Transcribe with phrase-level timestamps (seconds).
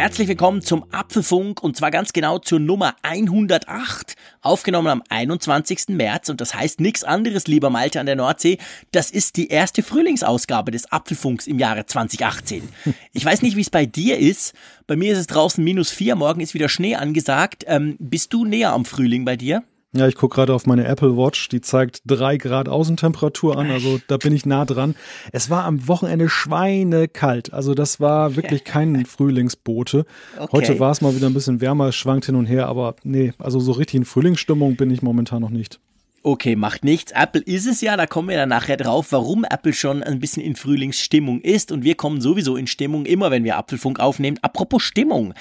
[0.00, 5.88] Herzlich willkommen zum Apfelfunk und zwar ganz genau zur Nummer 108, aufgenommen am 21.
[5.88, 8.58] März und das heißt nichts anderes, lieber Malte an der Nordsee,
[8.92, 12.68] das ist die erste Frühlingsausgabe des Apfelfunks im Jahre 2018.
[13.12, 14.54] Ich weiß nicht, wie es bei dir ist,
[14.86, 17.64] bei mir ist es draußen minus vier, morgen ist wieder Schnee angesagt.
[17.66, 19.64] Ähm, bist du näher am Frühling bei dir?
[19.94, 23.98] Ja, ich gucke gerade auf meine Apple Watch, die zeigt drei Grad Außentemperatur an, also
[24.06, 24.94] da bin ich nah dran.
[25.32, 30.04] Es war am Wochenende schweinekalt, also das war wirklich kein Frühlingsbote.
[30.36, 30.48] Okay.
[30.52, 33.32] Heute war es mal wieder ein bisschen wärmer, es schwankt hin und her, aber nee,
[33.38, 35.80] also so richtig in Frühlingsstimmung bin ich momentan noch nicht.
[36.24, 37.12] Okay, macht nichts.
[37.12, 40.42] Apple ist es ja, da kommen wir dann nachher drauf, warum Apple schon ein bisschen
[40.42, 44.38] in Frühlingsstimmung ist und wir kommen sowieso in Stimmung, immer wenn wir Apfelfunk aufnehmen.
[44.42, 45.32] Apropos Stimmung.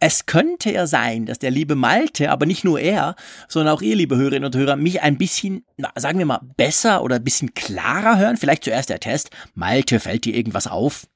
[0.00, 3.14] Es könnte ja sein, dass der liebe Malte, aber nicht nur er,
[3.48, 7.02] sondern auch ihr, liebe Hörerinnen und Hörer, mich ein bisschen, na, sagen wir mal, besser
[7.04, 8.36] oder ein bisschen klarer hören.
[8.36, 9.30] Vielleicht zuerst der Test.
[9.54, 11.06] Malte, fällt dir irgendwas auf?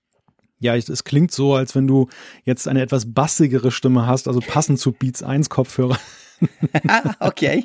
[0.60, 2.08] Ja, es klingt so, als wenn du
[2.44, 5.98] jetzt eine etwas bassigere Stimme hast, also passend zu Beats 1 Kopfhörer.
[7.20, 7.64] okay.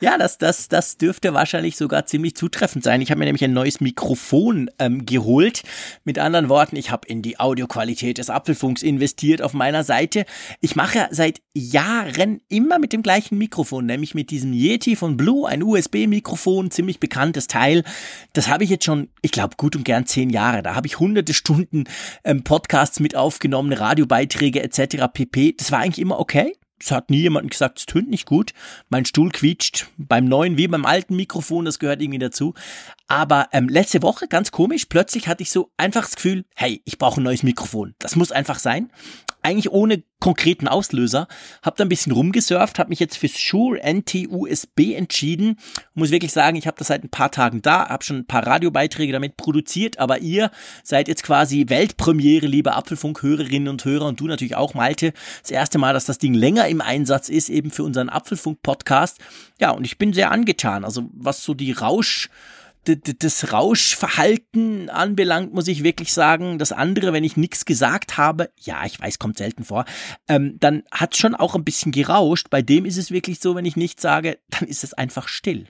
[0.00, 3.00] Ja, das, das, das dürfte wahrscheinlich sogar ziemlich zutreffend sein.
[3.00, 5.62] Ich habe mir nämlich ein neues Mikrofon ähm, geholt.
[6.04, 10.24] Mit anderen Worten, ich habe in die Audioqualität des Apfelfunks investiert auf meiner Seite.
[10.60, 15.48] Ich mache seit Jahren immer mit dem gleichen Mikrofon, nämlich mit diesem Yeti von Blue,
[15.48, 17.84] ein USB-Mikrofon, ziemlich bekanntes Teil.
[18.32, 20.62] Das habe ich jetzt schon, ich glaube, gut und gern zehn Jahre.
[20.62, 21.84] Da habe ich hunderte Stunden
[22.24, 25.06] ähm, Podcasts mit aufgenommen, Radiobeiträge etc.
[25.12, 25.54] pp.
[25.58, 28.52] Das war eigentlich immer okay es hat nie jemand gesagt, es tönt nicht gut.
[28.88, 32.54] Mein Stuhl quietscht beim neuen wie beim alten Mikrofon, das gehört irgendwie dazu.
[33.06, 36.98] Aber ähm, letzte Woche, ganz komisch, plötzlich hatte ich so einfach das Gefühl, hey, ich
[36.98, 37.94] brauche ein neues Mikrofon.
[37.98, 38.90] Das muss einfach sein
[39.42, 41.26] eigentlich ohne konkreten Auslöser.
[41.62, 45.58] Hab da ein bisschen rumgesurft, habe mich jetzt fürs Shure NT-USB entschieden.
[45.94, 48.46] Muss wirklich sagen, ich habe das seit ein paar Tagen da, habe schon ein paar
[48.46, 50.50] Radiobeiträge damit produziert, aber ihr
[50.84, 55.12] seid jetzt quasi Weltpremiere, liebe Apfelfunk-Hörerinnen und Hörer und du natürlich auch, Malte.
[55.42, 59.18] Das erste Mal, dass das Ding länger im Einsatz ist, eben für unseren Apfelfunk-Podcast.
[59.60, 60.84] Ja, und ich bin sehr angetan.
[60.84, 62.30] Also was so die Rausch
[62.84, 68.84] das Rauschverhalten anbelangt, muss ich wirklich sagen, das andere, wenn ich nichts gesagt habe, ja,
[68.84, 69.84] ich weiß, kommt selten vor,
[70.28, 72.48] ähm, dann hat schon auch ein bisschen gerauscht.
[72.50, 75.66] Bei dem ist es wirklich so, wenn ich nichts sage, dann ist es einfach still.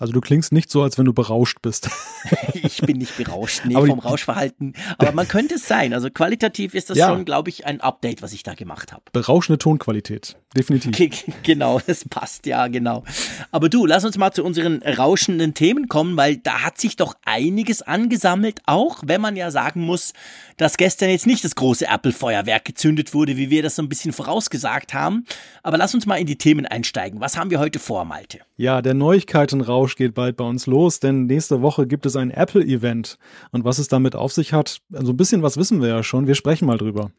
[0.00, 1.88] Also du klingst nicht so, als wenn du berauscht bist.
[2.54, 4.74] ich bin nicht berauscht, nee, aber vom Rauschverhalten.
[4.98, 5.94] Aber man könnte es sein.
[5.94, 7.08] Also qualitativ ist das ja.
[7.08, 9.04] schon, glaube ich, ein Update, was ich da gemacht habe.
[9.12, 11.24] Berauschende Tonqualität, definitiv.
[11.44, 13.04] genau, das passt, ja, genau.
[13.52, 17.14] Aber du, lass uns mal zu unseren rauschenden Themen kommen, weil da hat sich doch
[17.24, 20.12] einiges angesammelt, auch wenn man ja sagen muss,
[20.56, 24.12] dass gestern jetzt nicht das große Apple-Feuerwerk gezündet wurde, wie wir das so ein bisschen
[24.12, 25.24] vorausgesagt haben.
[25.62, 27.20] Aber lass uns mal in die Themen einsteigen.
[27.20, 28.40] Was haben wir heute vor, Malte?
[28.56, 33.18] Ja, der Neuigkeitenrausch geht bald bei uns los, denn nächste Woche gibt es ein Apple-Event.
[33.52, 36.02] Und was es damit auf sich hat, so also ein bisschen was wissen wir ja
[36.02, 36.26] schon.
[36.26, 37.10] Wir sprechen mal drüber.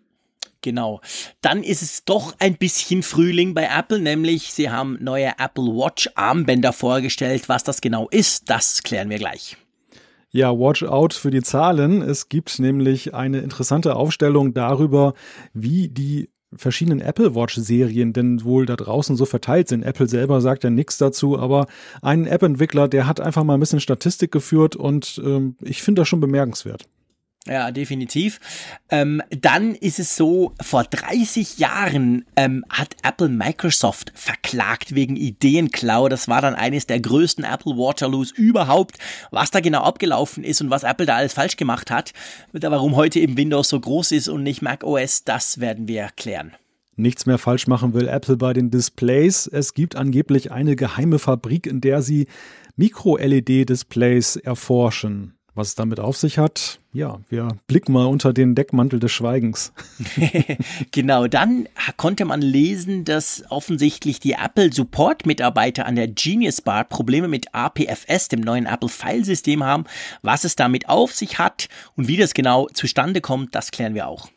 [0.62, 1.00] Genau.
[1.42, 6.10] Dann ist es doch ein bisschen Frühling bei Apple, nämlich sie haben neue Apple Watch
[6.16, 7.48] Armbänder vorgestellt.
[7.50, 9.58] Was das genau ist, das klären wir gleich.
[10.32, 12.02] Ja, watch out für die Zahlen.
[12.02, 15.14] Es gibt nämlich eine interessante Aufstellung darüber,
[15.54, 19.84] wie die verschiedenen Apple Watch-Serien denn wohl da draußen so verteilt sind.
[19.84, 21.68] Apple selber sagt ja nichts dazu, aber
[22.02, 26.08] ein App-Entwickler, der hat einfach mal ein bisschen Statistik geführt und ähm, ich finde das
[26.08, 26.88] schon bemerkenswert.
[27.48, 28.40] Ja, definitiv.
[28.90, 36.10] Ähm, dann ist es so, vor 30 Jahren ähm, hat Apple Microsoft verklagt wegen Ideenklau.
[36.10, 38.98] Das war dann eines der größten Apple Waterloos überhaupt.
[39.30, 42.14] Was da genau abgelaufen ist und was Apple da alles falsch gemacht hat,
[42.52, 46.52] warum heute eben Windows so groß ist und nicht Mac OS, das werden wir klären.
[46.96, 49.46] Nichts mehr falsch machen will Apple bei den Displays.
[49.46, 52.28] Es gibt angeblich eine geheime Fabrik, in der sie
[52.78, 55.36] Micro-LED-Displays erforschen.
[55.56, 59.72] Was es damit auf sich hat, ja, wir blicken mal unter den Deckmantel des Schweigens.
[60.92, 67.30] genau, dann konnte man lesen, dass offensichtlich die Apple Support-Mitarbeiter an der Genius Bar Probleme
[67.30, 69.86] mit APFS, dem neuen Apple Filesystem haben.
[70.22, 74.08] Was es damit auf sich hat und wie das genau zustande kommt, das klären wir
[74.08, 74.30] auch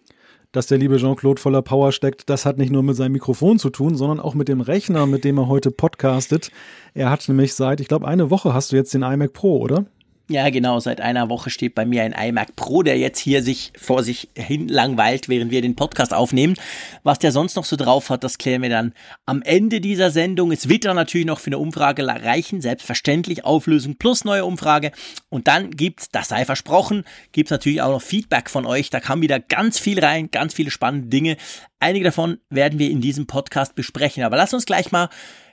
[0.52, 3.68] dass der liebe Jean-Claude voller Power steckt, das hat nicht nur mit seinem Mikrofon zu
[3.68, 6.50] tun, sondern auch mit dem Rechner, mit dem er heute podcastet.
[6.94, 9.84] Er hat nämlich seit, ich glaube, eine Woche hast du jetzt den iMac Pro, oder?
[10.30, 10.78] Ja, genau.
[10.78, 14.28] Seit einer Woche steht bei mir ein iMac Pro, der jetzt hier sich vor sich
[14.36, 16.54] hin langweilt, während wir den Podcast aufnehmen.
[17.02, 18.92] Was der sonst noch so drauf hat, das klären wir dann
[19.24, 20.52] am Ende dieser Sendung.
[20.52, 22.60] Es wird dann natürlich noch für eine Umfrage reichen.
[22.60, 24.92] Selbstverständlich Auflösung plus neue Umfrage.
[25.30, 28.90] Und dann gibt's, das sei versprochen, gibt's natürlich auch noch Feedback von euch.
[28.90, 31.38] Da kam wieder ganz viel rein, ganz viele spannende Dinge.
[31.80, 34.24] Einige davon werden wir in diesem Podcast besprechen.
[34.24, 35.08] Aber lass uns gleich mal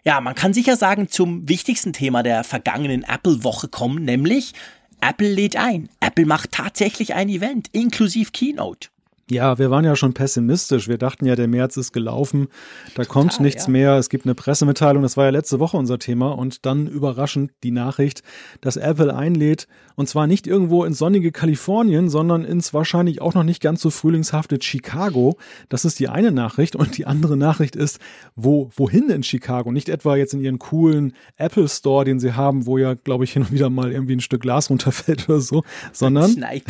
[0.06, 4.54] ja, man kann sicher sagen, zum wichtigsten Thema der vergangenen Apple-Woche kommen, nämlich
[5.02, 5.90] Apple lädt ein.
[6.00, 8.90] Apple macht tatsächlich ein Event, inklusive Keynote.
[9.30, 10.88] Ja, wir waren ja schon pessimistisch.
[10.88, 12.48] Wir dachten ja, der März ist gelaufen.
[12.94, 13.72] Da Total, kommt nichts ja.
[13.72, 13.94] mehr.
[13.94, 15.02] Es gibt eine Pressemitteilung.
[15.02, 16.38] Das war ja letzte Woche unser Thema.
[16.38, 18.22] Und dann überraschend die Nachricht,
[18.62, 19.68] dass Apple einlädt.
[19.96, 23.90] Und zwar nicht irgendwo ins sonnige Kalifornien, sondern ins wahrscheinlich auch noch nicht ganz so
[23.90, 25.38] frühlingshafte Chicago.
[25.70, 26.76] Das ist die eine Nachricht.
[26.76, 28.00] Und die andere Nachricht ist,
[28.36, 29.72] wo, wohin in Chicago?
[29.72, 33.34] Nicht etwa jetzt in ihren coolen Apple Store, den sie haben, wo ja, glaube ich,
[33.34, 35.64] hin und wieder mal irgendwie ein Stück Glas runterfällt oder so,
[35.94, 36.32] sondern.
[36.34, 36.64] Schneit.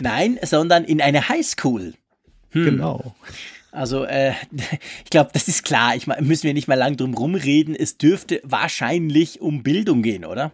[0.00, 1.94] Nein, sondern in eine Highschool.
[2.50, 2.64] Hm.
[2.64, 3.14] Genau.
[3.72, 4.32] Also äh,
[5.04, 5.96] ich glaube, das ist klar.
[5.96, 7.74] Ich müssen wir nicht mal lang drum rumreden.
[7.74, 10.52] Es dürfte wahrscheinlich um Bildung gehen, oder?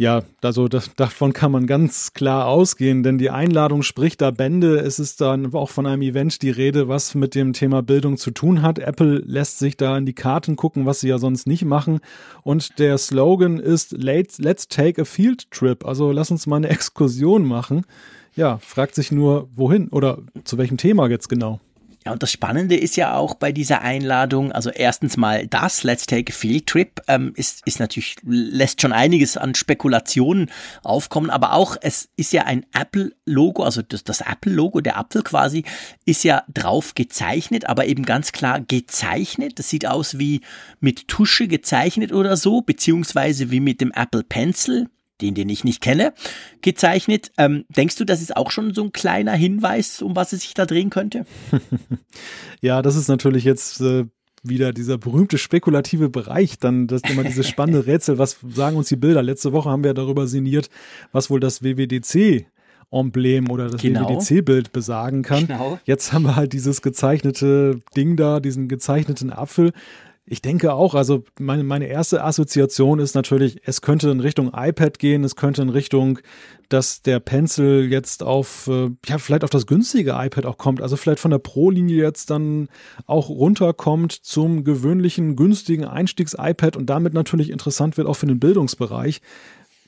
[0.00, 4.78] Ja, also das, davon kann man ganz klar ausgehen, denn die Einladung spricht da Bände.
[4.78, 8.30] Es ist dann auch von einem Event die Rede, was mit dem Thema Bildung zu
[8.30, 8.78] tun hat.
[8.78, 12.00] Apple lässt sich da in die Karten gucken, was sie ja sonst nicht machen.
[12.42, 14.38] Und der Slogan ist Let's,
[14.68, 15.84] take a field trip.
[15.84, 17.84] Also lass uns mal eine Exkursion machen
[18.36, 21.60] ja, fragt sich nur, wohin oder zu welchem Thema jetzt genau.
[22.06, 26.06] Ja, und das Spannende ist ja auch bei dieser Einladung, also erstens mal das, Let's
[26.06, 30.50] Take a Field Trip, ähm, ist, ist natürlich, lässt schon einiges an Spekulationen
[30.82, 35.64] aufkommen, aber auch, es ist ja ein Apple-Logo, also das, das Apple-Logo, der Apfel quasi,
[36.06, 39.58] ist ja drauf gezeichnet, aber eben ganz klar gezeichnet.
[39.58, 40.40] Das sieht aus wie
[40.80, 44.88] mit Tusche gezeichnet oder so, beziehungsweise wie mit dem Apple Pencil
[45.20, 46.12] den, den ich nicht kenne,
[46.62, 47.32] gezeichnet.
[47.38, 50.54] Ähm, denkst du, das ist auch schon so ein kleiner Hinweis, um was es sich
[50.54, 51.26] da drehen könnte?
[52.60, 54.06] ja, das ist natürlich jetzt äh,
[54.42, 58.96] wieder dieser berühmte spekulative Bereich, dann das immer dieses spannende Rätsel, was sagen uns die
[58.96, 59.22] Bilder?
[59.22, 60.70] Letzte Woche haben wir darüber sinniert,
[61.12, 62.46] was wohl das WWDC
[62.92, 64.08] Emblem oder das genau.
[64.08, 65.46] WWDC-Bild besagen kann.
[65.46, 65.78] Genau.
[65.84, 69.72] Jetzt haben wir halt dieses gezeichnete Ding da, diesen gezeichneten Apfel.
[70.32, 75.00] Ich denke auch, also meine, meine erste Assoziation ist natürlich, es könnte in Richtung iPad
[75.00, 76.20] gehen, es könnte in Richtung,
[76.68, 80.96] dass der Pencil jetzt auf, äh, ja, vielleicht auf das günstige iPad auch kommt, also
[80.96, 82.68] vielleicht von der Pro-Linie jetzt dann
[83.06, 89.22] auch runterkommt zum gewöhnlichen, günstigen Einstiegs-iPad und damit natürlich interessant wird auch für den Bildungsbereich,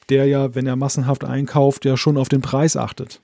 [0.08, 3.20] der ja, wenn er massenhaft einkauft, ja schon auf den Preis achtet.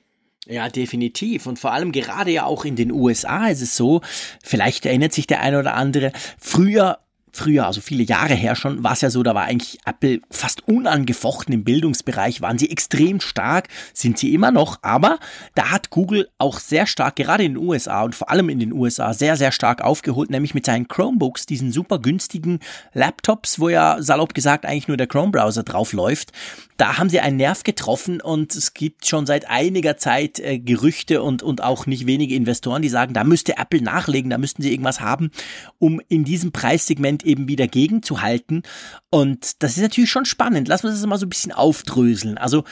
[0.47, 1.47] Ja, definitiv.
[1.47, 4.03] Und vor allem gerade ja auch in den USA ist es so,
[4.41, 7.01] vielleicht erinnert sich der eine oder andere, früher
[7.33, 10.67] früher, also viele Jahre her schon, war es ja so, da war eigentlich Apple fast
[10.69, 15.19] unangefochten im Bildungsbereich, waren sie extrem stark, sind sie immer noch, aber
[15.55, 18.73] da hat Google auch sehr stark, gerade in den USA und vor allem in den
[18.73, 22.61] USA, sehr, sehr stark aufgeholt, nämlich mit seinen Chromebooks, diesen super günstigen
[22.93, 26.33] Laptops, wo ja salopp gesagt eigentlich nur der Chrome-Browser drauf läuft.
[26.79, 31.23] Da haben sie einen Nerv getroffen und es gibt schon seit einiger Zeit äh, Gerüchte
[31.23, 34.71] und, und auch nicht wenige Investoren, die sagen, da müsste Apple nachlegen, da müssten sie
[34.71, 35.31] irgendwas haben,
[35.79, 38.63] um in diesem Preissegment eben wieder gegenzuhalten.
[39.11, 40.69] Und das ist natürlich schon spannend.
[40.69, 42.39] Lassen wir das mal so ein bisschen aufdröseln.
[42.39, 42.63] Also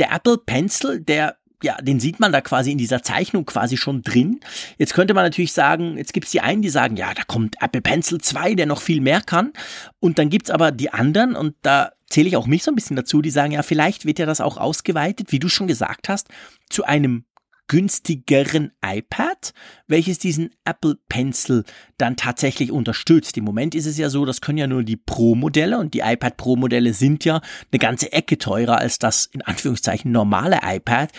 [0.00, 4.02] der Apple Pencil, der ja, den sieht man da quasi in dieser Zeichnung quasi schon
[4.02, 4.40] drin.
[4.78, 7.56] Jetzt könnte man natürlich sagen, jetzt gibt es die einen, die sagen, ja, da kommt
[7.60, 9.52] Apple Pencil 2, der noch viel mehr kann.
[9.98, 12.76] Und dann gibt es aber die anderen, und da zähle ich auch mich so ein
[12.76, 16.08] bisschen dazu, die sagen, ja, vielleicht wird ja das auch ausgeweitet, wie du schon gesagt
[16.08, 16.28] hast,
[16.70, 17.24] zu einem
[17.66, 19.52] günstigeren iPad,
[19.86, 21.64] welches diesen Apple Pencil
[21.96, 23.36] dann tatsächlich unterstützt.
[23.36, 26.36] Im Moment ist es ja so, das können ja nur die Pro-Modelle und die iPad
[26.36, 27.40] Pro-Modelle sind ja
[27.72, 31.10] eine ganze Ecke teurer als das in Anführungszeichen normale iPad.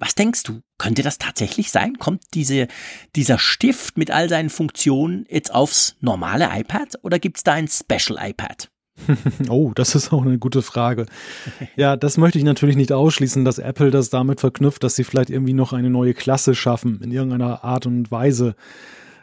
[0.00, 0.62] Was denkst du?
[0.78, 1.98] Könnte das tatsächlich sein?
[1.98, 2.68] Kommt diese,
[3.14, 7.68] dieser Stift mit all seinen Funktionen jetzt aufs normale iPad oder gibt es da ein
[7.68, 8.70] Special iPad?
[9.48, 11.06] Oh, das ist auch eine gute Frage.
[11.76, 15.30] Ja, das möchte ich natürlich nicht ausschließen, dass Apple das damit verknüpft, dass sie vielleicht
[15.30, 18.54] irgendwie noch eine neue Klasse schaffen, in irgendeiner Art und Weise.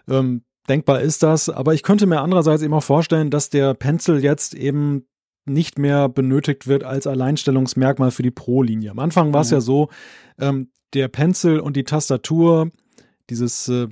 [0.07, 4.23] Ähm, denkbar ist das, aber ich könnte mir andererseits eben auch vorstellen, dass der Pencil
[4.23, 5.05] jetzt eben
[5.49, 8.91] nicht mehr benötigt wird als Alleinstellungsmerkmal für die Pro-Linie.
[8.91, 9.55] Am Anfang war es mhm.
[9.55, 9.89] ja so,
[10.39, 12.71] ähm, der Pencil und die Tastatur,
[13.29, 13.87] dieses äh,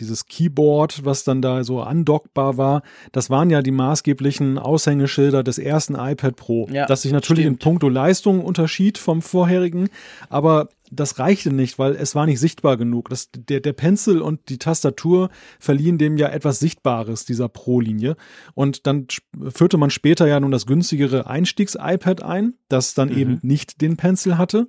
[0.00, 2.82] dieses Keyboard, was dann da so andockbar war,
[3.12, 7.62] das waren ja die maßgeblichen Aushängeschilder des ersten iPad Pro, ja, das sich natürlich stimmt.
[7.62, 9.88] in puncto Leistung unterschied vom vorherigen,
[10.28, 13.08] aber das reichte nicht, weil es war nicht sichtbar genug.
[13.08, 18.16] Das, der, der Pencil und die Tastatur verliehen dem ja etwas Sichtbares, dieser Pro-Linie.
[18.54, 19.06] Und dann
[19.48, 23.18] führte man später ja nun das günstigere Einstiegs-iPad ein, das dann mhm.
[23.18, 24.68] eben nicht den Pencil hatte.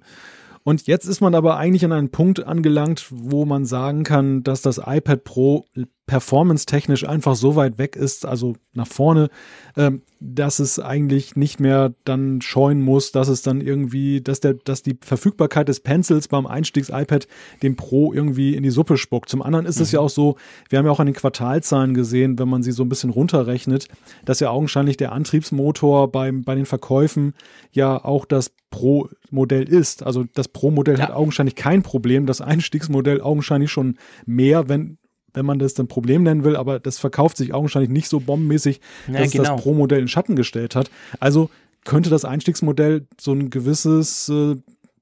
[0.64, 4.64] Und jetzt ist man aber eigentlich an einen Punkt angelangt, wo man sagen kann, dass
[4.64, 5.68] das iPad Pro
[6.08, 9.30] performance-technisch einfach so weit weg ist, also nach vorne,
[9.76, 14.54] ähm, dass es eigentlich nicht mehr dann scheuen muss, dass es dann irgendwie, dass der,
[14.54, 17.28] dass die Verfügbarkeit des Pencils beim Einstiegs-iPad
[17.64, 19.30] dem Pro irgendwie in die Suppe spuckt.
[19.30, 19.84] Zum anderen ist mhm.
[19.84, 20.36] es ja auch so,
[20.70, 23.88] wir haben ja auch an den Quartalzahlen gesehen, wenn man sie so ein bisschen runterrechnet,
[24.26, 27.34] dass ja augenscheinlich der Antriebsmotor beim, bei den Verkäufen
[27.72, 30.04] ja auch das Pro-Modell ist.
[30.04, 31.08] Also das Pro-Modell ja.
[31.08, 34.98] hat augenscheinlich kein Problem, das Einstiegsmodell augenscheinlich schon mehr, wenn
[35.36, 38.80] wenn man das dann Problem nennen will, aber das verkauft sich augenscheinlich nicht so bombenmäßig,
[39.08, 39.44] dass ja, genau.
[39.44, 40.90] es das Pro-Modell in Schatten gestellt hat.
[41.20, 41.50] Also
[41.84, 44.56] könnte das Einstiegsmodell so ein gewisses äh,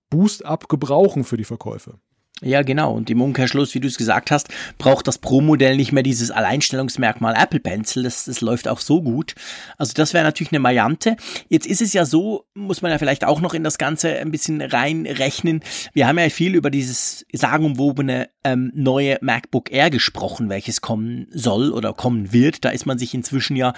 [0.10, 1.96] Boost-up gebrauchen für die Verkäufe.
[2.42, 2.94] Ja, genau.
[2.94, 7.36] Und im Umkehrschluss, wie du es gesagt hast, braucht das Pro-Modell nicht mehr dieses Alleinstellungsmerkmal
[7.38, 8.04] Apple Pencil.
[8.04, 9.36] Das, das läuft auch so gut.
[9.78, 11.16] Also das wäre natürlich eine Variante.
[11.48, 14.32] Jetzt ist es ja so, muss man ja vielleicht auch noch in das Ganze ein
[14.32, 15.62] bisschen reinrechnen.
[15.94, 21.72] Wir haben ja viel über dieses sagenumwobene ähm, neue MacBook Air gesprochen, welches kommen soll
[21.72, 22.66] oder kommen wird.
[22.66, 23.74] Da ist man sich inzwischen ja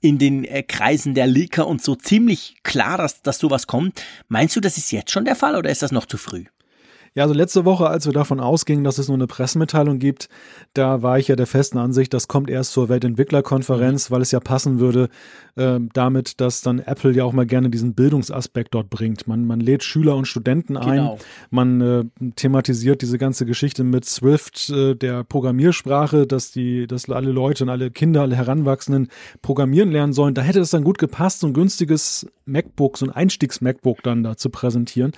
[0.00, 4.02] in den äh, Kreisen der Leaker und so ziemlich klar, dass, dass sowas kommt.
[4.28, 6.44] Meinst du, das ist jetzt schon der Fall oder ist das noch zu früh?
[7.14, 10.28] Ja, also letzte Woche, als wir davon ausgingen, dass es nur eine Pressemitteilung gibt,
[10.74, 14.14] da war ich ja der festen Ansicht, das kommt erst zur Weltentwicklerkonferenz, mhm.
[14.14, 15.08] weil es ja passen würde
[15.56, 19.26] äh, damit, dass dann Apple ja auch mal gerne diesen Bildungsaspekt dort bringt.
[19.26, 21.18] Man, man lädt Schüler und Studenten ein, genau.
[21.50, 22.04] man äh,
[22.36, 27.70] thematisiert diese ganze Geschichte mit Swift, äh, der Programmiersprache, dass die, dass alle Leute und
[27.70, 29.08] alle Kinder, alle Heranwachsenden
[29.42, 30.34] programmieren lernen sollen.
[30.34, 34.36] Da hätte es dann gut gepasst, so ein günstiges MacBook, so ein Einstiegs-MacBook dann da
[34.36, 35.10] zu präsentieren.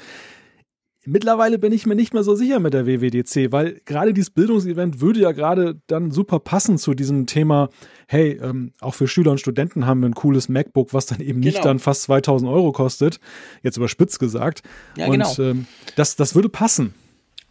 [1.05, 5.01] Mittlerweile bin ich mir nicht mehr so sicher mit der WWDC, weil gerade dieses Bildungsevent
[5.01, 7.71] würde ja gerade dann super passen zu diesem Thema,
[8.07, 11.41] hey, ähm, auch für Schüler und Studenten haben wir ein cooles MacBook, was dann eben
[11.41, 11.53] genau.
[11.53, 13.19] nicht dann fast 2000 Euro kostet,
[13.63, 14.63] jetzt überspitzt gesagt.
[14.97, 15.35] Ja, und genau.
[15.39, 15.67] ähm,
[15.97, 16.95] das, das würde passen.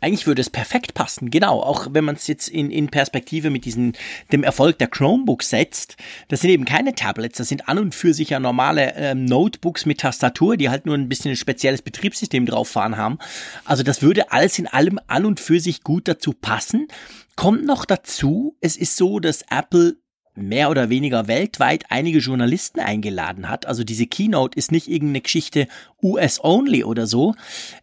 [0.01, 1.61] Eigentlich würde es perfekt passen, genau.
[1.61, 3.93] Auch wenn man es jetzt in, in Perspektive mit diesem,
[4.31, 5.95] dem Erfolg der Chromebooks setzt.
[6.27, 9.85] Das sind eben keine Tablets, das sind an und für sich ja normale ähm, Notebooks
[9.85, 13.19] mit Tastatur, die halt nur ein bisschen ein spezielles Betriebssystem drauf fahren haben.
[13.63, 16.87] Also das würde alles in allem an und für sich gut dazu passen.
[17.35, 19.97] Kommt noch dazu, es ist so, dass Apple
[20.35, 23.65] mehr oder weniger weltweit einige Journalisten eingeladen hat.
[23.65, 25.67] Also diese Keynote ist nicht irgendeine Geschichte
[26.01, 27.35] US-only oder so.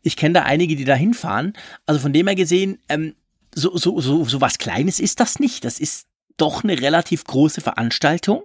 [0.02, 1.52] Ich kenne da einige, die da hinfahren.
[1.86, 3.14] Also von dem her gesehen, ähm,
[3.54, 5.64] so, so, so, so was Kleines ist das nicht.
[5.64, 8.44] Das ist doch eine relativ große Veranstaltung.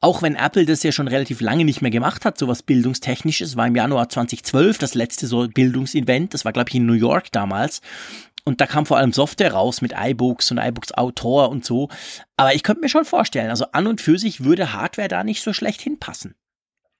[0.00, 3.66] Auch wenn Apple das ja schon relativ lange nicht mehr gemacht hat, sowas Bildungstechnisches, war
[3.66, 7.80] im Januar 2012 das letzte so Bildungsevent, das war glaube ich in New York damals.
[8.48, 11.90] Und da kam vor allem Software raus mit iBooks und iBooks Autor und so.
[12.38, 15.42] Aber ich könnte mir schon vorstellen, also an und für sich würde Hardware da nicht
[15.42, 16.34] so schlecht hinpassen.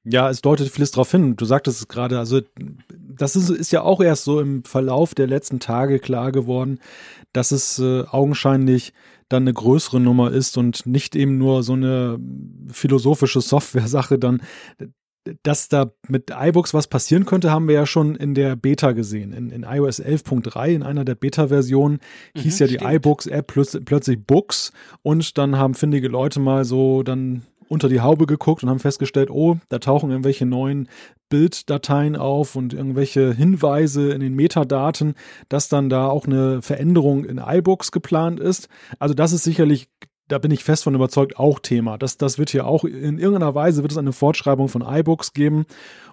[0.04, 1.36] Ja, es deutet vieles darauf hin.
[1.36, 2.42] Du sagtest es gerade, also
[2.90, 6.80] das ist, ist, ja auch erst so im Verlauf der letzten Tage klar geworden,
[7.32, 8.92] dass es äh, augenscheinlich
[9.30, 12.18] dann eine größere Nummer ist und nicht eben nur so eine
[12.70, 14.42] philosophische Software-Sache dann
[15.42, 19.32] dass da mit iBooks was passieren könnte, haben wir ja schon in der Beta gesehen.
[19.32, 22.00] In, in iOS 11.3, in einer der Beta-Versionen,
[22.34, 23.52] mhm, hieß ja die iBooks-App
[23.84, 24.72] plötzlich Books
[25.02, 29.30] und dann haben findige Leute mal so dann unter die Haube geguckt und haben festgestellt,
[29.30, 30.88] oh, da tauchen irgendwelche neuen
[31.28, 35.14] Bilddateien auf und irgendwelche Hinweise in den Metadaten,
[35.48, 38.68] dass dann da auch eine Veränderung in iBooks geplant ist.
[38.98, 39.88] Also das ist sicherlich
[40.28, 41.98] da bin ich fest von überzeugt, auch Thema.
[41.98, 45.66] Das, das wird hier auch in irgendeiner Weise wird es eine Fortschreibung von iBooks geben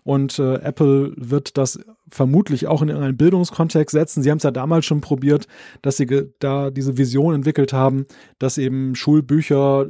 [0.04, 1.80] und äh, Apple wird das
[2.10, 4.24] vermutlich auch in irgendeinen Bildungskontext setzen.
[4.24, 5.48] Sie haben es ja damals schon probiert,
[5.82, 6.08] dass sie
[6.40, 8.06] da diese Vision entwickelt haben,
[8.40, 9.88] dass eben Schulbücher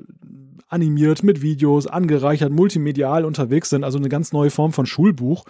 [0.68, 5.46] animiert mit Videos, angereichert, multimedial unterwegs sind, also eine ganz neue Form von Schulbuch.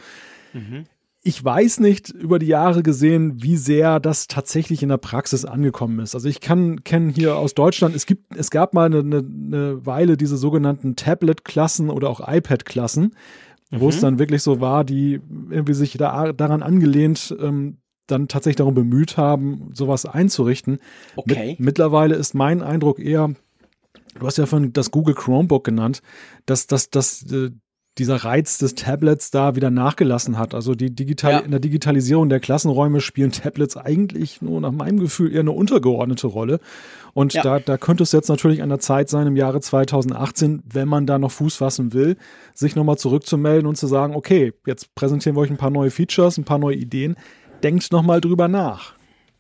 [0.53, 0.86] Mhm
[1.27, 5.98] ich weiß nicht über die Jahre gesehen, wie sehr das tatsächlich in der Praxis angekommen
[6.00, 6.13] ist.
[6.13, 10.17] Also ich kann kennen hier aus Deutschland, es gibt, es gab mal eine, eine, Weile
[10.17, 13.15] diese sogenannten Tablet-Klassen oder auch iPad-Klassen,
[13.72, 13.79] mhm.
[13.79, 14.01] wo es mhm.
[14.01, 19.17] dann wirklich so war, die irgendwie sich da, daran angelehnt, ähm, dann tatsächlich darum bemüht
[19.17, 20.77] haben, sowas einzurichten.
[21.15, 21.51] Okay.
[21.51, 23.34] Mit, mittlerweile ist mein Eindruck eher,
[24.20, 26.03] du hast ja von das Google Chromebook genannt,
[26.46, 27.50] dass, dass, dass äh,
[27.97, 30.53] dieser Reiz des Tablets da wieder nachgelassen hat.
[30.53, 31.39] Also die digital ja.
[31.39, 36.27] in der Digitalisierung der Klassenräume spielen Tablets eigentlich nur nach meinem Gefühl eher eine untergeordnete
[36.27, 36.59] Rolle.
[37.13, 37.41] Und ja.
[37.41, 41.05] da, da könnte es jetzt natürlich an der Zeit sein, im Jahre 2018, wenn man
[41.05, 42.17] da noch Fuß fassen will,
[42.53, 46.37] sich nochmal zurückzumelden und zu sagen, okay, jetzt präsentieren wir euch ein paar neue Features,
[46.37, 47.15] ein paar neue Ideen.
[47.63, 48.93] denkt nochmal drüber nach.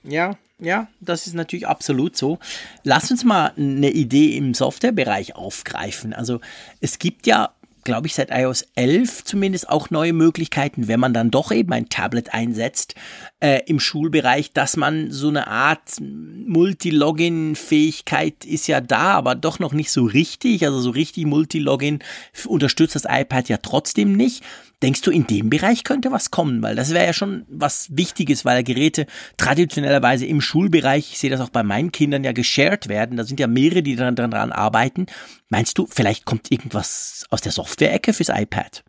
[0.03, 2.39] Ja, ja, das ist natürlich absolut so.
[2.83, 6.13] Lass uns mal eine Idee im Softwarebereich aufgreifen.
[6.13, 6.39] Also
[6.79, 7.51] es gibt ja
[7.85, 11.87] glaube ich, seit iOS 11 zumindest auch neue Möglichkeiten, wenn man dann doch eben ein
[11.87, 12.95] Tablet einsetzt
[13.39, 19.71] äh, im Schulbereich, dass man so eine Art Multi-Login-Fähigkeit ist ja da, aber doch noch
[19.71, 20.65] nicht so richtig.
[20.65, 21.99] Also so richtig Multi-Login
[22.45, 24.43] unterstützt das iPad ja trotzdem nicht.
[24.83, 26.61] Denkst du, in dem Bereich könnte was kommen?
[26.61, 29.05] Weil das wäre ja schon was Wichtiges, weil Geräte
[29.37, 33.17] traditionellerweise im Schulbereich, ich sehe das auch bei meinen Kindern ja geshared werden.
[33.17, 35.05] Da sind ja mehrere, die daran, daran arbeiten.
[35.49, 38.83] Meinst du, vielleicht kommt irgendwas aus der Software-Ecke fürs iPad?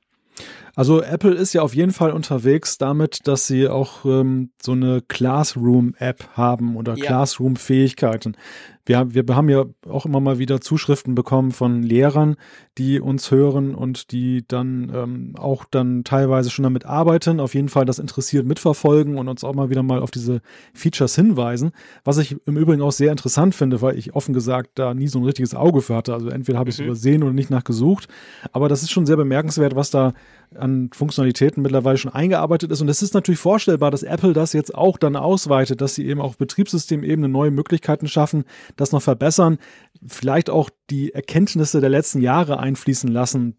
[0.76, 5.00] Also Apple ist ja auf jeden Fall unterwegs damit, dass sie auch ähm, so eine
[5.00, 7.07] Classroom-App haben oder ja.
[7.07, 8.37] Classroom-Fähigkeiten
[8.87, 12.37] wir, wir haben ja auch immer mal wieder Zuschriften bekommen von Lehrern,
[12.78, 17.69] die uns hören und die dann ähm, auch dann teilweise schon damit arbeiten, auf jeden
[17.69, 20.40] Fall das interessiert mitverfolgen und uns auch mal wieder mal auf diese
[20.73, 21.73] Features hinweisen.
[22.05, 25.19] Was ich im Übrigen auch sehr interessant finde, weil ich offen gesagt da nie so
[25.19, 26.14] ein richtiges Auge für hatte.
[26.14, 26.87] Also entweder habe ich es mhm.
[26.87, 28.09] übersehen oder nicht nachgesucht.
[28.52, 30.14] Aber das ist schon sehr bemerkenswert, was da
[30.55, 32.81] an Funktionalitäten mittlerweile schon eingearbeitet ist.
[32.81, 36.21] Und es ist natürlich vorstellbar, dass Apple das jetzt auch dann ausweitet, dass sie eben
[36.21, 38.45] auf Betriebssystemebene neue Möglichkeiten schaffen,
[38.76, 39.59] das noch verbessern,
[40.06, 43.56] vielleicht auch die Erkenntnisse der letzten Jahre einfließen lassen.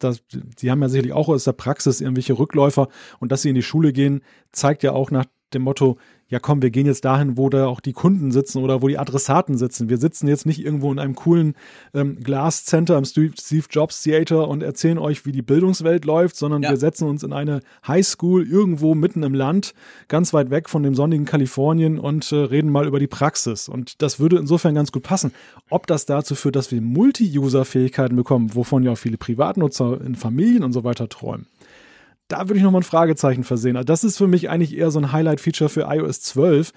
[0.56, 2.88] Sie haben ja sicherlich auch aus der Praxis irgendwelche Rückläufer
[3.20, 4.22] und dass sie in die Schule gehen,
[4.52, 5.98] zeigt ja auch nach dem Motto,
[6.30, 8.98] ja komm, wir gehen jetzt dahin, wo da auch die Kunden sitzen oder wo die
[8.98, 9.90] Adressaten sitzen.
[9.90, 11.56] Wir sitzen jetzt nicht irgendwo in einem coolen
[11.94, 13.34] ähm, Glass Center im Steve
[13.70, 16.72] Jobs Theater und erzählen euch, wie die Bildungswelt läuft, sondern ja.
[16.72, 19.74] wir setzen uns in eine Highschool irgendwo mitten im Land,
[20.10, 23.70] ganz weit weg von dem sonnigen Kalifornien und äh, reden mal über die Praxis.
[23.70, 25.32] Und das würde insofern ganz gut passen.
[25.70, 30.64] Ob das dazu führt, dass wir Multi-User-Fähigkeiten bekommen, wovon ja auch viele Privatnutzer in Familien
[30.64, 31.48] und so weiter träumen
[32.28, 33.78] da würde ich nochmal ein Fragezeichen versehen.
[33.78, 36.74] Also das ist für mich eigentlich eher so ein Highlight-Feature für iOS 12.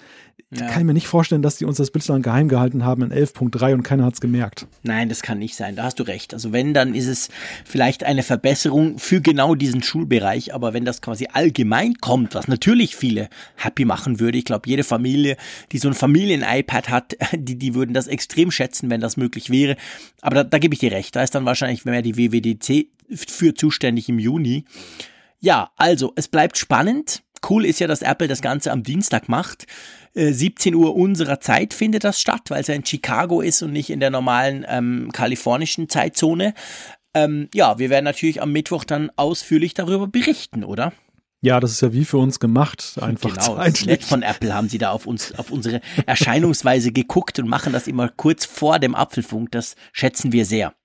[0.53, 0.67] Ja.
[0.67, 3.73] Kann ich mir nicht vorstellen, dass die uns das bislang geheim gehalten haben in 11.3
[3.73, 4.67] und keiner hat es gemerkt.
[4.83, 5.75] Nein, das kann nicht sein.
[5.75, 6.33] Da hast du recht.
[6.33, 7.29] Also wenn, dann ist es
[7.65, 10.53] vielleicht eine Verbesserung für genau diesen Schulbereich.
[10.53, 14.83] Aber wenn das quasi allgemein kommt, was natürlich viele happy machen würde, ich glaube, jede
[14.83, 15.37] Familie,
[15.71, 19.77] die so ein Familien-iPad hat, die, die würden das extrem schätzen, wenn das möglich wäre.
[20.21, 21.15] Aber da, da gebe ich dir recht.
[21.15, 24.65] Da ist dann wahrscheinlich mehr die WWDC für zuständig im Juni.
[25.41, 27.23] Ja, also es bleibt spannend.
[27.47, 29.65] Cool ist ja, dass Apple das Ganze am Dienstag macht.
[30.13, 33.73] 17 äh, Uhr unserer Zeit findet das statt, weil es ja in Chicago ist und
[33.73, 36.53] nicht in der normalen ähm, kalifornischen Zeitzone.
[37.13, 40.93] Ähm, ja, wir werden natürlich am Mittwoch dann ausführlich darüber berichten, oder?
[41.43, 43.87] Ja, das ist ja wie für uns gemacht, einfach genau, zeitlich.
[43.87, 47.87] Nett von Apple haben sie da auf uns, auf unsere Erscheinungsweise geguckt und machen das
[47.87, 49.51] immer kurz vor dem Apfelfunk.
[49.51, 50.75] Das schätzen wir sehr.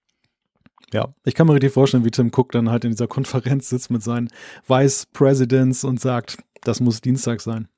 [0.93, 3.91] Ja, ich kann mir richtig vorstellen, wie Tim Cook dann halt in dieser Konferenz sitzt
[3.91, 4.29] mit seinen
[4.67, 7.69] Vice Presidents und sagt, das muss Dienstag sein.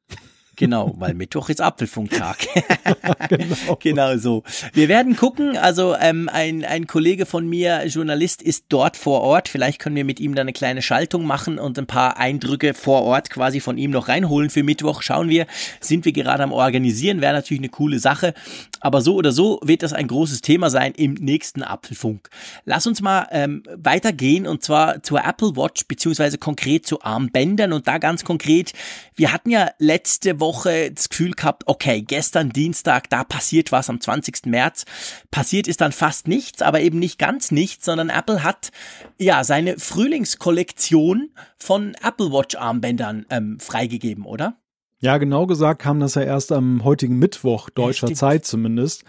[0.59, 2.38] Genau, weil Mittwoch ist Apfelfunktag.
[3.29, 3.77] genau.
[3.79, 4.42] genau so.
[4.73, 5.57] Wir werden gucken.
[5.57, 9.49] Also ähm, ein, ein Kollege von mir, Journalist, ist dort vor Ort.
[9.49, 13.03] Vielleicht können wir mit ihm da eine kleine Schaltung machen und ein paar Eindrücke vor
[13.03, 15.03] Ort quasi von ihm noch reinholen für Mittwoch.
[15.03, 15.47] Schauen wir,
[15.79, 17.21] sind wir gerade am Organisieren.
[17.21, 18.35] Wäre natürlich eine coole Sache.
[18.81, 22.31] Aber so oder so wird das ein großes Thema sein im nächsten Apfelfunk.
[22.64, 27.87] Lass uns mal ähm, weitergehen und zwar zur Apple Watch beziehungsweise konkret zu Armbändern und
[27.87, 28.73] da ganz konkret.
[29.14, 33.90] Wir hatten ja letzte Woche Woche das Gefühl gehabt, okay, gestern Dienstag, da passiert was
[33.90, 34.46] am 20.
[34.46, 34.87] März.
[35.30, 38.70] Passiert ist dann fast nichts, aber eben nicht ganz nichts, sondern Apple hat
[39.18, 44.56] ja seine Frühlingskollektion von Apple Watch Armbändern ähm, freigegeben, oder?
[45.00, 49.04] Ja, genau gesagt kam das ja erst am heutigen Mittwoch deutscher ja, Zeit zumindest.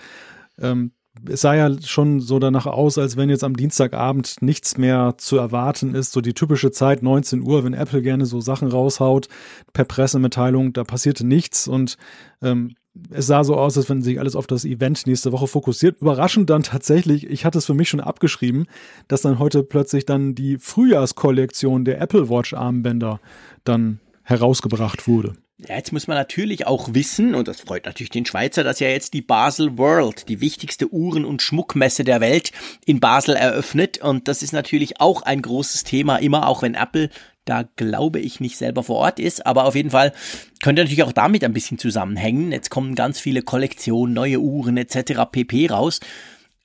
[0.60, 0.92] Ähm,
[1.28, 5.38] es sah ja schon so danach aus, als wenn jetzt am Dienstagabend nichts mehr zu
[5.38, 6.12] erwarten ist.
[6.12, 9.28] So die typische Zeit, 19 Uhr, wenn Apple gerne so Sachen raushaut
[9.74, 11.98] per Pressemitteilung, da passierte nichts und
[12.42, 12.76] ähm,
[13.12, 16.02] es sah so aus, als wenn sich alles auf das Event nächste Woche fokussiert.
[16.02, 18.66] Überraschend dann tatsächlich, ich hatte es für mich schon abgeschrieben,
[19.08, 23.20] dass dann heute plötzlich dann die Frühjahrskollektion der Apple Watch Armbänder
[23.64, 25.36] dann herausgebracht wurde.
[25.68, 28.88] Ja, jetzt muss man natürlich auch wissen, und das freut natürlich den Schweizer, dass ja
[28.88, 32.54] jetzt die Basel World, die wichtigste Uhren- und Schmuckmesse der Welt,
[32.86, 33.98] in Basel eröffnet.
[33.98, 37.10] Und das ist natürlich auch ein großes Thema, immer auch wenn Apple
[37.50, 40.14] da glaube ich nicht selber vor Ort ist, aber auf jeden Fall
[40.62, 42.52] könnte natürlich auch damit ein bisschen zusammenhängen.
[42.52, 45.24] Jetzt kommen ganz viele Kollektionen, neue Uhren etc.
[45.32, 46.00] pp raus.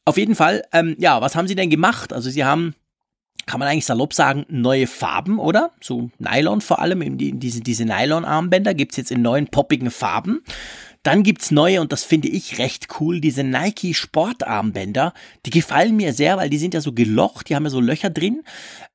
[0.05, 2.13] Auf jeden Fall, ähm, ja, was haben sie denn gemacht?
[2.13, 2.75] Also sie haben
[3.47, 5.73] kann man eigentlich salopp sagen, neue Farben, oder?
[5.81, 10.43] So Nylon vor allem, eben die, diese, diese Nylon-Armbänder gibt's jetzt in neuen poppigen Farben.
[11.05, 15.13] Dann gibt's neue, und das finde ich recht cool, diese Nike Sportarmbänder.
[15.45, 18.09] Die gefallen mir sehr, weil die sind ja so gelocht, die haben ja so Löcher
[18.09, 18.43] drin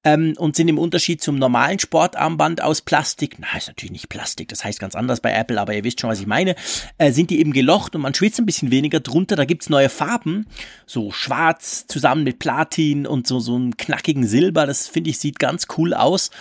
[0.04, 4.48] ähm, und sind im Unterschied zum normalen Sportarmband aus Plastik, na, ist natürlich nicht Plastik,
[4.48, 6.56] das heißt ganz anders bei Apple, aber ihr wisst schon, was ich meine,
[6.98, 9.36] äh, sind die eben gelocht und man schwitzt ein bisschen weniger drunter.
[9.36, 10.48] Da gibt's neue Farben,
[10.86, 14.66] so schwarz zusammen mit Platin und so, so einen knackigen Silber.
[14.66, 16.32] Das finde ich sieht ganz cool aus.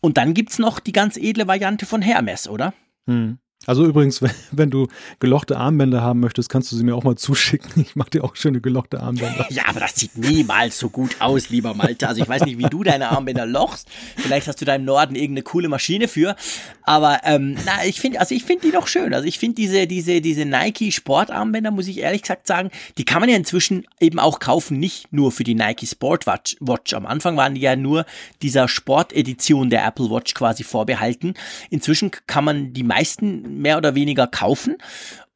[0.00, 2.74] Und dann gibt's noch die ganz edle Variante von Hermes, oder?
[3.06, 3.38] Hm.
[3.66, 4.20] Also übrigens,
[4.52, 4.88] wenn du
[5.20, 7.64] gelochte Armbänder haben möchtest, kannst du sie mir auch mal zuschicken.
[7.84, 9.46] Ich mache dir auch schöne gelochte Armbänder.
[9.54, 12.08] Ja, aber das sieht niemals so gut aus, lieber Malte.
[12.08, 13.88] Also ich weiß nicht, wie du deine Armbänder lochst.
[14.16, 16.34] Vielleicht hast du da im Norden irgendeine coole Maschine für.
[16.82, 19.14] Aber ähm, na, ich finde, also ich finde die doch schön.
[19.14, 23.20] Also ich finde diese, diese, diese Nike Sportarmbänder, muss ich ehrlich gesagt sagen, die kann
[23.20, 26.56] man ja inzwischen eben auch kaufen, nicht nur für die Nike Sport Watch.
[26.60, 26.94] Watch.
[26.94, 28.06] Am Anfang waren die ja nur
[28.42, 31.34] dieser Sportedition der Apple Watch quasi vorbehalten.
[31.70, 34.76] Inzwischen kann man die meisten mehr oder weniger kaufen.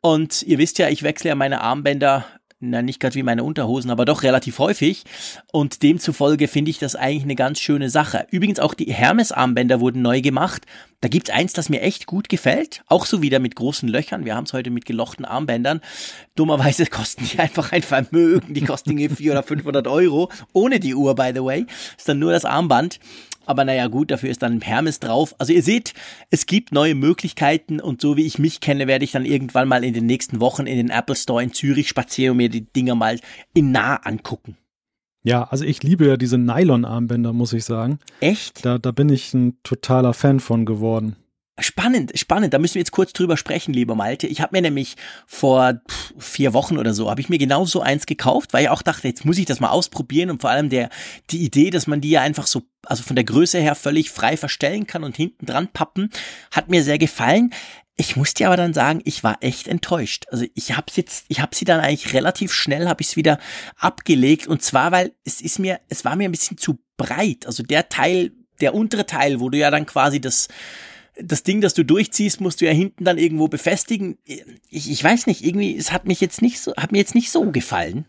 [0.01, 2.25] Und ihr wisst ja, ich wechsle ja meine Armbänder
[2.61, 5.05] na nicht gerade wie meine Unterhosen, aber doch relativ häufig.
[5.53, 8.27] Und demzufolge finde ich das eigentlich eine ganz schöne Sache.
[8.31, 10.67] Übrigens auch die Hermes-Armbänder wurden neu gemacht.
[11.01, 12.83] Da gibt's eins, das mir echt gut gefällt.
[12.89, 14.25] Auch so wieder mit großen Löchern.
[14.25, 15.81] Wir haben es heute mit gelochten Armbändern.
[16.35, 18.55] Dummerweise kosten die einfach ein Vermögen.
[18.55, 20.29] Die kosten irgendwie 400 oder 500 Euro.
[20.53, 21.65] Ohne die Uhr, by the way.
[21.97, 22.99] Ist dann nur das Armband.
[23.49, 25.35] Aber naja, gut, dafür ist dann Hermes drauf.
[25.39, 25.95] Also ihr seht,
[26.29, 29.85] es gibt neue Möglichkeiten und so wie ich mich kenne, werde ich dann irgendwann mal
[29.85, 32.95] in den nächsten Wochen in den Apple Store in Zürich spazieren und mir die Dinger
[32.95, 33.19] mal
[33.55, 34.59] in nah angucken.
[35.23, 37.99] Ja, also ich liebe ja diese Nylon-Armbänder, muss ich sagen.
[38.21, 38.65] Echt?
[38.67, 41.17] Da, da bin ich ein totaler Fan von geworden.
[41.61, 42.55] Spannend, spannend.
[42.55, 44.27] Da müssen wir jetzt kurz drüber sprechen, lieber Malte.
[44.27, 45.81] Ich habe mir nämlich vor
[46.17, 49.09] vier Wochen oder so, habe ich mir genau so eins gekauft, weil ich auch dachte,
[49.09, 50.89] jetzt muss ich das mal ausprobieren und vor allem der
[51.31, 54.37] die Idee, dass man die ja einfach so, also von der Größe her völlig frei
[54.37, 56.11] verstellen kann und hinten dran pappen,
[56.53, 57.53] hat mir sehr gefallen.
[57.97, 60.27] Ich muss dir aber dann sagen, ich war echt enttäuscht.
[60.31, 63.41] Also ich habe jetzt, ich habe sie dann eigentlich relativ schnell, habe ich es wieder
[63.77, 67.47] abgelegt und zwar, weil es ist mir, es war mir ein bisschen zu breit.
[67.47, 70.47] Also der Teil, der untere Teil, wo du ja dann quasi das
[71.23, 74.19] das Ding, das du durchziehst, musst du ja hinten dann irgendwo befestigen.
[74.25, 77.31] Ich, ich weiß nicht, irgendwie, es hat mich jetzt nicht so, hat mir jetzt nicht
[77.31, 78.07] so gefallen.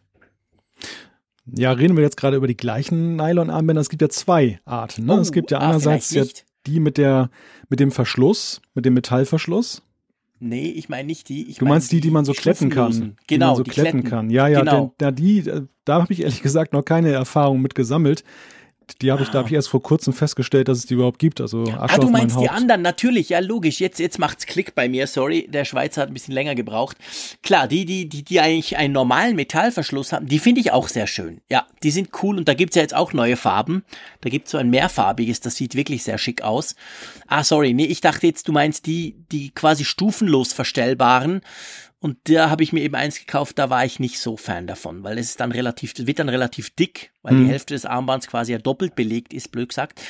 [1.45, 3.81] Ja, reden wir jetzt gerade über die gleichen Nylon-Armbänder.
[3.81, 5.05] Es gibt ja zwei Arten.
[5.05, 5.15] Ne?
[5.15, 6.23] Oh, es gibt ja ah, einerseits ja
[6.67, 7.29] die mit der,
[7.69, 9.81] mit dem Verschluss, mit dem Metallverschluss.
[10.41, 11.53] Nee, ich meine nicht die.
[11.53, 13.17] du meinst die, die man so kletten kann.
[13.27, 14.29] Genau, die man so die kletten, kletten kann.
[14.29, 14.93] Ja, ja, genau.
[14.97, 15.43] da die,
[15.83, 18.23] da habe ich ehrlich gesagt noch keine Erfahrung mit gesammelt
[19.01, 21.41] die habe ich, da habe ich erst vor kurzem festgestellt, dass es die überhaupt gibt.
[21.41, 23.79] Also Asche ah, du meinst die anderen, natürlich, ja logisch.
[23.79, 26.97] Jetzt, jetzt macht's Klick bei mir, sorry, der Schweizer hat ein bisschen länger gebraucht.
[27.43, 31.07] Klar, die, die, die, die eigentlich einen normalen Metallverschluss haben, die finde ich auch sehr
[31.07, 31.41] schön.
[31.49, 33.83] Ja, die sind cool und da gibt's ja jetzt auch neue Farben.
[34.21, 36.75] Da gibt's so ein mehrfarbiges, das sieht wirklich sehr schick aus.
[37.27, 41.41] Ah, sorry, nee, ich dachte jetzt, du meinst die, die quasi stufenlos verstellbaren
[42.01, 45.03] und da habe ich mir eben eins gekauft, da war ich nicht so Fan davon,
[45.03, 47.45] weil es ist dann relativ, wird dann relativ dick, weil mhm.
[47.45, 50.01] die Hälfte des Armbands quasi ja doppelt belegt ist, blöd gesagt.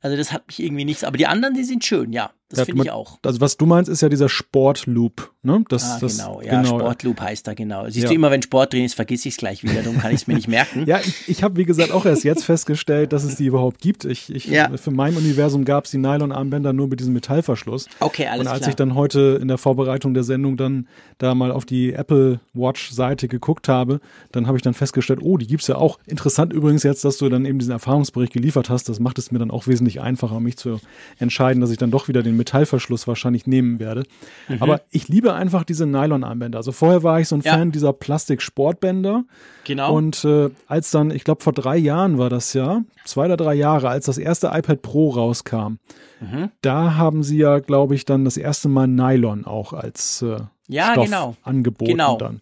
[0.00, 2.30] Also das hat mich irgendwie nichts, aber die anderen, die sind schön, ja.
[2.50, 3.18] Das finde ich auch.
[3.26, 5.62] Also was du meinst, ist ja dieser Sportloop, ne?
[5.68, 6.78] Das, ah, das, genau, ja, genau.
[6.78, 7.84] Sportloop heißt da genau.
[7.84, 8.08] Siehst ja.
[8.08, 10.26] du immer, wenn Sport drin ist, vergiss ich es gleich wieder, darum kann ich es
[10.26, 10.84] mir nicht merken.
[10.86, 14.06] ja, ich, ich habe wie gesagt auch erst jetzt festgestellt, dass es die überhaupt gibt.
[14.06, 14.74] Ich, ich ja.
[14.78, 17.86] Für mein Universum gab es die Nylon-Armbänder nur mit diesem Metallverschluss.
[18.00, 18.40] Okay, alles klar.
[18.40, 18.70] Und als klar.
[18.70, 23.28] ich dann heute in der Vorbereitung der Sendung dann da mal auf die Apple Watch-Seite
[23.28, 24.00] geguckt habe,
[24.32, 25.98] dann habe ich dann festgestellt, oh, die gibt es ja auch.
[26.06, 28.88] Interessant übrigens jetzt, dass du dann eben diesen Erfahrungsbericht geliefert hast.
[28.88, 30.80] Das macht es mir dann auch wesentlich einfacher, mich zu
[31.18, 34.04] entscheiden, dass ich dann doch wieder den Metallverschluss wahrscheinlich nehmen werde.
[34.48, 34.56] Mhm.
[34.60, 36.58] Aber ich liebe einfach diese Nylon-Armbänder.
[36.58, 37.52] Also vorher war ich so ein ja.
[37.52, 39.24] Fan dieser Plastik-Sportbänder.
[39.64, 39.94] Genau.
[39.94, 43.54] Und äh, als dann, ich glaube vor drei Jahren war das ja, zwei oder drei
[43.54, 45.78] Jahre, als das erste iPad Pro rauskam,
[46.20, 46.50] mhm.
[46.60, 50.92] da haben sie ja, glaube ich, dann das erste Mal Nylon auch als äh, ja,
[50.92, 51.36] Stoff genau.
[51.42, 52.18] angeboten genau.
[52.18, 52.40] dann.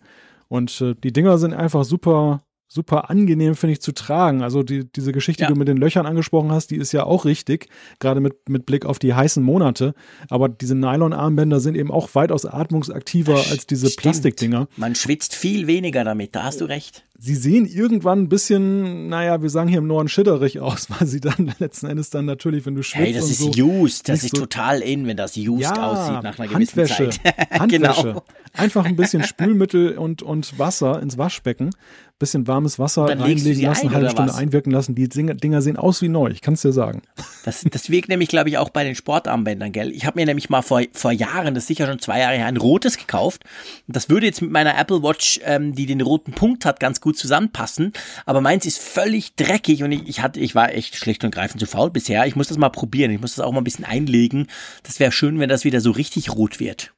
[0.48, 4.42] Und äh, die Dinger sind einfach super super angenehm, finde ich, zu tragen.
[4.42, 5.48] Also die, diese Geschichte, ja.
[5.48, 7.68] die du mit den Löchern angesprochen hast, die ist ja auch richtig,
[8.00, 9.94] gerade mit, mit Blick auf die heißen Monate.
[10.28, 14.02] Aber diese Nylon-Armbänder sind eben auch weitaus atmungsaktiver als diese Stimmt.
[14.02, 14.68] Plastikdinger.
[14.76, 17.05] Man schwitzt viel weniger damit, da hast du recht.
[17.18, 21.20] Sie sehen irgendwann ein bisschen, naja, wir sagen hier im Norden schitterig aus, weil sie
[21.20, 23.06] dann letzten Endes dann natürlich, wenn du schwitzt.
[23.06, 26.22] Hey, das ist so, used, das ist so total in, wenn das used ja, aussieht
[26.22, 27.50] nach einer gewissen Handwäsche, Zeit.
[27.50, 28.02] Handwäsche.
[28.02, 28.22] genau.
[28.52, 31.70] Einfach ein bisschen Spülmittel und, und Wasser ins Waschbecken
[32.18, 34.38] bisschen warmes Wasser reinlegen lassen, eine halbe Stunde was?
[34.38, 34.94] einwirken lassen.
[34.94, 37.02] Die Dinger sehen aus wie neu, ich kann es dir sagen.
[37.44, 39.92] Das, das wirkt nämlich, glaube ich, auch bei den Sportarmbändern, gell?
[39.92, 42.46] Ich habe mir nämlich mal vor, vor Jahren, das ist sicher schon zwei Jahre her,
[42.46, 43.44] ein rotes gekauft.
[43.86, 47.05] Das würde jetzt mit meiner Apple Watch, ähm, die den roten Punkt hat, ganz gut
[47.12, 47.92] zusammenpassen.
[48.24, 51.60] Aber meins ist völlig dreckig und ich, ich hatte, ich war echt schlicht und greifend
[51.60, 52.26] zu faul bisher.
[52.26, 53.10] Ich muss das mal probieren.
[53.10, 54.48] Ich muss das auch mal ein bisschen einlegen.
[54.82, 56.92] Das wäre schön, wenn das wieder so richtig rot wird.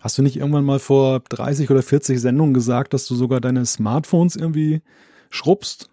[0.00, 3.64] Hast du nicht irgendwann mal vor 30 oder 40 Sendungen gesagt, dass du sogar deine
[3.64, 4.82] Smartphones irgendwie
[5.30, 5.88] schrubbst?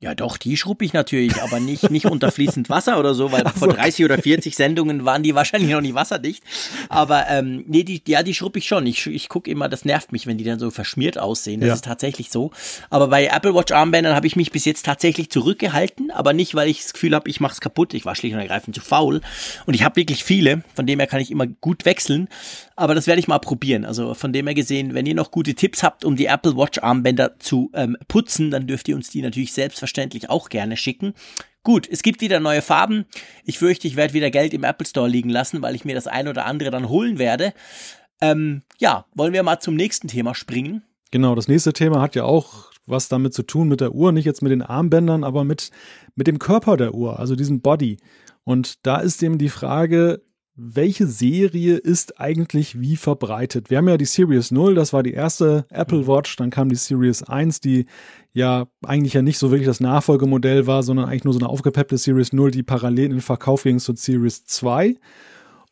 [0.00, 3.44] Ja, doch, die schrubbe ich natürlich, aber nicht, nicht unter fließend Wasser oder so, weil
[3.48, 6.44] vor 30 oder 40 Sendungen waren die wahrscheinlich noch nicht wasserdicht.
[6.88, 8.86] Aber ähm, nee, die, ja, die schrubbe ich schon.
[8.86, 11.60] Ich, ich gucke immer, das nervt mich, wenn die dann so verschmiert aussehen.
[11.60, 11.74] Das Ja.
[11.74, 12.52] ist tatsächlich so.
[12.90, 16.68] Aber bei Apple Watch Armbändern habe ich mich bis jetzt tatsächlich zurückgehalten, aber nicht, weil
[16.68, 17.92] ich das Gefühl habe, ich mache es kaputt.
[17.92, 19.20] Ich war schlicht und ergreifend zu faul.
[19.66, 22.28] Und ich habe wirklich viele, von dem her kann ich immer gut wechseln.
[22.76, 23.84] Aber das werde ich mal probieren.
[23.84, 26.78] Also von dem her gesehen, wenn ihr noch gute Tipps habt, um die Apple Watch
[26.78, 29.52] Armbänder zu ähm, putzen, dann dürft ihr uns die natürlich
[29.88, 31.14] selbstverständlich auch gerne schicken.
[31.62, 33.06] Gut, es gibt wieder neue Farben.
[33.44, 36.06] Ich fürchte, ich werde wieder Geld im Apple Store liegen lassen, weil ich mir das
[36.06, 37.52] ein oder andere dann holen werde.
[38.20, 40.82] Ähm, ja, wollen wir mal zum nächsten Thema springen?
[41.10, 44.24] Genau, das nächste Thema hat ja auch was damit zu tun mit der Uhr, nicht
[44.24, 45.70] jetzt mit den Armbändern, aber mit,
[46.14, 47.98] mit dem Körper der Uhr, also diesem Body.
[48.44, 50.22] Und da ist eben die Frage,
[50.60, 53.70] welche Serie ist eigentlich wie verbreitet?
[53.70, 56.74] Wir haben ja die Series 0, das war die erste Apple Watch, dann kam die
[56.74, 57.86] Series 1, die
[58.32, 61.96] ja eigentlich ja nicht so wirklich das Nachfolgemodell war, sondern eigentlich nur so eine aufgepeppte
[61.96, 64.96] Series 0, die parallel in den Verkauf ging zur Series 2.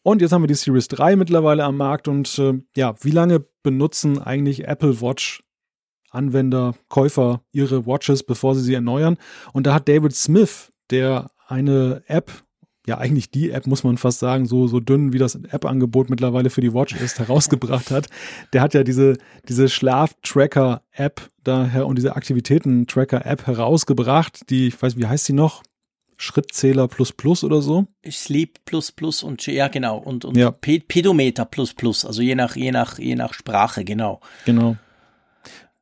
[0.05, 3.45] Und jetzt haben wir die Series 3 mittlerweile am Markt und äh, ja, wie lange
[3.65, 5.43] benutzen eigentlich Apple Watch
[6.11, 9.17] Anwender, Käufer ihre Watches, bevor sie sie erneuern?
[9.53, 12.46] Und da hat David Smith, der eine App,
[12.87, 16.51] ja eigentlich die App, muss man fast sagen, so, so dünn wie das App-Angebot mittlerweile
[16.51, 18.07] für die Watch ist, herausgebracht hat.
[18.53, 19.19] Der hat ja diese,
[19.49, 25.63] diese Schlaf-Tracker-App daher und diese Aktivitäten-Tracker-App herausgebracht, die, ich weiß, wie heißt sie noch?
[26.19, 27.87] Schrittzähler plus plus oder so.
[28.11, 30.51] Sleep plus plus und ja genau und und Ja.
[30.51, 34.21] Pe- Pedometer plus plus, also je nach je nach je nach Sprache genau.
[34.47, 34.77] Genau.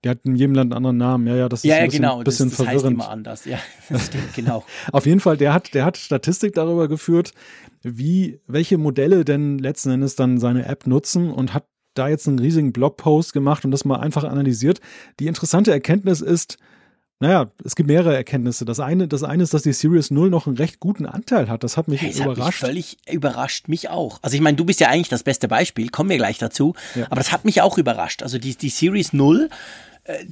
[0.05, 1.27] Der hat in jedem Land einen anderen Namen.
[1.27, 2.95] Ja, ja, das ist Ja, ein bisschen, genau, das, bisschen das heißt verwirrend.
[2.95, 3.45] immer anders.
[3.47, 4.65] Ja, das stimmt genau.
[4.93, 7.33] Auf jeden Fall, der hat, der hat Statistik darüber geführt,
[7.83, 11.65] wie, welche Modelle denn letzten Endes dann seine App nutzen und hat
[11.95, 14.81] da jetzt einen riesigen Blogpost gemacht und das mal einfach analysiert.
[15.21, 16.59] Die interessante Erkenntnis ist,
[17.21, 18.65] naja, es gibt mehrere Erkenntnisse.
[18.65, 21.63] Das eine, das eine ist, dass die Series 0 noch einen recht guten Anteil hat.
[21.63, 22.59] Das hat mich Hey, es hat mich überrascht.
[22.59, 24.19] völlig überrascht, mich auch.
[24.23, 26.75] Also ich meine, du bist ja eigentlich das beste Beispiel, kommen wir gleich dazu.
[26.97, 27.05] Ja.
[27.07, 28.23] Aber das hat mich auch überrascht.
[28.25, 29.49] Also die, die Series 0, äh,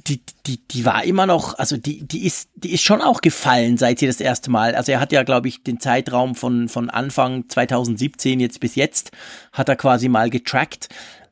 [0.07, 3.77] die, die, die war immer noch, also die, die ist, die ist schon auch gefallen,
[3.77, 4.75] seit sie das erste Mal.
[4.75, 9.11] Also er hat ja, glaube ich, den Zeitraum von, von Anfang 2017 jetzt bis jetzt,
[9.51, 10.89] hat er quasi mal getrackt.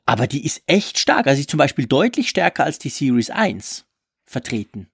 [0.07, 1.27] Aber die ist echt stark.
[1.27, 3.85] Also sie ist zum Beispiel deutlich stärker als die Series 1
[4.25, 4.87] vertreten.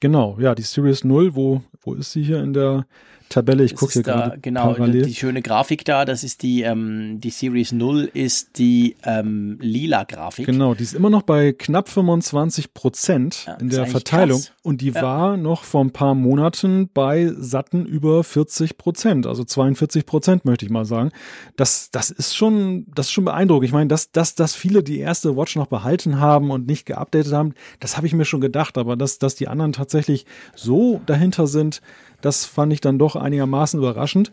[0.00, 2.86] Genau, ja, die Series 0, wo, wo ist sie hier in der
[3.28, 3.64] Tabelle?
[3.64, 5.02] Ich gucke hier da, gerade genau, parallel.
[5.02, 10.04] die schöne Grafik da, das ist die, ähm, die Series 0 ist die ähm, lila
[10.04, 10.46] Grafik.
[10.46, 14.38] Genau, die ist immer noch bei knapp 25 Prozent Ja, in der Verteilung.
[14.40, 14.52] krass.
[14.62, 15.02] Und die Ja.
[15.02, 20.64] war noch vor ein paar Monaten bei satten über 40 Prozent, also 42 Prozent möchte
[20.66, 21.10] ich mal sagen.
[21.56, 23.66] Das, das ist schon, das ist schon beeindruckend.
[23.66, 27.32] Ich meine, dass, dass, dass viele die erste Watch noch behalten haben und nicht geupdatet
[27.32, 28.78] haben, das habe ich mir schon gedacht.
[28.78, 31.80] Aber dass, dass die anderen tatsächlich so dahinter sind,
[32.20, 34.30] das fand ich dann doch einigermaßen überraschend.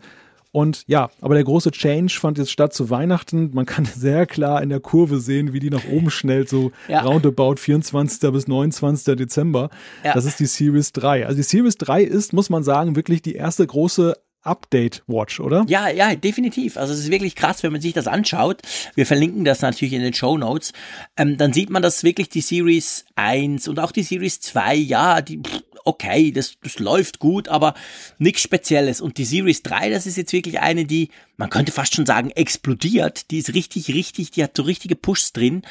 [0.52, 3.50] Und ja, aber der große Change fand jetzt statt zu Weihnachten.
[3.52, 7.02] Man kann sehr klar in der Kurve sehen, wie die nach oben schnellt, so Ja.
[7.02, 8.30] roundabout 24.
[8.32, 9.16] bis 29.
[9.16, 9.68] Dezember.
[10.02, 10.14] Ja.
[10.14, 11.26] Das ist die Series 3.
[11.26, 14.16] Also die Series 3 ist, muss man sagen, wirklich die erste große
[14.60, 15.64] Update-Watch, oder?
[15.68, 16.76] Ja, ja, definitiv.
[16.76, 18.62] Also es ist wirklich krass, wenn man sich das anschaut.
[18.94, 20.72] Wir verlinken das natürlich in den Show Notes.
[21.16, 25.20] Ähm, dann sieht man, dass wirklich die Series 1 und auch die Series 2, ja,
[25.20, 27.74] die, pff, okay, das, das läuft gut, aber
[28.18, 29.00] nichts Spezielles.
[29.00, 32.30] Und die Series 3, das ist jetzt wirklich eine, die, man könnte fast schon sagen,
[32.30, 33.30] explodiert.
[33.30, 35.62] Die ist richtig, richtig, die hat so richtige Pushs drin.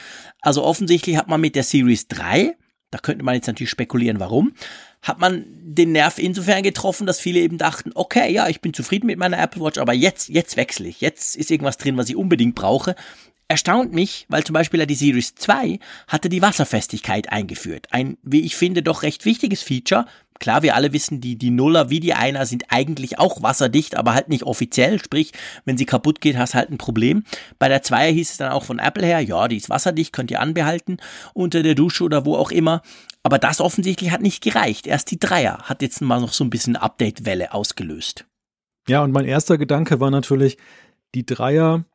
[0.41, 2.55] Also offensichtlich hat man mit der Series 3
[2.95, 4.53] da könnte man jetzt natürlich spekulieren, warum.
[5.01, 9.07] Hat man den Nerv insofern getroffen, dass viele eben dachten, okay, ja, ich bin zufrieden
[9.07, 11.01] mit meiner Apple Watch, aber jetzt, jetzt wechsle ich.
[11.01, 12.95] Jetzt ist irgendwas drin, was ich unbedingt brauche.
[13.47, 17.87] Erstaunt mich, weil zum Beispiel die Series 2 hatte die Wasserfestigkeit eingeführt.
[17.91, 20.05] Ein, wie ich finde, doch recht wichtiges Feature.
[20.39, 24.15] Klar, wir alle wissen, die, die Nuller wie die Einer sind eigentlich auch wasserdicht, aber
[24.15, 24.99] halt nicht offiziell.
[24.99, 25.31] Sprich,
[25.63, 27.23] wenn sie kaputt geht, hast halt ein Problem.
[27.59, 30.31] Bei der Zweier hieß es dann auch von Apple her, ja, die ist wasserdicht, könnt
[30.31, 30.97] ihr anbehalten
[31.33, 32.81] unter der Dusche oder wo auch immer.
[33.21, 34.87] Aber das offensichtlich hat nicht gereicht.
[34.87, 38.25] Erst die Dreier hat jetzt mal noch so ein bisschen Update-Welle ausgelöst.
[38.87, 40.57] Ja, und mein erster Gedanke war natürlich,
[41.15, 41.85] die Dreier,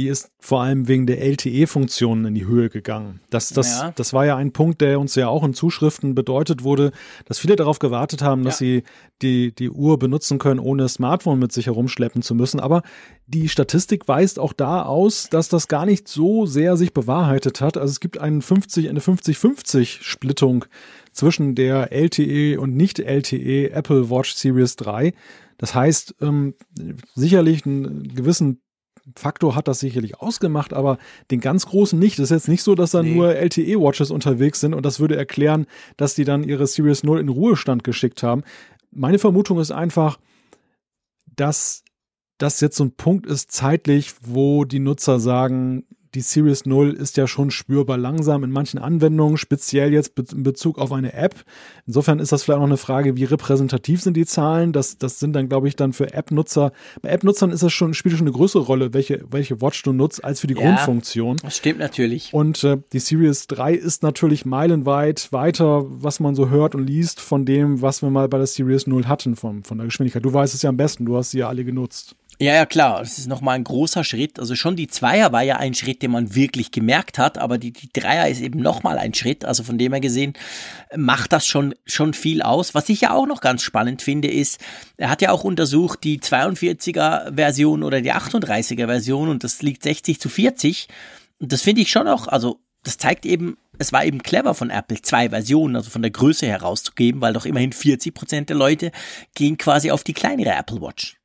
[0.00, 3.20] die ist vor allem wegen der LTE-Funktionen in die Höhe gegangen.
[3.28, 3.92] Das, das, Ja.
[3.94, 6.92] das war ja ein Punkt, der uns ja auch in Zuschriften bedeutet wurde,
[7.26, 8.66] dass viele darauf gewartet haben, dass Ja.
[8.66, 8.82] sie
[9.20, 12.60] die, die Uhr benutzen können, ohne das Smartphone mit sich herumschleppen zu müssen.
[12.60, 12.80] Aber
[13.26, 17.76] die Statistik weist auch da aus, dass das gar nicht so sehr sich bewahrheitet hat.
[17.76, 20.64] Also es gibt einen 50, eine 50-50-Splittung
[21.12, 25.12] zwischen der LTE und nicht-LTE Apple Watch Series 3.
[25.58, 26.54] Das heißt, ähm,
[27.14, 28.62] sicherlich einen gewissen
[29.16, 30.98] Faktor hat das sicherlich ausgemacht, aber
[31.30, 32.18] den ganz großen nicht.
[32.18, 33.14] Es ist jetzt nicht so, dass da nee.
[33.14, 37.28] nur LTE-Watches unterwegs sind und das würde erklären, dass die dann ihre Series 0 in
[37.28, 38.42] Ruhestand geschickt haben.
[38.90, 40.18] Meine Vermutung ist einfach,
[41.36, 41.84] dass
[42.38, 47.16] das jetzt so ein Punkt ist zeitlich, wo die Nutzer sagen, die Series 0 ist
[47.16, 51.44] ja schon spürbar langsam in manchen Anwendungen, speziell jetzt in Bezug auf eine App.
[51.86, 54.72] Insofern ist das vielleicht noch eine Frage, wie repräsentativ sind die Zahlen?
[54.72, 56.72] Das, das sind dann, glaube ich, dann für App-Nutzer.
[57.02, 60.24] Bei App-Nutzern ist das schon, spielt schon eine größere Rolle, welche, welche Watch du nutzt,
[60.24, 61.36] als für die ja, Grundfunktion.
[61.42, 62.34] Das stimmt natürlich.
[62.34, 67.20] Und äh, die Series 3 ist natürlich meilenweit weiter, was man so hört und liest,
[67.20, 70.24] von dem, was wir mal bei der Series 0 hatten, von, von der Geschwindigkeit.
[70.24, 72.16] Du weißt es ja am besten, du hast sie ja alle genutzt.
[72.42, 73.00] Ja, ja, klar.
[73.00, 74.38] Das ist nochmal ein großer Schritt.
[74.38, 77.70] Also schon die Zweier war ja ein Schritt, den man wirklich gemerkt hat, aber die,
[77.70, 79.44] die Dreier ist eben nochmal ein Schritt.
[79.44, 80.32] Also von dem her gesehen
[80.96, 82.74] macht das schon, schon viel aus.
[82.74, 84.58] Was ich ja auch noch ganz spannend finde, ist,
[84.96, 89.82] er hat ja auch untersucht die 42er Version oder die 38er Version und das liegt
[89.82, 90.88] 60 zu 40.
[91.40, 94.70] Und das finde ich schon auch, also das zeigt eben, es war eben clever von
[94.70, 98.92] Apple, zwei Versionen, also von der Größe herauszugeben, weil doch immerhin 40 Prozent der Leute
[99.34, 101.19] gehen quasi auf die kleinere Apple Watch.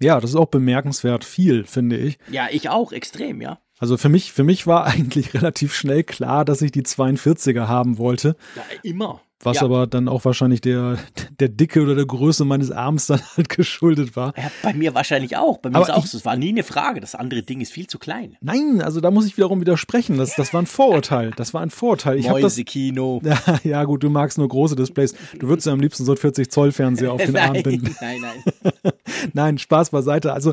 [0.00, 2.18] Ja, das ist auch bemerkenswert viel, finde ich.
[2.30, 3.58] Ja, ich auch, extrem, ja.
[3.78, 7.98] Also für mich, für mich war eigentlich relativ schnell klar, dass ich die 42er haben
[7.98, 8.36] wollte.
[8.56, 9.20] Ja, immer.
[9.42, 9.62] Was ja.
[9.62, 10.98] aber dann auch wahrscheinlich der,
[11.38, 14.34] der Dicke oder der Größe meines Arms dann halt geschuldet war.
[14.36, 15.58] Ja, bei mir wahrscheinlich auch.
[15.58, 16.18] Bei mir aber ist auch so.
[16.18, 17.00] Es war nie eine Frage.
[17.00, 18.36] Das andere Ding ist viel zu klein.
[18.42, 20.18] Nein, also da muss ich wiederum widersprechen.
[20.18, 21.30] Das, das war ein Vorurteil.
[21.40, 22.18] Das war ein Vorurteil.
[22.18, 23.20] Ich Mäusekino.
[23.22, 25.14] Das, ja, ja, gut, du magst nur große Displays.
[25.38, 27.96] Du würdest ja am liebsten so einen 40 Zoll Fernseher auf den nein, Arm binden.
[27.98, 28.92] Nein, nein.
[29.32, 30.34] nein, Spaß beiseite.
[30.34, 30.52] Also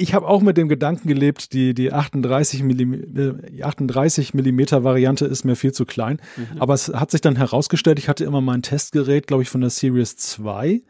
[0.00, 5.44] ich habe auch mit dem Gedanken gelebt, die, die 38 mm, 38 Millimeter Variante ist
[5.44, 6.20] mir viel zu klein.
[6.36, 6.60] Mhm.
[6.60, 9.70] Aber es hat sich dann herausgestellt, ich hatte immer mein Testgerät, glaube ich, von der
[9.70, 10.82] Series 2.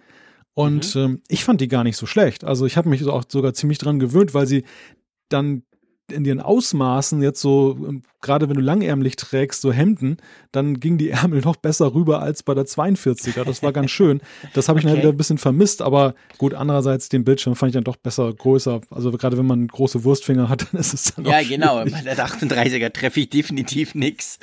[0.55, 1.01] Und mhm.
[1.01, 2.45] ähm, ich fand die gar nicht so schlecht.
[2.45, 4.65] Also ich habe mich auch sogar ziemlich dran gewöhnt, weil sie
[5.29, 5.63] dann
[6.13, 10.19] in ihren Ausmaßen jetzt so, ähm, gerade wenn du langärmlich trägst, so Hemden,
[10.53, 13.45] dann ging die Ärmel noch besser rüber als bei der 42er.
[13.45, 14.21] Das war ganz schön.
[14.53, 14.95] Das habe ich okay.
[14.95, 18.33] dann wieder ein bisschen vermisst, aber gut, andererseits den Bildschirm fand ich dann doch besser
[18.33, 18.81] größer.
[18.91, 21.85] Also gerade wenn man große Wurstfinger hat, dann ist es dann Ja, genau.
[21.85, 24.39] Bei der 38er treffe ich definitiv nichts.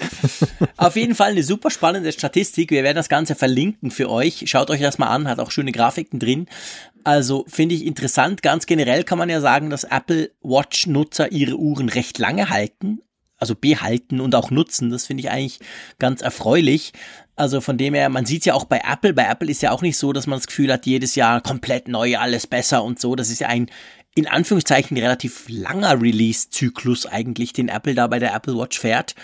[0.77, 2.71] Auf jeden Fall eine super spannende Statistik.
[2.71, 4.43] Wir werden das Ganze verlinken für euch.
[4.47, 6.47] Schaut euch das mal an, hat auch schöne Grafiken drin.
[7.07, 8.43] Also finde ich interessant.
[8.43, 12.99] Ganz generell kann man ja sagen, dass Apple Watch-Nutzer ihre Uhren recht lange halten,
[13.37, 14.89] also behalten und auch nutzen.
[14.89, 15.61] Das finde ich eigentlich
[15.99, 16.91] ganz erfreulich.
[17.37, 19.13] Also von dem her, man sieht ja auch bei Apple.
[19.13, 21.87] Bei Apple ist ja auch nicht so, dass man das Gefühl hat, jedes Jahr komplett
[21.87, 23.15] neu, alles besser und so.
[23.15, 23.67] Das ist ja ein
[24.13, 29.15] in Anführungszeichen relativ langer Release-Zyklus eigentlich, den Apple da bei der Apple Watch fährt.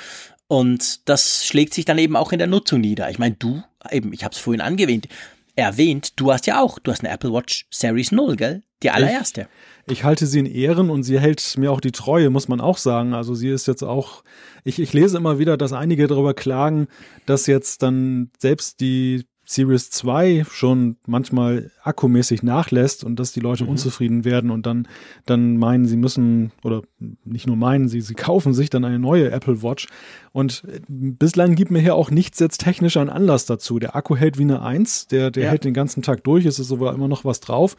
[0.47, 3.09] Und das schlägt sich dann eben auch in der Nutzung nieder.
[3.09, 5.09] Ich meine, du, eben, ich habe es vorhin angewähnt,
[5.55, 8.63] erwähnt, du hast ja auch, du hast eine Apple Watch Series 0, gell?
[8.81, 9.47] Die allererste.
[9.85, 12.59] Ich, ich, halte sie in Ehren und sie hält mir auch die Treue, muss man
[12.59, 13.13] auch sagen.
[13.13, 14.23] Also sie ist jetzt auch,
[14.65, 16.87] ich, ich lese immer wieder, dass einige darüber klagen,
[17.25, 23.63] dass jetzt dann selbst die Series 2 schon manchmal akkumäßig nachlässt und dass die Leute
[23.63, 23.71] mhm.
[23.71, 24.87] unzufrieden werden und dann,
[25.25, 26.81] dann meinen, sie müssen, oder
[27.23, 29.87] nicht nur meinen, sie, sie kaufen sich dann eine neue Apple Watch.
[30.31, 33.79] Und äh, bislang gibt mir hier auch nichts jetzt technisch an Anlass dazu.
[33.79, 35.49] Der Akku hält wie eine 1, der, der ja.
[35.51, 37.77] hält den ganzen Tag durch, es ist sogar immer noch was drauf.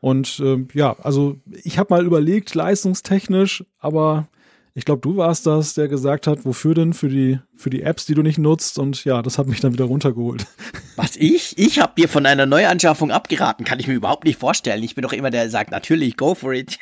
[0.00, 4.28] Und äh, ja, also ich habe mal überlegt, leistungstechnisch, aber
[4.78, 6.92] ich glaube, du warst das, der gesagt hat, wofür denn?
[6.92, 8.78] Für die, für die Apps, die du nicht nutzt.
[8.78, 10.46] Und ja, das hat mich dann wieder runtergeholt.
[10.96, 11.58] Was, ich?
[11.58, 13.64] Ich habe dir von einer Neuanschaffung abgeraten.
[13.64, 14.84] Kann ich mir überhaupt nicht vorstellen.
[14.84, 16.78] Ich bin doch immer der, der sagt, natürlich, go for it.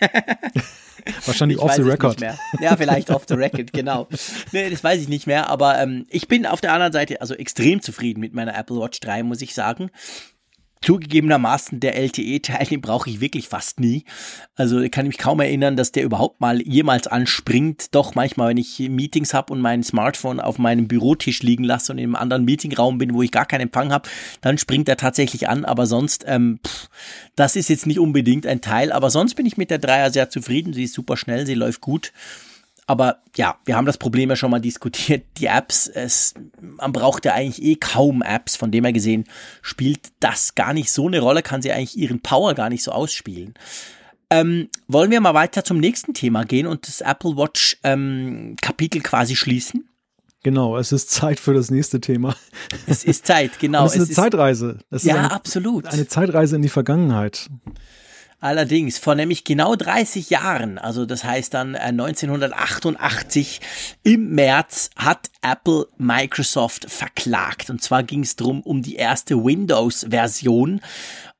[1.24, 2.20] Wahrscheinlich ich off the record.
[2.60, 4.08] Ja, vielleicht off the record, genau.
[4.52, 5.48] Nee, das weiß ich nicht mehr.
[5.48, 9.00] Aber ähm, ich bin auf der anderen Seite also extrem zufrieden mit meiner Apple Watch
[9.00, 9.90] 3, muss ich sagen.
[10.82, 14.04] Zugegebenermaßen, der LTE-Teil, den brauche ich wirklich fast nie.
[14.54, 17.94] Also ich kann mich kaum erinnern, dass der überhaupt mal jemals anspringt.
[17.94, 21.98] Doch manchmal, wenn ich Meetings habe und mein Smartphone auf meinem Bürotisch liegen lasse und
[21.98, 24.08] in einem anderen Meetingraum bin, wo ich gar keinen Empfang habe,
[24.40, 25.64] dann springt er tatsächlich an.
[25.64, 26.88] Aber sonst, ähm, pff,
[27.34, 28.92] das ist jetzt nicht unbedingt ein Teil.
[28.92, 30.72] Aber sonst bin ich mit der Dreier sehr zufrieden.
[30.72, 32.12] Sie ist super schnell, sie läuft gut.
[32.86, 35.24] Aber ja, wir haben das Problem ja schon mal diskutiert.
[35.38, 38.54] Die Apps, es, man braucht ja eigentlich eh kaum Apps.
[38.54, 39.24] Von dem her gesehen
[39.60, 42.92] spielt das gar nicht so eine Rolle, kann sie eigentlich ihren Power gar nicht so
[42.92, 43.54] ausspielen.
[44.30, 49.00] Ähm, wollen wir mal weiter zum nächsten Thema gehen und das Apple Watch ähm, Kapitel
[49.00, 49.88] quasi schließen?
[50.42, 52.36] Genau, es ist Zeit für das nächste Thema.
[52.86, 53.82] Es ist Zeit, genau.
[53.82, 54.78] Und es ist eine es Zeitreise.
[54.90, 55.86] Es ja, ein, absolut.
[55.86, 57.48] Eine Zeitreise in die Vergangenheit.
[58.38, 63.60] Allerdings, vor nämlich genau 30 Jahren, also das heißt dann 1988
[64.04, 67.70] äh, im März, hat Apple Microsoft verklagt.
[67.70, 70.82] Und zwar ging es darum, um die erste Windows-Version.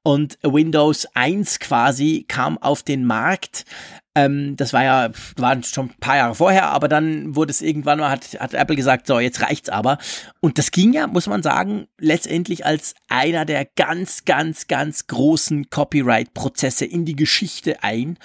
[0.03, 3.65] Und Windows 1 quasi kam auf den Markt
[4.17, 7.99] Ähm, das war ja, war schon ein paar Jahre vorher, aber dann wurde es irgendwann
[7.99, 9.99] mal, hat, hat Apple gesagt, so, jetzt reicht's aber.
[10.41, 15.69] Und das ging ja, muss man sagen, letztendlich als einer der ganz, ganz, ganz großen
[15.69, 18.17] Copyright-Prozesse in die Geschichte ein.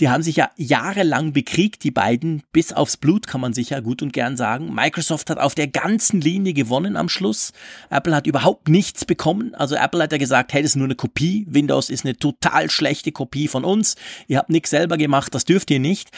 [0.00, 3.80] Die haben sich ja jahrelang bekriegt, die beiden, bis aufs Blut, kann man sich ja
[3.80, 4.74] gut und gern sagen.
[4.74, 7.52] Microsoft hat auf der ganzen Linie gewonnen am Schluss.
[7.90, 9.54] Apple hat überhaupt nichts bekommen.
[9.54, 11.46] Also Apple hat ja gesagt, hey, das ist nur eine Kopie.
[11.48, 13.94] Windows ist eine total schlechte Kopie von uns.
[14.26, 16.10] Ihr habt nichts selber gemacht, das dürft ihr nicht.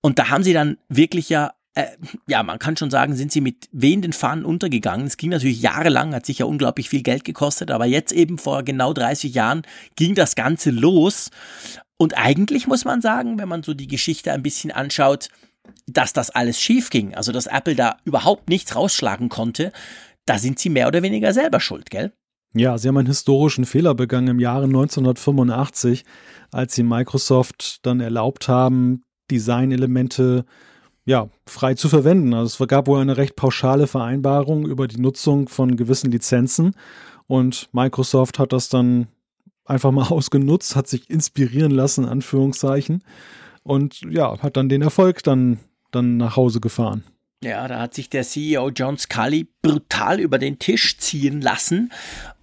[0.00, 1.86] Und da haben sie dann wirklich ja äh,
[2.26, 5.06] ja, man kann schon sagen, sind sie mit wehenden Fahnen untergegangen.
[5.06, 8.92] Es ging natürlich jahrelang, hat sicher unglaublich viel Geld gekostet, aber jetzt eben vor genau
[8.92, 9.62] 30 Jahren
[9.94, 11.30] ging das Ganze los.
[12.00, 15.28] Und eigentlich muss man sagen, wenn man so die Geschichte ein bisschen anschaut,
[15.86, 19.70] dass das alles schief ging, also dass Apple da überhaupt nichts rausschlagen konnte,
[20.24, 22.14] da sind sie mehr oder weniger selber schuld, gell?
[22.54, 26.06] Ja, sie haben einen historischen Fehler begangen im Jahre 1985,
[26.50, 30.46] als sie Microsoft dann erlaubt haben, Designelemente
[31.04, 32.32] ja, frei zu verwenden.
[32.32, 36.74] Also es gab wohl eine recht pauschale Vereinbarung über die Nutzung von gewissen Lizenzen
[37.26, 39.08] und Microsoft hat das dann
[39.70, 43.02] einfach mal ausgenutzt, hat sich inspirieren lassen, Anführungszeichen.
[43.62, 45.60] Und ja, hat dann den Erfolg dann,
[45.90, 47.04] dann nach Hause gefahren.
[47.42, 51.90] Ja, da hat sich der CEO John Scully brutal über den Tisch ziehen lassen.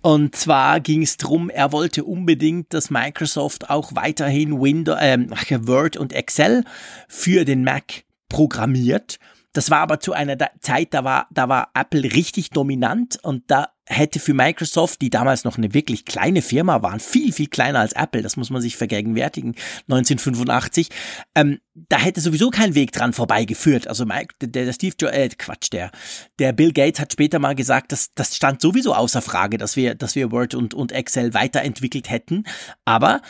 [0.02, 5.98] Und zwar ging es darum, er wollte unbedingt, dass Microsoft auch weiterhin Windows, äh, Word
[5.98, 6.64] und Excel
[7.08, 9.20] für den Mac programmiert.
[9.54, 13.70] Das war aber zu einer Zeit, da war, da war Apple richtig dominant und da
[13.88, 17.94] hätte für Microsoft, die damals noch eine wirklich kleine Firma waren, viel, viel kleiner als
[17.94, 19.56] Apple, das muss man sich vergegenwärtigen,
[19.90, 20.90] 1985,
[21.36, 23.88] ähm, da hätte sowieso kein Weg dran vorbeigeführt.
[23.88, 25.92] Also Mike, der, der Steve jo äh, Quatsch, der,
[26.40, 29.96] der Bill Gates hat später mal gesagt, dass das stand sowieso außer Frage, dass wir,
[29.96, 32.44] dass wir Word und, und Excel weiterentwickelt hätten.
[32.84, 33.22] Aber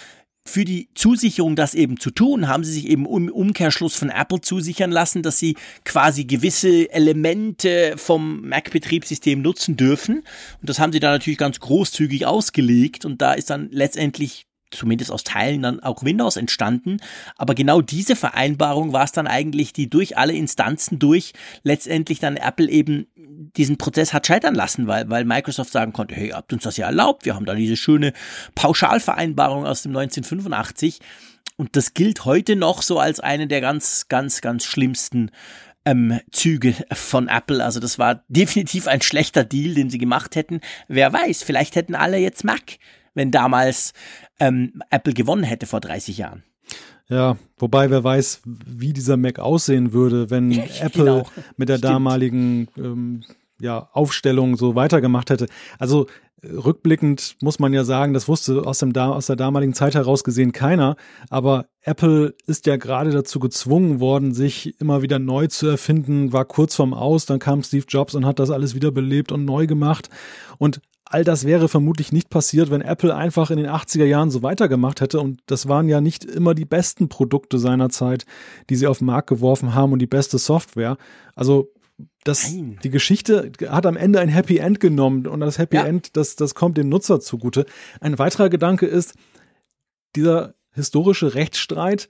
[0.47, 4.41] für die Zusicherung, das eben zu tun, haben sie sich eben im Umkehrschluss von Apple
[4.41, 10.17] zusichern lassen, dass sie quasi gewisse Elemente vom Mac-Betriebssystem nutzen dürfen.
[10.61, 13.05] Und das haben sie dann natürlich ganz großzügig ausgelegt.
[13.05, 16.97] Und da ist dann letztendlich zumindest aus Teilen dann auch Windows entstanden.
[17.37, 22.37] Aber genau diese Vereinbarung war es dann eigentlich, die durch alle Instanzen durch letztendlich dann
[22.37, 23.07] Apple eben
[23.55, 26.77] diesen Prozess hat scheitern lassen, weil, weil Microsoft sagen konnte, hey, ihr habt uns das
[26.77, 28.13] ja erlaubt, wir haben da diese schöne
[28.55, 30.99] Pauschalvereinbarung aus dem 1985.
[31.55, 35.31] Und das gilt heute noch so als eine der ganz, ganz, ganz schlimmsten
[35.85, 37.63] ähm, Züge von Apple.
[37.63, 40.61] Also das war definitiv ein schlechter Deal, den sie gemacht hätten.
[40.87, 42.77] Wer weiß, vielleicht hätten alle jetzt Mac,
[43.17, 43.93] wenn damals
[44.39, 46.43] ähm, Apple gewonnen hätte vor 30 Jahren.
[47.09, 51.27] Ja, wobei wer weiß, wie dieser Mac aussehen würde, wenn ja, Apple genau.
[51.55, 51.93] mit der Stimmt.
[51.93, 53.23] damaligen ähm,
[53.59, 55.47] ja, Aufstellung so weitergemacht hätte.
[55.79, 56.05] Also
[56.41, 60.23] äh, rückblickend muss man ja sagen, das wusste aus, dem, aus der damaligen Zeit heraus
[60.23, 60.95] gesehen keiner.
[61.29, 66.45] Aber Apple ist ja gerade dazu gezwungen worden, sich immer wieder neu zu erfinden, war
[66.45, 70.09] kurz vorm Aus, dann kam Steve Jobs und hat das alles wiederbelebt und neu gemacht.
[70.59, 74.43] Und all das wäre vermutlich nicht passiert, wenn Apple einfach in den 80er Jahren so
[74.43, 75.19] weitergemacht hätte.
[75.19, 78.25] Und das waren ja nicht immer die besten Produkte seiner Zeit,
[78.69, 80.97] die sie auf den Markt geworfen haben und die beste Software.
[81.35, 81.71] Also
[82.23, 85.85] das, die Geschichte hat am Ende ein Happy End genommen und das Happy ja.
[85.85, 87.65] End, das, das kommt dem Nutzer zugute.
[88.01, 89.15] Ein weiterer Gedanke ist,
[90.15, 92.09] dieser historische Rechtsstreit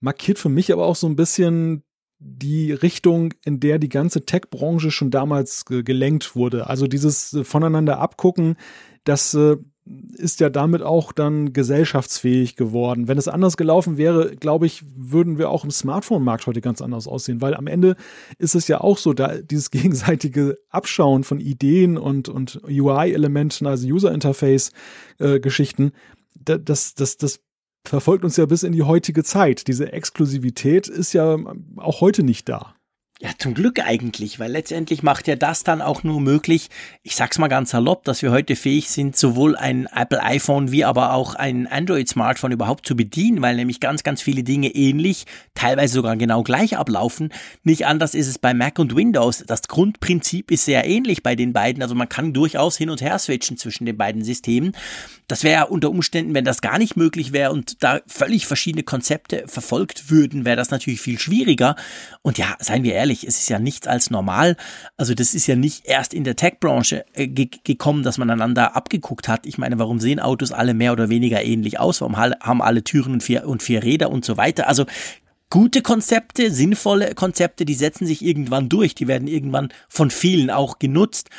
[0.00, 1.82] markiert für mich aber auch so ein bisschen
[2.18, 6.66] die Richtung, in der die ganze Tech-Branche schon damals gelenkt wurde.
[6.66, 8.56] Also dieses äh, voneinander abgucken,
[9.04, 9.56] das äh,
[10.14, 13.06] ist ja damit auch dann gesellschaftsfähig geworden.
[13.06, 17.06] Wenn es anders gelaufen wäre, glaube ich, würden wir auch im Smartphone-Markt heute ganz anders
[17.06, 17.94] aussehen, weil am Ende
[18.38, 23.86] ist es ja auch so, da dieses gegenseitige Abschauen von Ideen und, und UI-Elementen, also
[23.86, 25.92] User-Interface-Geschichten,
[26.48, 27.40] äh, das, das, das
[27.88, 29.66] verfolgt uns ja bis in die heutige Zeit.
[29.68, 31.36] Diese Exklusivität ist ja
[31.76, 32.76] auch heute nicht da.
[33.18, 36.68] Ja, zum Glück eigentlich, weil letztendlich macht ja das dann auch nur möglich,
[37.02, 40.84] ich sag's mal ganz salopp, dass wir heute fähig sind, sowohl ein Apple iPhone wie
[40.84, 45.24] aber auch ein Android Smartphone überhaupt zu bedienen, weil nämlich ganz, ganz viele Dinge ähnlich,
[45.54, 47.32] teilweise sogar genau gleich ablaufen.
[47.62, 49.44] Nicht anders ist es bei Mac und Windows.
[49.46, 53.18] Das Grundprinzip ist sehr ähnlich bei den beiden, also man kann durchaus hin und her
[53.18, 54.76] switchen zwischen den beiden Systemen.
[55.28, 59.44] Das wäre unter Umständen, wenn das gar nicht möglich wäre und da völlig verschiedene Konzepte
[59.46, 61.74] verfolgt würden, wäre das natürlich viel schwieriger.
[62.22, 64.56] Und ja, seien wir ehrlich, es ist ja nichts als normal.
[64.96, 68.76] Also das ist ja nicht erst in der Tech-Branche äh, ge gekommen, dass man einander
[68.76, 69.46] abgeguckt hat.
[69.46, 72.00] Ich meine, warum sehen Autos alle mehr oder weniger ähnlich aus?
[72.00, 74.68] Warum haben alle Türen und vier, und vier Räder und so weiter?
[74.68, 74.86] Also
[75.50, 78.94] gute Konzepte, sinnvolle Konzepte, die setzen sich irgendwann durch.
[78.94, 81.30] Die werden irgendwann von vielen auch genutzt.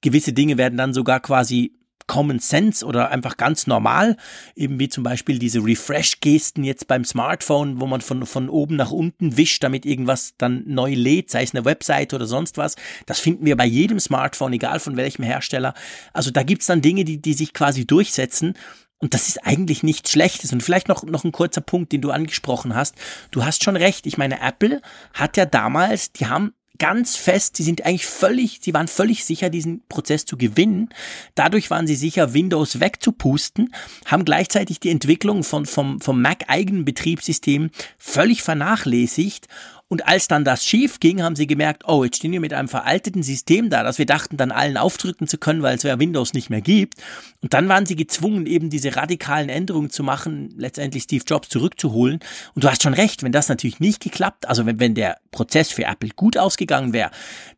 [0.00, 1.72] Gewisse Dinge werden dann sogar quasi
[2.06, 4.16] Common Sense oder einfach ganz normal,
[4.54, 8.90] eben wie zum Beispiel diese Refresh-Gesten jetzt beim Smartphone, wo man von, von oben nach
[8.90, 12.76] unten wischt, damit irgendwas dann neu lädt, sei es eine Website oder sonst was.
[13.06, 15.74] Das finden wir bei jedem Smartphone, egal von welchem Hersteller.
[16.12, 18.54] Also da gibt's dann Dinge, die, die sich quasi durchsetzen.
[18.98, 20.52] Und das ist eigentlich nichts Schlechtes.
[20.52, 22.94] Und vielleicht noch, noch ein kurzer Punkt, den du angesprochen hast.
[23.32, 24.06] Du hast schon recht.
[24.06, 24.80] Ich meine, Apple
[25.12, 29.50] hat ja damals, die haben ganz fest, sie sind eigentlich völlig, sie waren völlig sicher,
[29.50, 30.88] diesen Prozess zu gewinnen.
[31.36, 33.72] Dadurch waren sie sicher, Windows wegzupusten,
[34.04, 39.46] haben gleichzeitig die Entwicklung von, vom, vom Mac-eigenen Betriebssystem völlig vernachlässigt
[39.92, 42.68] und als dann das schief ging, haben sie gemerkt, oh, jetzt stehen wir mit einem
[42.68, 46.32] veralteten System da, das wir dachten dann allen aufdrücken zu können, weil es ja Windows
[46.32, 46.94] nicht mehr gibt.
[47.42, 52.20] Und dann waren sie gezwungen, eben diese radikalen Änderungen zu machen, letztendlich Steve Jobs zurückzuholen.
[52.54, 55.70] Und du hast schon recht, wenn das natürlich nicht geklappt, also wenn, wenn der Prozess
[55.70, 57.10] für Apple gut ausgegangen wäre,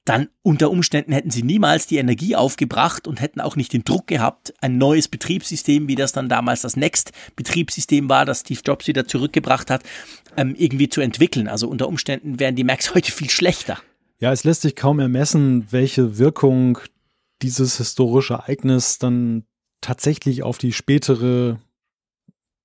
[0.05, 4.09] dann unter Umständen hätten sie niemals die Energie aufgebracht und hätten auch nicht den Druck
[4.09, 9.07] gehabt, ein neues Betriebssystem, wie das dann damals das Next-Betriebssystem war, das Steve Jobs wieder
[9.07, 9.85] zurückgebracht hat,
[10.37, 11.49] ähm, irgendwie zu entwickeln.
[11.49, 13.78] Also unter Umständen wären die Macs heute viel schlechter.
[14.18, 16.78] Ja, es lässt sich kaum ermessen, welche Wirkung
[17.42, 19.44] dieses historische Ereignis dann
[19.80, 21.58] tatsächlich auf die spätere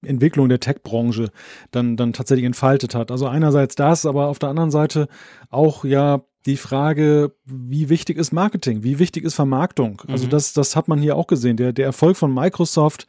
[0.01, 1.31] Entwicklung der Tech-Branche
[1.71, 3.11] dann, dann tatsächlich entfaltet hat.
[3.11, 5.09] Also einerseits das, aber auf der anderen Seite
[5.49, 8.83] auch ja die Frage, wie wichtig ist Marketing?
[8.83, 10.01] Wie wichtig ist Vermarktung?
[10.07, 10.29] Also mhm.
[10.29, 11.57] das, das hat man hier auch gesehen.
[11.57, 13.07] Der, der Erfolg von Microsoft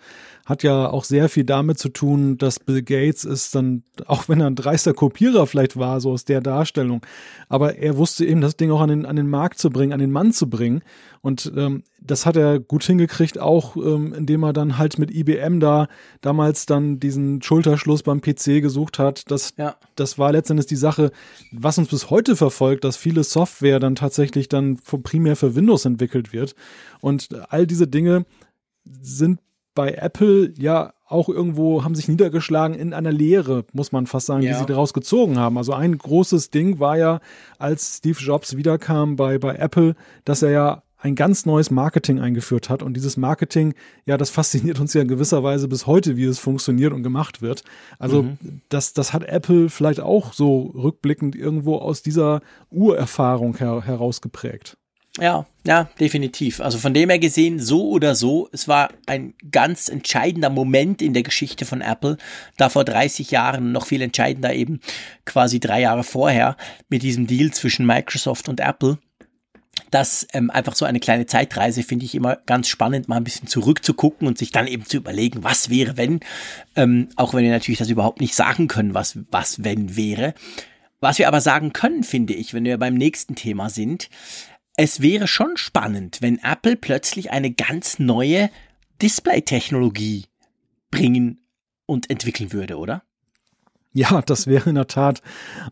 [0.50, 4.40] hat ja auch sehr viel damit zu tun, dass Bill Gates ist dann, auch wenn
[4.40, 7.06] er ein dreister Kopierer vielleicht war, so aus der Darstellung,
[7.48, 10.00] aber er wusste eben, das Ding auch an den, an den Markt zu bringen, an
[10.00, 10.82] den Mann zu bringen.
[11.22, 15.60] Und ähm, das hat er gut hingekriegt, auch ähm, indem er dann halt mit IBM
[15.60, 15.86] da
[16.20, 19.30] damals dann diesen Schulterschluss beim PC gesucht hat.
[19.30, 19.76] Das, ja.
[19.94, 21.12] das war letztendlich die Sache,
[21.52, 26.32] was uns bis heute verfolgt, dass viele Software dann tatsächlich dann primär für Windows entwickelt
[26.32, 26.56] wird.
[27.00, 28.24] Und all diese Dinge
[29.00, 29.38] sind
[29.74, 34.42] bei Apple ja auch irgendwo haben sich niedergeschlagen in einer Lehre, muss man fast sagen,
[34.42, 34.52] ja.
[34.52, 35.58] die sie daraus gezogen haben.
[35.58, 37.20] Also ein großes Ding war ja,
[37.58, 42.68] als Steve Jobs wiederkam bei, bei Apple, dass er ja ein ganz neues Marketing eingeführt
[42.68, 42.82] hat.
[42.82, 46.38] Und dieses Marketing, ja, das fasziniert uns ja in gewisser Weise bis heute, wie es
[46.38, 47.64] funktioniert und gemacht wird.
[47.98, 48.62] Also mhm.
[48.68, 52.40] das, das hat Apple vielleicht auch so rückblickend irgendwo aus dieser
[52.70, 54.76] Urerfahrung her, herausgeprägt.
[55.18, 56.60] Ja, ja, definitiv.
[56.60, 61.14] Also von dem her gesehen, so oder so, es war ein ganz entscheidender Moment in
[61.14, 62.16] der Geschichte von Apple,
[62.56, 64.80] da vor 30 Jahren noch viel entscheidender eben
[65.24, 66.56] quasi drei Jahre vorher
[66.88, 68.98] mit diesem Deal zwischen Microsoft und Apple.
[69.90, 73.48] Das ähm, einfach so eine kleine Zeitreise finde ich immer ganz spannend, mal ein bisschen
[73.48, 76.20] zurückzugucken und sich dann eben zu überlegen, was wäre, wenn,
[76.76, 80.34] ähm, auch wenn wir natürlich das überhaupt nicht sagen können, was, was wenn wäre.
[81.00, 84.10] Was wir aber sagen können, finde ich, wenn wir beim nächsten Thema sind,
[84.82, 88.48] es wäre schon spannend, wenn Apple plötzlich eine ganz neue
[89.02, 90.24] Display-Technologie
[90.90, 91.44] bringen
[91.84, 93.02] und entwickeln würde, oder?
[93.92, 95.20] Ja, das wäre in der Tat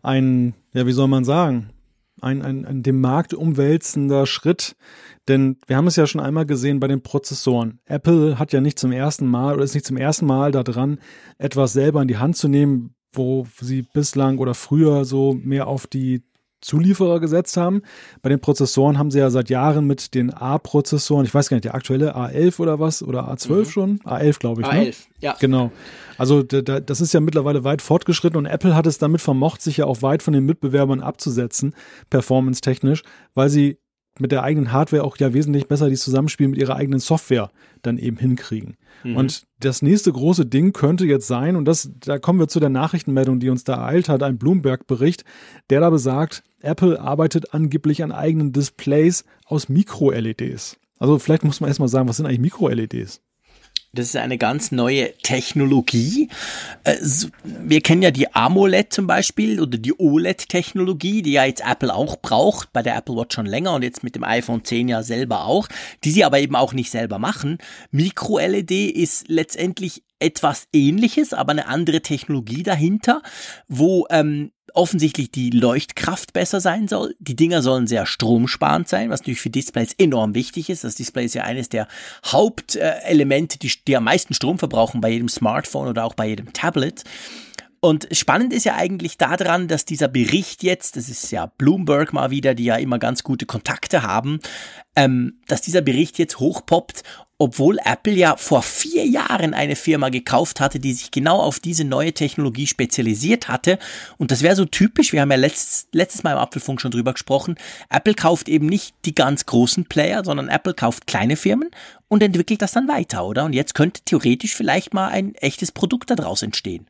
[0.03, 1.71] ein, ja, wie soll man sagen,
[2.21, 4.75] ein, ein, ein dem Markt umwälzender Schritt.
[5.27, 7.79] Denn wir haben es ja schon einmal gesehen bei den Prozessoren.
[7.85, 10.99] Apple hat ja nicht zum ersten Mal oder ist nicht zum ersten Mal daran,
[11.39, 15.87] etwas selber in die Hand zu nehmen, wo sie bislang oder früher so mehr auf
[15.87, 16.21] die
[16.61, 17.81] Zulieferer gesetzt haben.
[18.21, 21.65] Bei den Prozessoren haben sie ja seit Jahren mit den A-Prozessoren, ich weiß gar nicht,
[21.65, 23.65] der aktuelle A11 oder was, oder A12 mhm.
[23.65, 23.99] schon?
[23.99, 24.67] A11, glaube ich.
[24.67, 24.93] A11, ne?
[25.21, 25.35] ja.
[25.39, 25.71] Genau.
[26.17, 29.85] Also das ist ja mittlerweile weit fortgeschritten und Apple hat es damit vermocht, sich ja
[29.85, 31.73] auch weit von den Mitbewerbern abzusetzen,
[32.09, 33.03] performance-technisch,
[33.33, 33.77] weil sie
[34.19, 37.51] mit der eigenen Hardware auch ja wesentlich besser dieses Zusammenspiel mit ihrer eigenen Software
[37.81, 38.75] dann eben hinkriegen.
[39.03, 39.15] Mhm.
[39.15, 42.69] Und das nächste große Ding könnte jetzt sein, und das, da kommen wir zu der
[42.69, 45.23] Nachrichtenmeldung, die uns da ereilt hat, ein Bloomberg-Bericht,
[45.69, 50.77] der da besagt, Apple arbeitet angeblich an eigenen Displays aus Mikro-LEDs.
[50.97, 53.21] Also vielleicht muss man erstmal sagen, was sind eigentlich Mikro-LEDs?
[53.91, 56.29] Das ist eine ganz neue Technologie.
[56.83, 56.97] Äh,
[57.43, 62.17] wir kennen ja die AMOLED zum Beispiel oder die OLED-Technologie, die ja jetzt Apple auch
[62.17, 65.45] braucht, bei der Apple Watch schon länger und jetzt mit dem iPhone 10 ja selber
[65.45, 65.67] auch,
[66.03, 67.57] die sie aber eben auch nicht selber machen.
[67.89, 73.23] Micro-LED ist letztendlich etwas ähnliches, aber eine andere Technologie dahinter,
[73.67, 77.13] wo ähm, offensichtlich die Leuchtkraft besser sein soll.
[77.19, 80.85] Die Dinger sollen sehr stromsparend sein, was natürlich für Displays enorm wichtig ist.
[80.85, 81.87] Das Display ist ja eines der
[82.25, 87.03] Hauptelemente, die, die am meisten Strom verbrauchen bei jedem Smartphone oder auch bei jedem Tablet.
[87.81, 92.29] Und spannend ist ja eigentlich daran, dass dieser Bericht jetzt, das ist ja Bloomberg mal
[92.29, 94.39] wieder, die ja immer ganz gute Kontakte haben,
[94.95, 97.03] ähm, dass dieser Bericht jetzt hochpoppt
[97.41, 101.85] obwohl Apple ja vor vier Jahren eine Firma gekauft hatte, die sich genau auf diese
[101.85, 103.79] neue Technologie spezialisiert hatte.
[104.17, 107.13] Und das wäre so typisch, wir haben ja letztes, letztes Mal im Apfelfunk schon drüber
[107.13, 107.55] gesprochen,
[107.89, 111.69] Apple kauft eben nicht die ganz großen Player, sondern Apple kauft kleine Firmen
[112.09, 113.45] und entwickelt das dann weiter, oder?
[113.45, 116.87] Und jetzt könnte theoretisch vielleicht mal ein echtes Produkt daraus entstehen.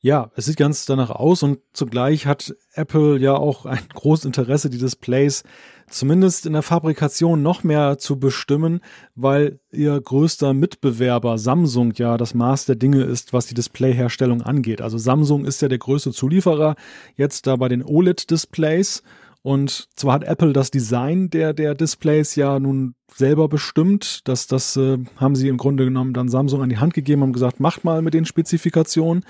[0.00, 4.70] Ja, es sieht ganz danach aus und zugleich hat Apple ja auch ein großes Interesse,
[4.70, 5.42] die Displays
[5.90, 8.80] zumindest in der Fabrikation noch mehr zu bestimmen,
[9.16, 14.80] weil ihr größter Mitbewerber Samsung ja das Maß der Dinge ist, was die Displayherstellung angeht.
[14.80, 16.76] Also Samsung ist ja der größte Zulieferer
[17.16, 19.02] jetzt da bei den OLED-Displays
[19.48, 24.28] und zwar hat Apple das Design der, der Displays ja nun selber bestimmt.
[24.28, 27.32] Das, das äh, haben sie im Grunde genommen dann Samsung an die Hand gegeben, haben
[27.32, 29.24] gesagt, macht mal mit den Spezifikationen.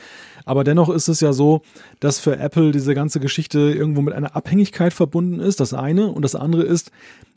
[0.45, 1.63] Aber dennoch ist es ja so,
[2.01, 5.61] dass für Apple diese ganze Geschichte irgendwo mit einer Abhängigkeit verbunden ist.
[5.61, 6.09] Das eine.
[6.09, 6.91] Und das andere ist,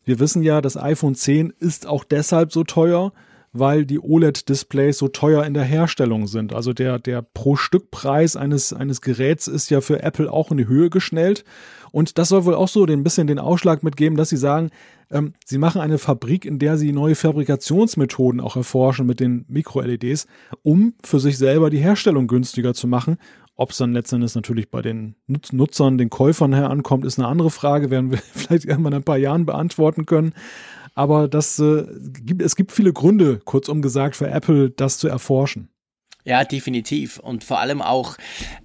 [0.04, 3.14] wir wissen ja, das iPhone 10 ist auch deshalb so teuer,
[3.54, 6.52] weil die OLED-Displays so teuer in der Herstellung sind.
[6.52, 10.90] Also der, der Pro-Stück-Preis eines, eines Geräts ist ja für Apple auch in die Höhe
[10.90, 11.44] geschnellt.
[11.92, 14.70] Und das soll wohl auch so ein bisschen den Ausschlag mitgeben, dass sie sagen,
[15.10, 20.28] ähm, sie machen eine Fabrik, in der sie neue Fabrikationsmethoden auch erforschen mit den Mikro-LEDs,
[20.64, 23.18] um für sich selber die Herstellung günstiger zu machen.
[23.56, 27.52] Ob es dann letztendlich natürlich bei den Nutzern, den Käufern her ankommt, ist eine andere
[27.52, 30.34] Frage, werden wir vielleicht irgendwann in ein paar Jahren beantworten können.
[30.96, 31.86] Aber das, äh,
[32.24, 35.70] gibt, es gibt viele Gründe, kurzum gesagt, für Apple, das zu erforschen.
[36.24, 37.18] Ja, definitiv.
[37.18, 38.16] Und vor allem auch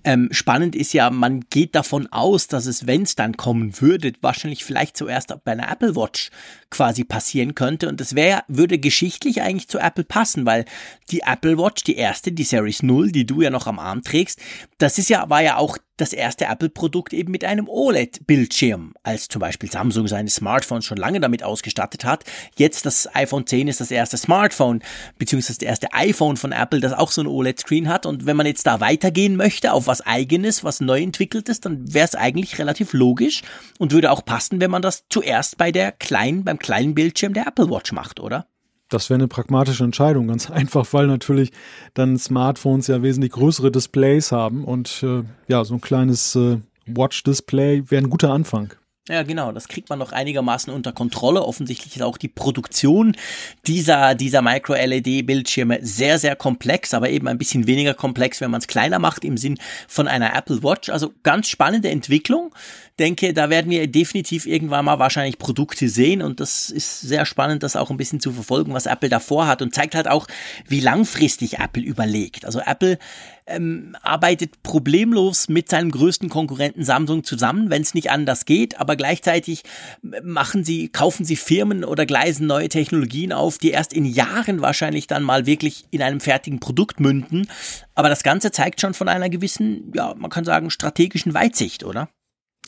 [0.05, 4.13] ähm, spannend ist ja, man geht davon aus, dass es, wenn es dann kommen würde,
[4.21, 6.31] wahrscheinlich vielleicht zuerst bei einer Apple Watch
[6.71, 7.89] quasi passieren könnte.
[7.89, 10.67] Und das wäre, würde geschichtlich eigentlich zu Apple passen, weil
[11.11, 14.39] die Apple Watch, die erste, die Series 0, die du ja noch am Arm trägst,
[14.77, 19.41] das ist ja, war ja auch das erste Apple-Produkt eben mit einem OLED-Bildschirm, als zum
[19.41, 22.25] Beispiel Samsung seine Smartphones schon lange damit ausgestattet hat.
[22.57, 24.83] Jetzt das iPhone 10 ist das erste Smartphone,
[25.19, 28.07] beziehungsweise das erste iPhone von Apple, das auch so ein OLED-Screen hat.
[28.07, 32.07] Und wenn man jetzt da weitergehen möchte auf was eigenes, was neu entwickeltes, dann wäre
[32.07, 33.43] es eigentlich relativ logisch
[33.79, 37.47] und würde auch passen, wenn man das zuerst bei der kleinen, beim kleinen Bildschirm der
[37.47, 38.47] Apple Watch macht, oder?
[38.89, 41.53] Das wäre eine pragmatische Entscheidung, ganz einfach, weil natürlich
[41.95, 47.91] dann Smartphones ja wesentlich größere Displays haben und äh, ja, so ein kleines äh, Watch-Display
[47.91, 48.75] wäre ein guter Anfang.
[49.09, 51.45] Ja, genau, das kriegt man noch einigermaßen unter Kontrolle.
[51.45, 53.17] Offensichtlich ist auch die Produktion
[53.65, 58.67] dieser, dieser Micro-LED-Bildschirme sehr, sehr komplex, aber eben ein bisschen weniger komplex, wenn man es
[58.67, 60.89] kleiner macht im Sinn von einer Apple Watch.
[60.89, 62.53] Also ganz spannende Entwicklung.
[62.99, 67.63] Denke, da werden wir definitiv irgendwann mal wahrscheinlich Produkte sehen und das ist sehr spannend,
[67.63, 70.27] das auch ein bisschen zu verfolgen, was Apple davor hat und zeigt halt auch,
[70.67, 72.47] wie langfristig Apple überlegt.
[72.47, 72.99] Also Apple
[73.47, 78.97] ähm, arbeitet problemlos mit seinem größten Konkurrenten Samsung zusammen, wenn es nicht anders geht, aber
[78.97, 79.63] gleichzeitig
[80.03, 85.07] machen sie, kaufen sie Firmen oder gleisen neue Technologien auf, die erst in Jahren wahrscheinlich
[85.07, 87.47] dann mal wirklich in einem fertigen Produkt münden.
[87.95, 92.09] Aber das Ganze zeigt schon von einer gewissen, ja, man kann sagen, strategischen Weitsicht, oder?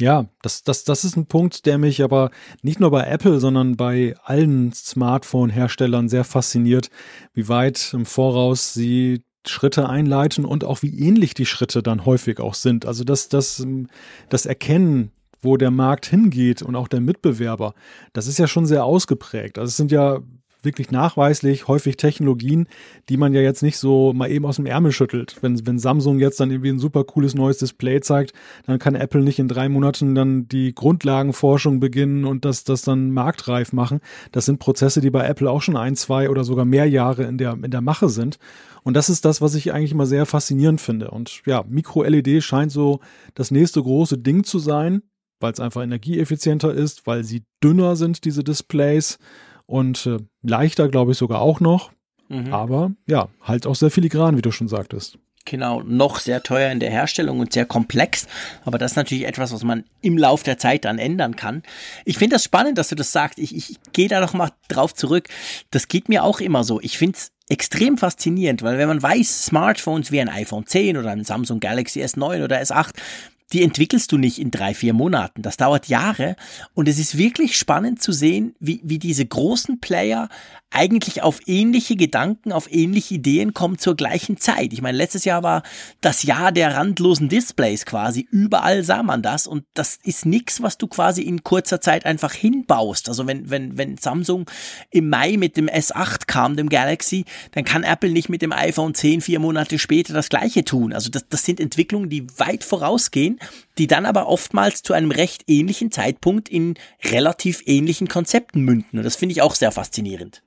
[0.00, 2.30] Ja, das, das, das ist ein Punkt, der mich aber
[2.62, 6.90] nicht nur bei Apple, sondern bei allen Smartphone-Herstellern sehr fasziniert,
[7.34, 12.38] wie weit im Voraus sie Schritte einleiten und auch wie ähnlich die Schritte dann häufig
[12.38, 12.86] auch sind.
[12.86, 13.66] Also das, das,
[14.28, 17.74] das Erkennen, wo der Markt hingeht und auch der Mitbewerber,
[18.12, 19.58] das ist ja schon sehr ausgeprägt.
[19.58, 20.20] Also es sind ja
[20.62, 22.66] wirklich nachweislich häufig Technologien,
[23.08, 25.36] die man ja jetzt nicht so mal eben aus dem Ärmel schüttelt.
[25.40, 28.32] Wenn, wenn Samsung jetzt dann irgendwie ein super cooles neues Display zeigt,
[28.66, 33.10] dann kann Apple nicht in drei Monaten dann die Grundlagenforschung beginnen und das, das dann
[33.10, 34.00] marktreif machen.
[34.32, 37.38] Das sind Prozesse, die bei Apple auch schon ein, zwei oder sogar mehr Jahre in
[37.38, 38.38] der, in der Mache sind.
[38.82, 41.10] Und das ist das, was ich eigentlich immer sehr faszinierend finde.
[41.10, 43.00] Und ja, Micro-LED scheint so
[43.34, 45.02] das nächste große Ding zu sein,
[45.40, 49.18] weil es einfach energieeffizienter ist, weil sie dünner sind, diese Displays
[49.68, 51.92] und äh, leichter, glaube ich, sogar auch noch.
[52.28, 52.52] Mhm.
[52.52, 55.18] Aber ja, halt auch sehr filigran, wie du schon sagtest.
[55.44, 58.26] Genau, noch sehr teuer in der Herstellung und sehr komplex.
[58.64, 61.62] Aber das ist natürlich etwas, was man im Lauf der Zeit dann ändern kann.
[62.04, 63.38] Ich finde das spannend, dass du das sagst.
[63.38, 65.28] Ich, ich gehe da noch mal drauf zurück.
[65.70, 66.80] Das geht mir auch immer so.
[66.80, 71.10] Ich finde es extrem faszinierend, weil wenn man weiß, Smartphones wie ein iPhone 10 oder
[71.10, 72.90] ein Samsung Galaxy S9 oder S8,
[73.52, 75.42] die entwickelst du nicht in drei, vier Monaten.
[75.42, 76.36] Das dauert Jahre.
[76.74, 80.28] Und es ist wirklich spannend zu sehen, wie, wie diese großen Player
[80.70, 84.74] eigentlich auf ähnliche Gedanken, auf ähnliche Ideen kommen zur gleichen Zeit.
[84.74, 85.62] Ich meine, letztes Jahr war
[86.02, 88.28] das Jahr der randlosen Displays quasi.
[88.30, 89.46] Überall sah man das.
[89.46, 93.08] Und das ist nichts, was du quasi in kurzer Zeit einfach hinbaust.
[93.08, 94.44] Also wenn, wenn, wenn Samsung
[94.90, 98.94] im Mai mit dem S8 kam, dem Galaxy, dann kann Apple nicht mit dem iPhone
[98.94, 100.92] 10 vier Monate später das gleiche tun.
[100.92, 103.37] Also das, das sind Entwicklungen, die weit vorausgehen
[103.78, 106.74] die dann aber oftmals zu einem recht ähnlichen Zeitpunkt in
[107.04, 108.98] relativ ähnlichen Konzepten münden.
[108.98, 110.42] Und das finde ich auch sehr faszinierend.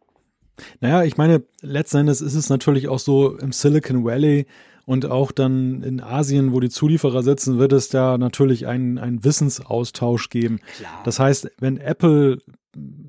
[0.79, 4.45] Naja, ich meine, letzten Endes ist es natürlich auch so im Silicon Valley
[4.85, 9.23] und auch dann in Asien, wo die Zulieferer sitzen, wird es da natürlich einen, einen
[9.23, 10.59] Wissensaustausch geben.
[10.77, 11.01] Klar.
[11.05, 12.39] Das heißt, wenn Apple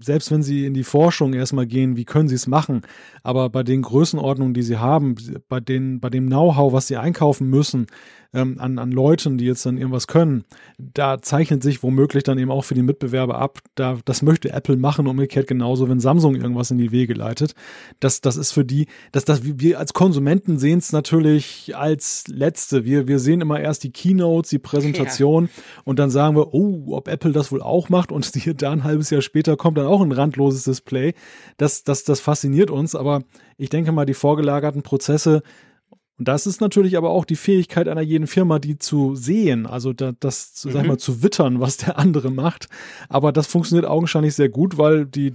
[0.01, 2.83] selbst wenn sie in die Forschung erstmal gehen, wie können sie es machen?
[3.23, 5.15] Aber bei den Größenordnungen, die sie haben,
[5.49, 7.87] bei, den, bei dem Know-how, was sie einkaufen müssen,
[8.35, 10.45] ähm, an, an Leuten, die jetzt dann irgendwas können,
[10.79, 13.59] da zeichnet sich womöglich dann eben auch für die Mitbewerber ab.
[13.75, 17.55] Da, das möchte Apple machen, umgekehrt genauso, wenn Samsung irgendwas in die Wege leitet.
[18.01, 22.85] Das, das ist für die, dass das, wir als Konsumenten sehen es natürlich als Letzte.
[22.85, 25.63] Wir, wir sehen immer erst die Keynotes, die Präsentation ja.
[25.85, 28.85] und dann sagen wir, oh, ob Apple das wohl auch macht und hier da ein
[28.85, 31.15] halbes Jahr später kommt dann auch ein randloses Display.
[31.59, 33.23] Das, das, das fasziniert uns, aber
[33.59, 35.43] ich denke mal, die vorgelagerten Prozesse
[36.19, 39.93] und das ist natürlich aber auch die Fähigkeit einer jeden Firma, die zu sehen, also
[39.93, 40.73] da, das, mhm.
[40.73, 42.69] sag ich mal, zu wittern, was der andere macht.
[43.09, 45.35] Aber das funktioniert augenscheinlich sehr gut, weil die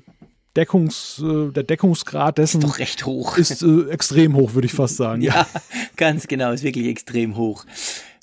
[0.56, 3.38] Deckungs, äh, der Deckungsgrad dessen ist doch recht hoch.
[3.38, 5.22] Ist äh, extrem hoch, würde ich fast sagen.
[5.22, 5.48] ja, ja,
[5.98, 7.66] ganz genau, ist wirklich extrem hoch.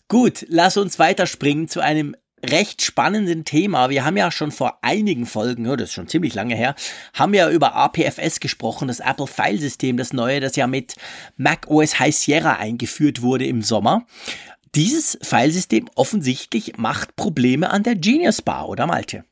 [0.09, 2.15] Gut, lass uns weiterspringen zu einem
[2.51, 3.91] recht spannenden Thema.
[3.91, 6.75] Wir haben ja schon vor einigen Folgen, das ist schon ziemlich lange her,
[7.13, 10.97] haben wir ja über APFS gesprochen, das Apple File System, das neue, das ja mit
[11.37, 14.07] Mac OS High Sierra eingeführt wurde im Sommer.
[14.75, 19.25] Dieses Filesystem offensichtlich macht Probleme an der Genius Bar, oder Malte?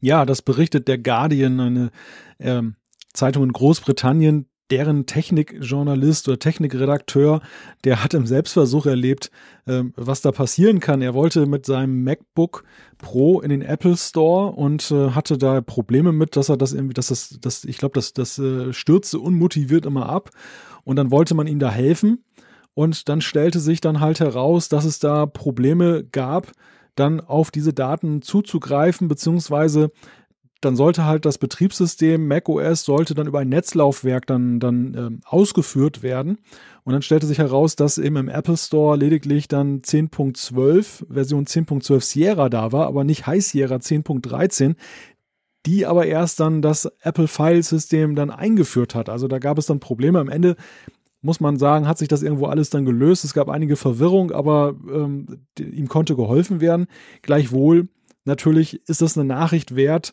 [0.00, 1.90] Ja, das berichtet der Guardian, eine
[2.38, 2.76] ähm,
[3.14, 7.42] Zeitung in Großbritannien, deren Technikjournalist oder Technikredakteur,
[7.84, 9.30] der hat im Selbstversuch erlebt,
[9.66, 11.02] äh, was da passieren kann.
[11.02, 12.64] Er wollte mit seinem MacBook
[12.98, 16.94] Pro in den Apple Store und äh, hatte da Probleme mit, dass er das irgendwie,
[16.94, 20.30] dass das, das ich glaube, das, das äh, stürzte unmotiviert immer ab.
[20.84, 22.24] Und dann wollte man ihm da helfen.
[22.74, 26.52] Und dann stellte sich dann halt heraus, dass es da Probleme gab,
[26.96, 29.90] dann auf diese Daten zuzugreifen, beziehungsweise
[30.64, 36.02] dann sollte halt das Betriebssystem macOS sollte dann über ein Netzlaufwerk dann, dann ähm, ausgeführt
[36.02, 36.38] werden.
[36.84, 42.00] Und dann stellte sich heraus, dass eben im Apple Store lediglich dann 10.12, Version 10.12
[42.00, 44.76] Sierra da war, aber nicht High Sierra 10.13
[45.66, 49.08] die aber erst dann das Apple File System dann eingeführt hat.
[49.08, 50.18] Also da gab es dann Probleme.
[50.18, 50.56] Am Ende
[51.22, 53.24] muss man sagen, hat sich das irgendwo alles dann gelöst.
[53.24, 56.86] Es gab einige Verwirrung, aber ähm, ihm konnte geholfen werden.
[57.22, 57.88] Gleichwohl,
[58.26, 60.12] natürlich ist das eine Nachricht wert,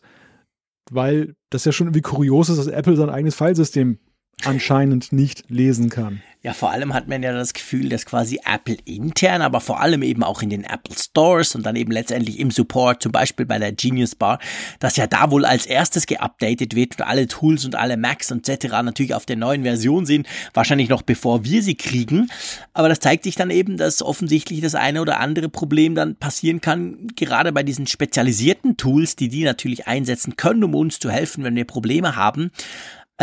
[0.90, 3.98] weil das ja schon irgendwie kurios ist, dass Apple sein eigenes Filesystem
[4.44, 6.22] anscheinend nicht lesen kann.
[6.44, 10.02] Ja, vor allem hat man ja das Gefühl, dass quasi Apple intern, aber vor allem
[10.02, 13.60] eben auch in den Apple Stores und dann eben letztendlich im Support, zum Beispiel bei
[13.60, 14.40] der Genius Bar,
[14.80, 18.48] dass ja da wohl als erstes geupdatet wird und alle Tools und alle Macs und
[18.48, 18.72] etc.
[18.82, 22.28] natürlich auf der neuen Version sind, wahrscheinlich noch bevor wir sie kriegen.
[22.72, 26.60] Aber das zeigt sich dann eben, dass offensichtlich das eine oder andere Problem dann passieren
[26.60, 31.44] kann, gerade bei diesen spezialisierten Tools, die die natürlich einsetzen können, um uns zu helfen,
[31.44, 32.50] wenn wir Probleme haben.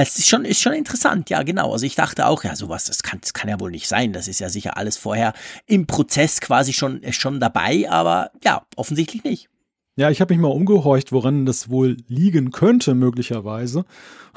[0.02, 1.74] Es ist schon, ist schon interessant, ja, genau.
[1.74, 4.14] Also ich dachte auch, ja, sowas, das kann, das kann ja wohl nicht sein.
[4.14, 5.34] Das ist ja sicher alles vorher
[5.66, 9.50] im Prozess quasi schon, schon dabei, aber ja, offensichtlich nicht.
[9.98, 13.84] Ja, ich habe mich mal umgehorcht, woran das wohl liegen könnte, möglicherweise.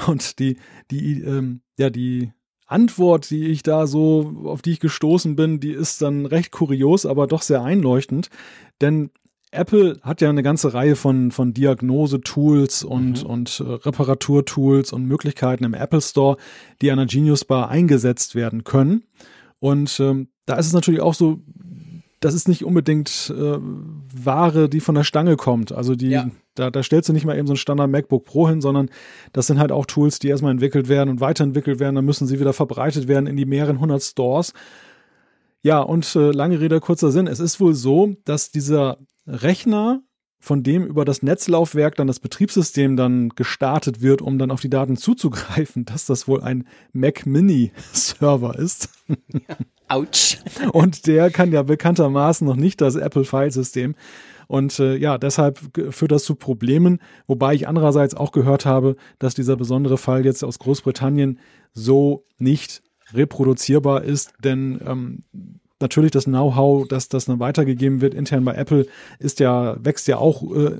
[0.08, 0.56] Und die,
[0.90, 2.32] die, ähm, ja, die
[2.66, 7.06] Antwort, die ich da so, auf die ich gestoßen bin, die ist dann recht kurios,
[7.06, 8.30] aber doch sehr einleuchtend.
[8.80, 9.10] Denn
[9.52, 13.30] Apple hat ja eine ganze Reihe von, von Diagnose-Tools und, mhm.
[13.30, 16.38] und äh, Reparaturtools und Möglichkeiten im Apple Store,
[16.80, 19.04] die an der Genius Bar eingesetzt werden können.
[19.60, 21.40] Und ähm, da ist es natürlich auch so,
[22.20, 25.70] das ist nicht unbedingt äh, Ware, die von der Stange kommt.
[25.70, 26.30] Also die, ja.
[26.54, 28.88] da, da stellst du nicht mal eben so ein Standard MacBook Pro hin, sondern
[29.32, 31.96] das sind halt auch Tools, die erstmal entwickelt werden und weiterentwickelt werden.
[31.96, 34.54] Dann müssen sie wieder verbreitet werden in die mehreren hundert Stores.
[35.62, 37.26] Ja, und äh, lange Rede, kurzer Sinn.
[37.26, 40.02] Es ist wohl so, dass dieser Rechner,
[40.42, 44.70] von dem über das Netzlaufwerk dann das Betriebssystem dann gestartet wird, um dann auf die
[44.70, 48.88] Daten zuzugreifen, dass das wohl ein Mac Mini Server ist.
[49.08, 49.56] Ja,
[49.88, 50.38] ouch.
[50.72, 53.94] Und der kann ja bekanntermaßen noch nicht das Apple Filesystem.
[54.48, 55.60] Und äh, ja, deshalb
[55.90, 60.42] führt das zu Problemen, wobei ich andererseits auch gehört habe, dass dieser besondere Fall jetzt
[60.42, 61.38] aus Großbritannien
[61.72, 62.82] so nicht
[63.14, 65.22] reproduzierbar ist, denn ähm,
[65.82, 68.86] natürlich das Know-how, dass das dann weitergegeben wird intern bei Apple,
[69.18, 70.78] ist ja, wächst ja auch äh,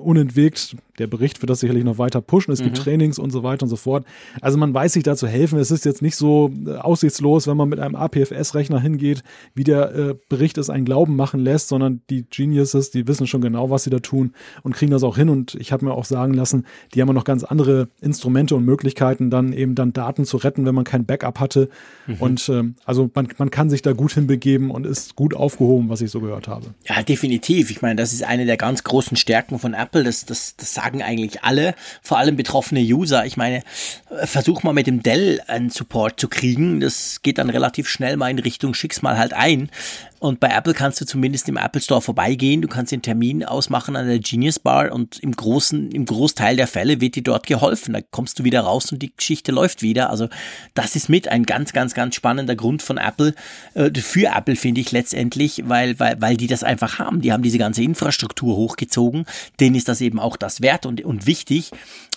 [0.00, 0.76] unentwegt.
[0.98, 2.52] Der Bericht wird das sicherlich noch weiter pushen.
[2.52, 2.82] Es gibt mhm.
[2.82, 4.04] Trainings und so weiter und so fort.
[4.40, 5.58] Also man weiß sich da zu helfen.
[5.58, 9.22] Es ist jetzt nicht so äh, aussichtslos, wenn man mit einem APFS-Rechner hingeht,
[9.54, 13.40] wie der äh, Bericht es einen Glauben machen lässt, sondern die Geniuses, die wissen schon
[13.40, 15.28] genau, was sie da tun und kriegen das auch hin.
[15.28, 18.64] Und ich habe mir auch sagen lassen, die haben ja noch ganz andere Instrumente und
[18.64, 21.70] Möglichkeiten, dann eben dann Daten zu retten, wenn man kein Backup hatte.
[22.06, 22.16] Mhm.
[22.18, 26.00] Und ähm, also man, man kann sich da gut hinbegeben und ist gut aufgehoben, was
[26.02, 26.74] ich so gehört habe.
[26.86, 27.70] Ja, definitiv.
[27.70, 29.89] Ich meine, das ist eine der ganz großen Stärken von Apple.
[29.92, 33.26] Das, das, das sagen eigentlich alle, vor allem betroffene User.
[33.26, 33.62] Ich meine,
[34.24, 36.80] versuch mal mit dem Dell einen Support zu kriegen.
[36.80, 39.70] Das geht dann relativ schnell mal in Richtung schick's mal halt ein.
[40.20, 42.60] Und bei Apple kannst du zumindest im Apple Store vorbeigehen.
[42.60, 46.66] Du kannst den Termin ausmachen an der Genius Bar und im großen, im Großteil der
[46.66, 47.94] Fälle wird dir dort geholfen.
[47.94, 50.10] Da kommst du wieder raus und die Geschichte läuft wieder.
[50.10, 50.28] Also
[50.74, 53.34] das ist mit ein ganz, ganz, ganz spannender Grund von Apple,
[53.72, 57.22] äh, für Apple finde ich letztendlich, weil, weil, weil die das einfach haben.
[57.22, 59.24] Die haben diese ganze Infrastruktur hochgezogen.
[59.58, 61.70] Denen ist das eben auch das wert und, und wichtig.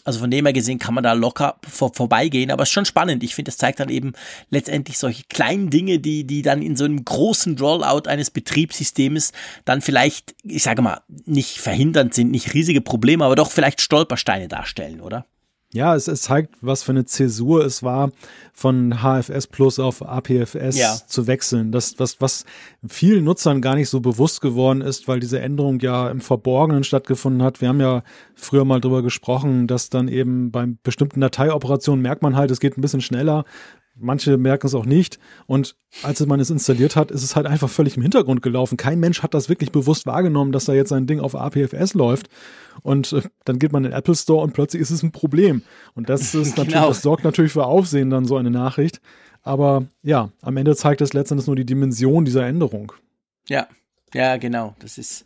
[0.03, 2.85] Also von dem her gesehen kann man da locker vor, vorbeigehen, aber es ist schon
[2.85, 3.23] spannend.
[3.23, 4.13] Ich finde, das zeigt dann eben
[4.49, 9.31] letztendlich solche kleinen Dinge, die, die dann in so einem großen Rollout eines Betriebssystems
[9.65, 14.47] dann vielleicht, ich sage mal, nicht verhindernd sind, nicht riesige Probleme, aber doch vielleicht Stolpersteine
[14.47, 15.25] darstellen, oder?
[15.73, 18.11] Ja, es, es zeigt, was für eine Zäsur es war,
[18.53, 20.95] von HFS Plus auf APFS ja.
[21.07, 21.71] zu wechseln.
[21.71, 22.45] Das, was, was
[22.87, 27.41] vielen Nutzern gar nicht so bewusst geworden ist, weil diese Änderung ja im Verborgenen stattgefunden
[27.41, 27.59] hat.
[27.59, 28.03] Wir haben ja
[28.35, 32.77] früher mal drüber gesprochen, dass dann eben beim bestimmten Dateioperationen merkt man halt, es geht
[32.77, 33.43] ein bisschen schneller.
[33.95, 35.19] Manche merken es auch nicht.
[35.45, 38.75] Und als man es installiert hat, ist es halt einfach völlig im Hintergrund gelaufen.
[38.75, 42.29] Kein Mensch hat das wirklich bewusst wahrgenommen, dass da jetzt ein Ding auf APFS läuft.
[42.81, 45.61] Und äh, dann geht man in den Apple Store und plötzlich ist es ein Problem.
[45.93, 46.87] Und das ist natürlich, genau.
[46.87, 48.99] das sorgt natürlich für Aufsehen dann so eine Nachricht.
[49.43, 52.93] Aber ja, am Ende zeigt es letztendlich nur die Dimension dieser Änderung.
[53.47, 53.67] Ja,
[54.13, 54.75] ja, genau.
[54.79, 55.23] Das ist,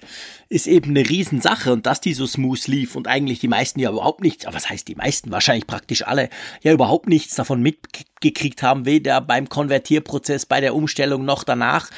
[0.49, 3.89] ist eben eine Riesensache und dass die so smooth lief und eigentlich die meisten ja
[3.91, 5.29] überhaupt nichts, aber was heißt die meisten?
[5.31, 6.29] Wahrscheinlich praktisch alle
[6.61, 11.89] ja überhaupt nichts davon mitgekriegt haben, weder beim Konvertierprozess, bei der Umstellung noch danach.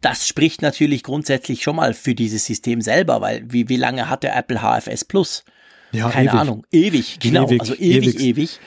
[0.00, 4.22] Das spricht natürlich grundsätzlich schon mal für dieses System selber, weil wie, wie lange hat
[4.22, 5.44] der Apple HFS Plus?
[5.92, 6.40] Ja, Keine ewig.
[6.40, 6.66] Ahnung.
[6.72, 7.46] Ewig, genau.
[7.46, 8.20] Ewig, also ewig, ewig.
[8.20, 8.60] ewig.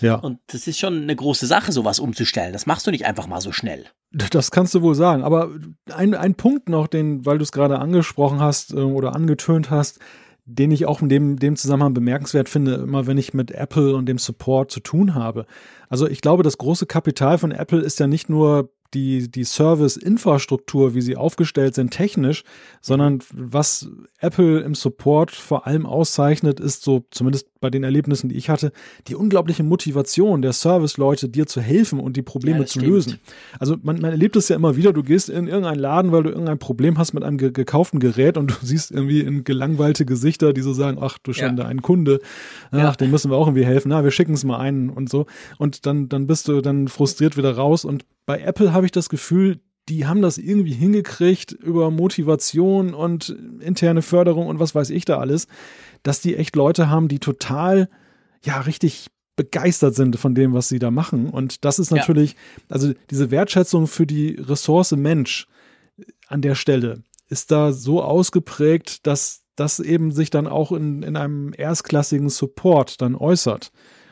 [0.00, 0.16] Ja.
[0.16, 2.52] Und das ist schon eine große Sache, sowas umzustellen.
[2.52, 3.86] Das machst du nicht einfach mal so schnell.
[4.10, 5.22] Das kannst du wohl sagen.
[5.22, 5.50] Aber
[5.92, 9.98] ein, ein Punkt noch, den, weil du es gerade angesprochen hast äh, oder angetönt hast,
[10.44, 14.06] den ich auch in dem, dem Zusammenhang bemerkenswert finde, immer wenn ich mit Apple und
[14.06, 15.44] dem Support zu tun habe.
[15.90, 20.94] Also ich glaube, das große Kapital von Apple ist ja nicht nur die, die Service-Infrastruktur,
[20.94, 22.44] wie sie aufgestellt sind, technisch,
[22.80, 28.36] sondern was Apple im Support vor allem auszeichnet, ist so, zumindest bei den Erlebnissen, die
[28.36, 28.72] ich hatte,
[29.06, 32.86] die unglaubliche Motivation der Service-Leute, dir zu helfen und die Probleme ja, zu stimmt.
[32.86, 33.20] lösen.
[33.58, 36.30] Also man, man erlebt es ja immer wieder, du gehst in irgendeinen Laden, weil du
[36.30, 40.52] irgendein Problem hast mit einem ge gekauften Gerät und du siehst irgendwie in gelangweilte Gesichter,
[40.52, 41.68] die so sagen, ach du Schande, ja.
[41.68, 42.20] ein Kunde,
[42.70, 42.92] ach, ja.
[42.92, 45.26] dem müssen wir auch irgendwie helfen, na, wir schicken es mal ein und so.
[45.58, 49.08] Und dann, dann bist du dann frustriert wieder raus und bei Apple habe ich das
[49.08, 55.04] Gefühl, die haben das irgendwie hingekriegt über Motivation und interne Förderung und was weiß ich
[55.04, 55.46] da alles,
[56.02, 57.88] dass die echt Leute haben, die total,
[58.44, 61.30] ja, richtig begeistert sind von dem, was sie da machen.
[61.30, 62.38] Und das ist natürlich, ja.
[62.68, 65.46] also diese Wertschätzung für die Ressource Mensch
[66.26, 71.16] an der Stelle ist da so ausgeprägt, dass das eben sich dann auch in, in
[71.16, 73.70] einem erstklassigen Support dann äußert.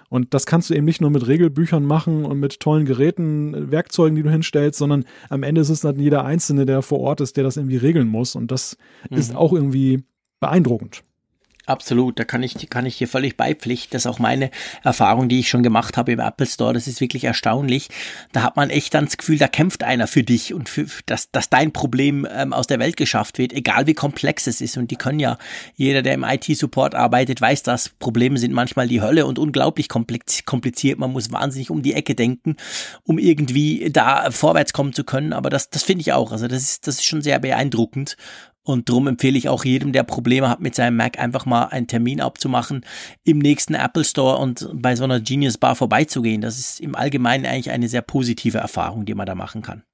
[0.09, 4.17] Und das kannst du eben nicht nur mit Regelbüchern machen und mit tollen Geräten, Werkzeugen,
[4.17, 7.37] die du hinstellst, sondern am Ende ist es dann jeder Einzelne, der vor Ort ist,
[7.37, 8.35] der das irgendwie regeln muss.
[8.37, 8.77] Und das
[9.11, 9.17] mhm.
[9.19, 10.05] ist auch irgendwie
[10.41, 11.03] beeindruckend.
[11.67, 13.91] Absolut, da kann ich, kann ich hier völlig beipflichten.
[13.91, 14.53] Das ist auch meine
[14.85, 16.73] Erfahrung, die ich schon gemacht habe im Apple Store.
[16.73, 17.89] Das ist wirklich erstaunlich.
[18.31, 21.33] Da hat man echt dann das Gefühl, da kämpft einer für dich und für, dass,
[21.33, 24.77] dass dein Problem ähm, aus der Welt geschafft wird, egal wie komplex es ist.
[24.77, 25.39] Und die können ja,
[25.75, 27.89] jeder, der im IT-Support arbeitet, weiß das.
[27.89, 31.01] Probleme sind manchmal die Hölle und unglaublich kompliziert.
[31.01, 32.55] Man muss wahnsinnig um die Ecke denken,
[33.03, 35.33] um irgendwie da vorwärts kommen zu können.
[35.33, 36.31] Aber das, das finde ich auch.
[36.31, 38.17] Also das ist, das ist schon sehr beeindruckend.
[38.67, 41.87] Und darum empfehle ich auch jedem, der Probleme hat mit seinem Mac, einfach mal einen
[41.87, 42.85] Termin abzumachen,
[43.23, 46.41] im nächsten Apple Store und bei so einer Genius Bar vorbeizugehen.
[46.41, 49.85] Das ist im Allgemeinen eigentlich eine sehr positive Erfahrung, die man da machen kann.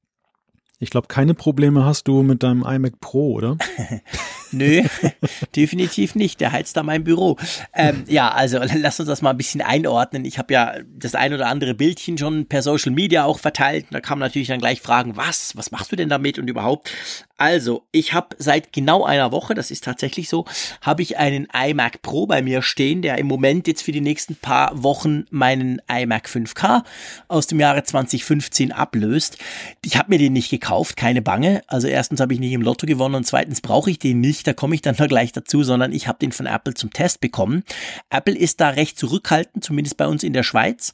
[0.79, 3.59] Ich glaube, keine Probleme hast du mit deinem iMac Pro, oder?
[4.53, 4.83] Nö,
[5.57, 6.41] definitiv nicht.
[6.41, 7.37] Der heizt da mein Büro.
[7.73, 10.25] Ähm, ja, also lass uns das mal ein bisschen einordnen.
[10.25, 13.87] Ich habe ja das ein oder andere Bildchen schon per Social Media auch verteilt.
[13.91, 15.57] Da kann man natürlich dann gleich fragen, was?
[15.57, 16.91] Was machst du denn damit und überhaupt?
[17.39, 20.45] Also, ich habe seit genau einer Woche, das ist tatsächlich so,
[20.81, 24.37] habe ich einen iMac Pro bei mir stehen, der im Moment jetzt für die nächsten
[24.37, 26.85] paar Wochen meinen iMac 5K
[27.27, 29.39] aus dem Jahre 2015 ablöst.
[29.85, 31.63] Ich habe mir den nicht gekauft, keine Bange.
[31.67, 34.53] Also erstens habe ich nicht im Lotto gewonnen und zweitens brauche ich den nicht, da
[34.53, 37.65] komme ich dann noch gleich dazu, sondern ich habe den von Apple zum Test bekommen.
[38.11, 40.93] Apple ist da recht zurückhaltend, zumindest bei uns in der Schweiz,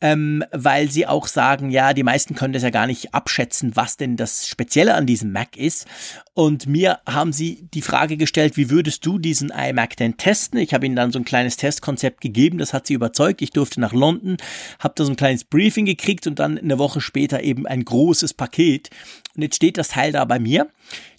[0.00, 3.98] ähm, weil sie auch sagen, ja, die meisten können das ja gar nicht abschätzen, was
[3.98, 5.86] denn das Spezielle an diesem Mac ist.
[6.34, 10.58] Und mir haben sie die Frage gestellt, wie würdest du diesen iMac denn testen?
[10.58, 13.42] Ich habe ihnen dann so ein kleines Testkonzept gegeben, das hat sie überzeugt.
[13.42, 14.36] Ich durfte nach London,
[14.78, 18.34] habe da so ein kleines Briefing gekriegt und dann eine Woche später eben ein großes
[18.34, 18.90] Paket.
[19.36, 20.68] Und jetzt steht das Teil da bei mir.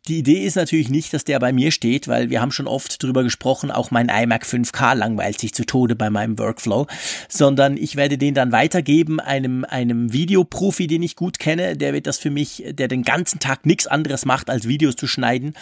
[0.07, 3.03] Die Idee ist natürlich nicht, dass der bei mir steht, weil wir haben schon oft
[3.03, 6.87] drüber gesprochen, auch mein iMac 5K langweilt sich zu Tode bei meinem Workflow,
[7.29, 12.07] sondern ich werde den dann weitergeben einem, einem Videoprofi, den ich gut kenne, der wird
[12.07, 15.53] das für mich, der den ganzen Tag nichts anderes macht, als Videos zu schneiden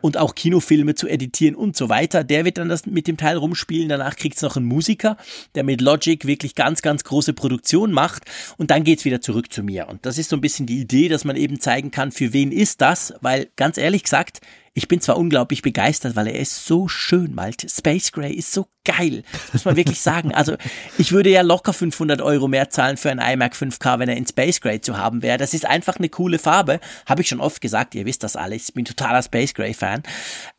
[0.00, 2.24] und auch Kinofilme zu editieren und so weiter.
[2.24, 5.16] Der wird dann das mit dem Teil rumspielen, danach kriegt es noch einen Musiker,
[5.54, 8.24] der mit Logic wirklich ganz, ganz große Produktion macht
[8.56, 9.86] und dann geht's wieder zurück zu mir.
[9.86, 12.50] Und das ist so ein bisschen die Idee, dass man eben zeigen kann, für wen
[12.50, 14.40] ist das, weil ganz ehrlich gesagt,
[14.76, 17.68] ich bin zwar unglaublich begeistert, weil er ist so schön, Malte.
[17.68, 19.22] Space Gray ist so geil.
[19.32, 20.34] Das muss man wirklich sagen.
[20.34, 20.56] Also,
[20.98, 24.26] ich würde ja locker 500 Euro mehr zahlen für einen iMac 5K, wenn er in
[24.26, 25.38] Space Gray zu haben wäre.
[25.38, 26.80] Das ist einfach eine coole Farbe.
[27.06, 27.94] Habe ich schon oft gesagt.
[27.94, 28.70] Ihr wisst das alles.
[28.70, 30.02] Ich bin totaler Space Gray Fan.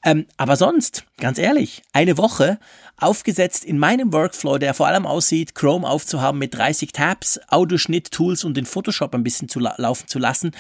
[0.06, 2.58] Ähm, aber sonst, ganz ehrlich, eine Woche
[2.96, 8.56] aufgesetzt in meinem Workflow, der vor allem aussieht, Chrome aufzuhaben mit 30 Tabs, Audioschnitt-Tools und
[8.56, 10.54] den Photoshop ein bisschen zu la laufen zu lassen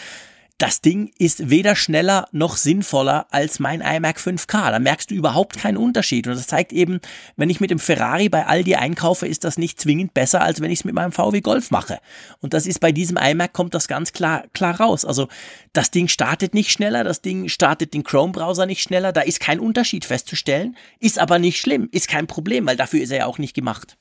[0.58, 4.72] das Ding ist weder schneller noch sinnvoller als mein iMac 5K.
[4.72, 6.28] Da merkst du überhaupt keinen Unterschied.
[6.28, 7.02] Und das zeigt eben,
[7.36, 10.72] wenn ich mit dem Ferrari bei Aldi einkaufe, ist das nicht zwingend besser, als wenn
[10.72, 12.00] ich es mit meinem VW Golf mache.
[12.40, 15.04] Und das ist bei diesem iMac kommt das ganz klar, klar raus.
[15.04, 15.28] Also
[15.74, 19.12] das Ding startet nicht schneller, das Ding startet den Chrome-Browser nicht schneller.
[19.12, 20.78] Da ist kein Unterschied festzustellen.
[21.02, 23.98] Ist aber nicht schlimm, ist kein Problem, weil dafür ist er ja auch nicht gemacht.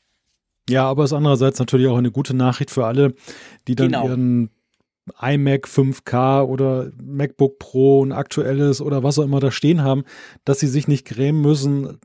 [0.71, 3.15] Ja, aber es ist andererseits natürlich auch eine gute Nachricht für alle,
[3.67, 4.07] die dann genau.
[4.07, 4.51] ihren
[5.21, 10.05] iMac 5K oder MacBook Pro ein aktuelles oder was auch immer da stehen haben,
[10.45, 11.99] dass sie sich nicht grämen müssen,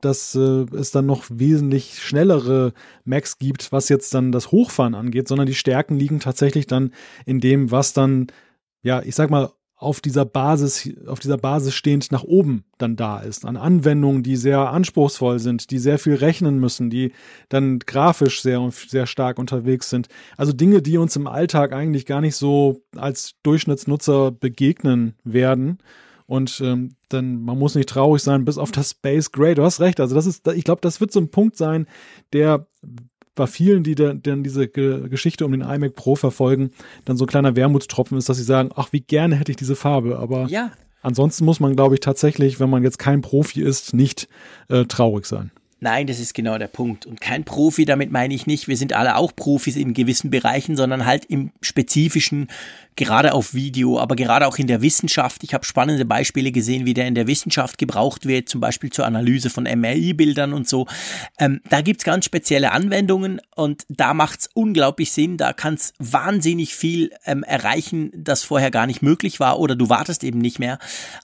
[0.00, 2.72] dass äh, es dann noch wesentlich schnellere
[3.04, 6.92] Macs gibt, was jetzt dann das Hochfahren angeht, sondern die Stärken liegen tatsächlich dann
[7.26, 8.28] in dem, was dann,
[8.82, 9.50] ja, ich sag mal,
[9.80, 13.46] auf dieser Basis, auf dieser Basis stehend nach oben dann da ist.
[13.46, 17.12] An Anwendungen, die sehr anspruchsvoll sind, die sehr viel rechnen müssen, die
[17.48, 20.08] dann grafisch sehr, sehr stark unterwegs sind.
[20.36, 25.78] Also Dinge, die uns im Alltag eigentlich gar nicht so als Durchschnittsnutzer begegnen werden.
[26.26, 29.54] Und ähm, dann, man muss nicht traurig sein, bis auf das Space Gray.
[29.54, 29.98] Du hast recht.
[29.98, 31.86] Also das ist, ich glaube, das wird so ein Punkt sein,
[32.34, 32.66] der
[33.40, 36.72] bei vielen, die dann diese Geschichte um den iMac Pro verfolgen,
[37.06, 39.76] dann so ein kleiner Wermutstropfen ist, dass sie sagen, ach, wie gerne hätte ich diese
[39.76, 40.18] Farbe.
[40.18, 40.72] Aber ja.
[41.00, 44.28] ansonsten muss man, glaube ich, tatsächlich, wenn man jetzt kein Profi ist, nicht
[44.68, 45.52] äh, traurig sein.
[45.80, 47.06] Nein, das ist genau der Punkt.
[47.06, 50.76] Und kein Profi, damit meine ich nicht, wir sind alle auch Profis in gewissen Bereichen,
[50.76, 52.48] sondern halt im spezifischen
[53.00, 55.42] gerade auf Video, aber gerade auch in der Wissenschaft.
[55.42, 59.06] Ich habe spannende Beispiele gesehen, wie der in der Wissenschaft gebraucht wird, zum Beispiel zur
[59.06, 60.86] Analyse von MRI-Bildern und so.
[61.38, 65.38] Ähm, da gibt's ganz spezielle Anwendungen und da macht's unglaublich Sinn.
[65.38, 70.22] Da kann's wahnsinnig viel ähm, erreichen, das vorher gar nicht möglich war oder du wartest
[70.22, 70.78] eben nicht mehr.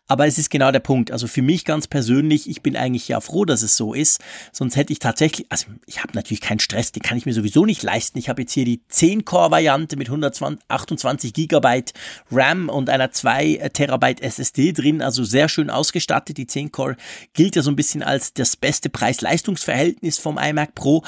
[0.06, 1.10] Aber es ist genau der Punkt.
[1.10, 4.22] Also für mich ganz persönlich, ich bin eigentlich ja froh, dass es so ist.
[4.52, 7.64] Sonst hätte ich tatsächlich, also ich habe natürlich keinen Stress, den kann ich mir sowieso
[7.64, 8.18] nicht leisten.
[8.18, 11.92] Ich habe jetzt hier die 10-Core-Variante mit 128 Gigabyte
[12.30, 16.36] RAM und einer 2 Terabyte SSD drin, also sehr schön ausgestattet.
[16.36, 16.96] Die 10 Core
[17.32, 21.02] gilt ja so ein bisschen als das beste Preis-Leistungs-Verhältnis vom iMac Pro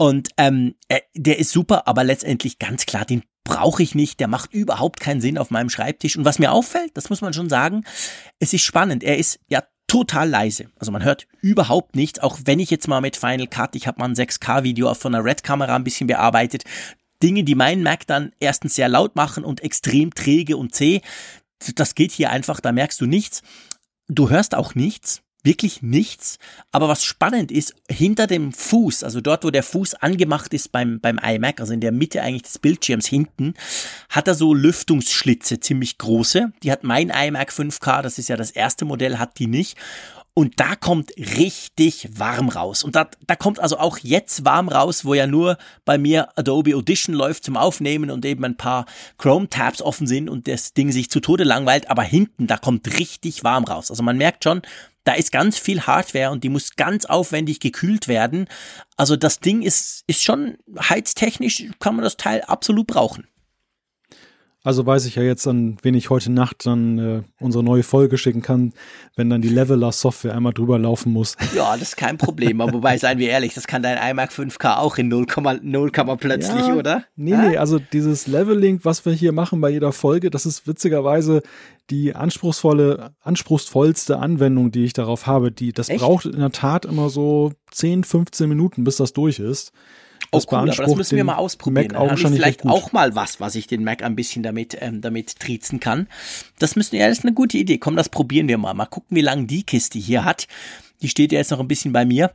[0.00, 4.28] und ähm, äh, der ist super, aber letztendlich ganz klar, den brauche ich nicht, der
[4.28, 6.16] macht überhaupt keinen Sinn auf meinem Schreibtisch.
[6.16, 7.84] Und was mir auffällt, das muss man schon sagen,
[8.38, 9.02] es ist spannend.
[9.02, 10.66] Er ist ja total leise.
[10.78, 13.98] Also man hört überhaupt nichts, auch wenn ich jetzt mal mit Final Cut, ich habe
[13.98, 16.62] mal ein 6K-Video von einer Red-Kamera ein bisschen bearbeitet,
[17.24, 21.00] Dinge, die meinen Mac dann erstens sehr laut machen und extrem träge und zäh.
[21.74, 23.42] Das geht hier einfach, da merkst du nichts.
[24.06, 26.38] Du hörst auch nichts, wirklich nichts.
[26.72, 31.00] Aber was spannend ist, hinter dem Fuß, also dort, wo der Fuß angemacht ist beim,
[31.00, 33.54] beim iMac, also in der Mitte eigentlich des Bildschirms hinten,
[34.08, 36.52] hat er so Lüftungsschlitze, ziemlich große.
[36.62, 39.76] Die hat mein iMac 5K, das ist ja das erste Modell, hat die nicht.
[40.32, 42.84] Und da kommt richtig warm raus.
[42.84, 46.76] Und da, da kommt also auch jetzt warm raus, wo ja nur bei mir Adobe
[46.76, 48.86] Audition läuft zum Aufnehmen und eben ein paar
[49.18, 51.90] Chrome-Tabs offen sind und das Ding sich zu Tode langweilt.
[51.90, 53.90] Aber hinten, da kommt richtig warm raus.
[53.90, 54.62] Also man merkt schon,
[55.04, 58.46] da ist ganz viel Hardware und die muss ganz aufwendig gekühlt werden.
[58.96, 63.29] Also das Ding ist, ist schon heiztechnisch, kann man das Teil absolut brauchen.
[64.62, 68.18] Also weiß ich ja jetzt, an wen ich heute Nacht dann äh, unsere neue Folge
[68.18, 68.74] schicken kann,
[69.16, 71.36] wenn dann die Leveler-Software einmal drüber laufen muss.
[71.54, 72.60] Ja, das ist kein Problem.
[72.60, 76.74] Aber wobei, seien wir ehrlich, das kann dein iMac 5K auch in 0,0 plötzlich, ja,
[76.74, 77.04] oder?
[77.16, 77.42] Nee, ja?
[77.42, 81.42] nee, also dieses Leveling, was wir hier machen bei jeder Folge, das ist witzigerweise
[81.90, 85.50] die anspruchsvolle, anspruchsvollste Anwendung, die ich darauf habe.
[85.50, 86.00] Die, das Echt?
[86.00, 89.72] braucht in der Tat immer so 10, 15 Minuten, bis das durch ist.
[90.30, 91.88] Das oh cool, aber das müssen wir mal ausprobieren.
[91.88, 94.76] Mac Dann habe ich vielleicht auch mal was, was ich den Mac ein bisschen damit,
[94.80, 96.06] ähm, damit triezen kann.
[96.58, 97.78] Das müssen ja, das ist eine gute Idee.
[97.78, 98.74] Komm, das probieren wir mal.
[98.74, 100.46] Mal gucken, wie lange die Kiste hier hat.
[101.02, 102.32] Die steht ja jetzt noch ein bisschen bei mir.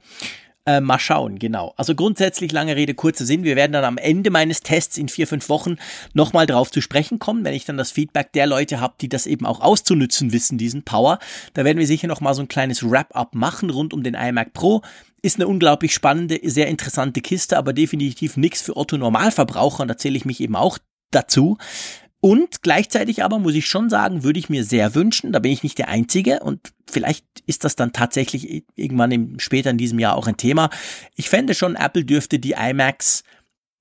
[0.67, 1.75] Äh, mal schauen, genau.
[1.77, 3.43] Also grundsätzlich lange Rede, kurzer Sinn.
[3.43, 5.75] Wir werden dann am Ende meines Tests in vier, fünf Wochen
[6.13, 9.27] nochmal drauf zu sprechen kommen, wenn ich dann das Feedback der Leute habe, die das
[9.27, 11.19] eben auch auszunützen wissen, diesen Power.
[11.53, 14.81] Da werden wir sicher nochmal so ein kleines Wrap-up machen rund um den iMac Pro.
[15.25, 19.97] Ist eine unglaublich spannende, sehr interessante Kiste, aber definitiv nichts für Otto Normalverbraucher und da
[19.97, 20.77] zähle ich mich eben auch
[21.09, 21.57] dazu.
[22.21, 25.63] Und gleichzeitig aber muss ich schon sagen, würde ich mir sehr wünschen, da bin ich
[25.63, 30.15] nicht der Einzige und vielleicht ist das dann tatsächlich irgendwann im, später in diesem Jahr
[30.15, 30.69] auch ein Thema.
[31.15, 33.23] Ich fände schon, Apple dürfte die iMacs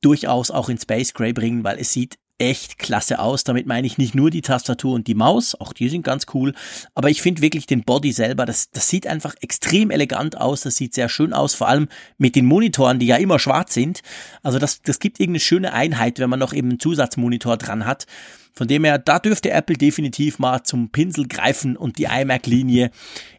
[0.01, 3.45] durchaus auch in Space Gray bringen, weil es sieht echt klasse aus.
[3.45, 6.55] Damit meine ich nicht nur die Tastatur und die Maus, auch die sind ganz cool,
[6.95, 10.77] aber ich finde wirklich den Body selber, das, das sieht einfach extrem elegant aus, das
[10.77, 14.01] sieht sehr schön aus, vor allem mit den Monitoren, die ja immer schwarz sind.
[14.43, 18.07] Also das, das gibt irgendeine schöne Einheit, wenn man noch eben einen Zusatzmonitor dran hat.
[18.53, 22.91] Von dem her, da dürfte Apple definitiv mal zum Pinsel greifen und die iMac-Linie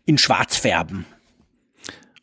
[0.05, 1.05] in schwarz färben.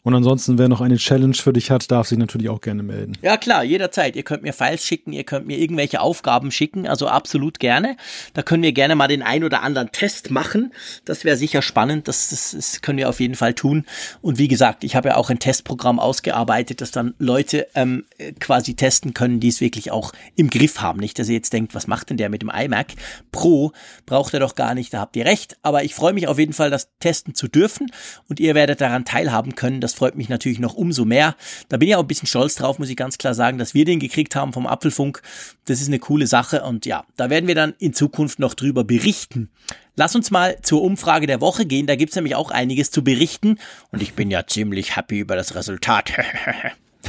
[0.04, 3.16] Und ansonsten, wer noch eine Challenge für dich hat, darf sich natürlich auch gerne melden.
[3.22, 4.16] Ja klar, jederzeit.
[4.16, 7.96] Ihr könnt mir Files schicken, ihr könnt mir irgendwelche Aufgaben schicken, also absolut gerne.
[8.34, 10.72] Da können wir gerne mal den ein oder anderen Test machen.
[11.04, 13.86] Das wäre sicher spannend, das, das, das können wir auf jeden Fall tun.
[14.22, 18.04] Und wie gesagt, ich habe ja auch ein Testprogramm ausgearbeitet, das dann Leute ähm,
[18.40, 20.98] quasi testen können, die es wirklich auch im Griff haben.
[20.98, 22.94] Nicht, dass ihr jetzt denkt, was macht denn der mit dem iMac
[23.30, 23.70] Pro?
[24.04, 25.56] Braucht er doch gar nicht, da habt ihr recht.
[25.62, 27.92] Aber ich freue mich auf jeden Fall, das testen zu dürfen
[28.28, 31.36] und ihr werdet daran teilhaben können, dass das freut mich natürlich noch umso mehr.
[31.68, 33.84] Da bin ich auch ein bisschen stolz drauf, muss ich ganz klar sagen, dass wir
[33.84, 35.20] den gekriegt haben vom Apfelfunk.
[35.66, 38.84] Das ist eine coole Sache und ja, da werden wir dann in Zukunft noch drüber
[38.84, 39.50] berichten.
[39.94, 41.86] Lass uns mal zur Umfrage der Woche gehen.
[41.86, 43.58] Da gibt's nämlich auch einiges zu berichten
[43.90, 46.12] und ich bin ja ziemlich happy über das Resultat.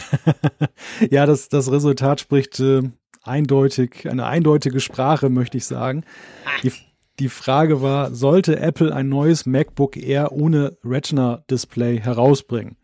[1.09, 2.81] ja, das, das Resultat spricht äh,
[3.23, 6.03] eindeutig, eine eindeutige Sprache, möchte ich sagen.
[6.63, 6.73] Die,
[7.19, 12.75] die Frage war, sollte Apple ein neues MacBook Air ohne Retina-Display herausbringen?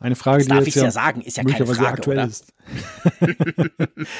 [0.00, 2.26] Eine Frage, das darf die jetzt ich ja, sagen, ist ja keine Frage, aktuell oder?
[2.26, 2.52] ist.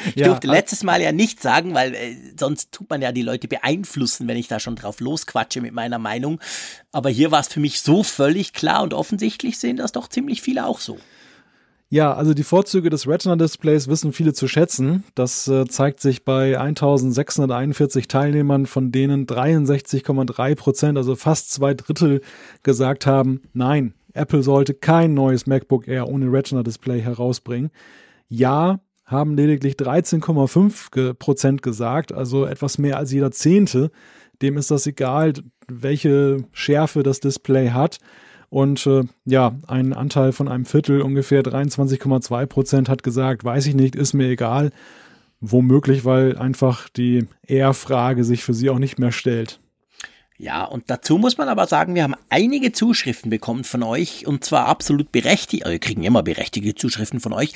[0.06, 3.22] ich ja, durfte letztes Mal ja nicht sagen, weil äh, sonst tut man ja die
[3.22, 6.40] Leute beeinflussen, wenn ich da schon drauf losquatsche mit meiner Meinung.
[6.90, 10.40] Aber hier war es für mich so völlig klar und offensichtlich sehen das doch ziemlich
[10.40, 10.96] viele auch so.
[11.94, 15.04] Ja, also die Vorzüge des Retina-Displays wissen viele zu schätzen.
[15.14, 22.20] Das äh, zeigt sich bei 1641 Teilnehmern, von denen 63,3 Prozent, also fast zwei Drittel,
[22.64, 27.70] gesagt haben, nein, Apple sollte kein neues MacBook Air ohne Retina-Display herausbringen.
[28.28, 33.92] Ja, haben lediglich 13,5 Prozent gesagt, also etwas mehr als jeder Zehnte.
[34.42, 35.34] Dem ist das egal,
[35.68, 38.00] welche Schärfe das Display hat.
[38.54, 43.74] Und äh, ja, ein Anteil von einem Viertel, ungefähr 23,2 Prozent, hat gesagt, weiß ich
[43.74, 44.70] nicht, ist mir egal.
[45.40, 49.58] Womöglich, weil einfach die Ehrfrage sich für sie auch nicht mehr stellt.
[50.36, 54.44] Ja, und dazu muss man aber sagen, wir haben einige Zuschriften bekommen von euch und
[54.44, 57.52] zwar absolut berechtigt, also wir kriegen immer berechtigte Zuschriften von euch,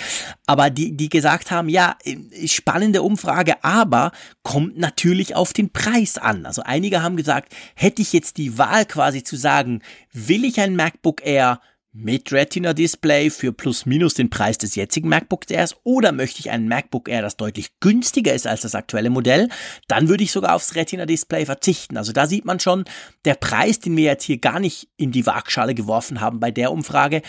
[0.47, 4.13] aber die, die gesagt haben, ja, äh, spannende Umfrage, aber
[4.45, 6.47] kommt natürlich auf den Preis an.
[6.47, 10.77] Also einige haben gesagt, hätte ich jetzt die Wahl quasi zu sagen, will ich ein
[10.77, 11.61] MacBook Air
[12.01, 16.69] mit Retina-Display für plus minus den Preis des jetzigen MacBook Airs oder möchte ich einen
[16.69, 19.49] MacBook Air, das deutlich günstiger ist als das aktuelle Modell,
[19.89, 21.97] dann würde ich sogar aufs Retina-Display verzichten.
[21.97, 22.85] Also da sieht man schon,
[23.25, 26.71] der Preis, den wir jetzt hier gar nicht in die Waagschale geworfen haben bei der
[26.71, 27.23] Umfrage,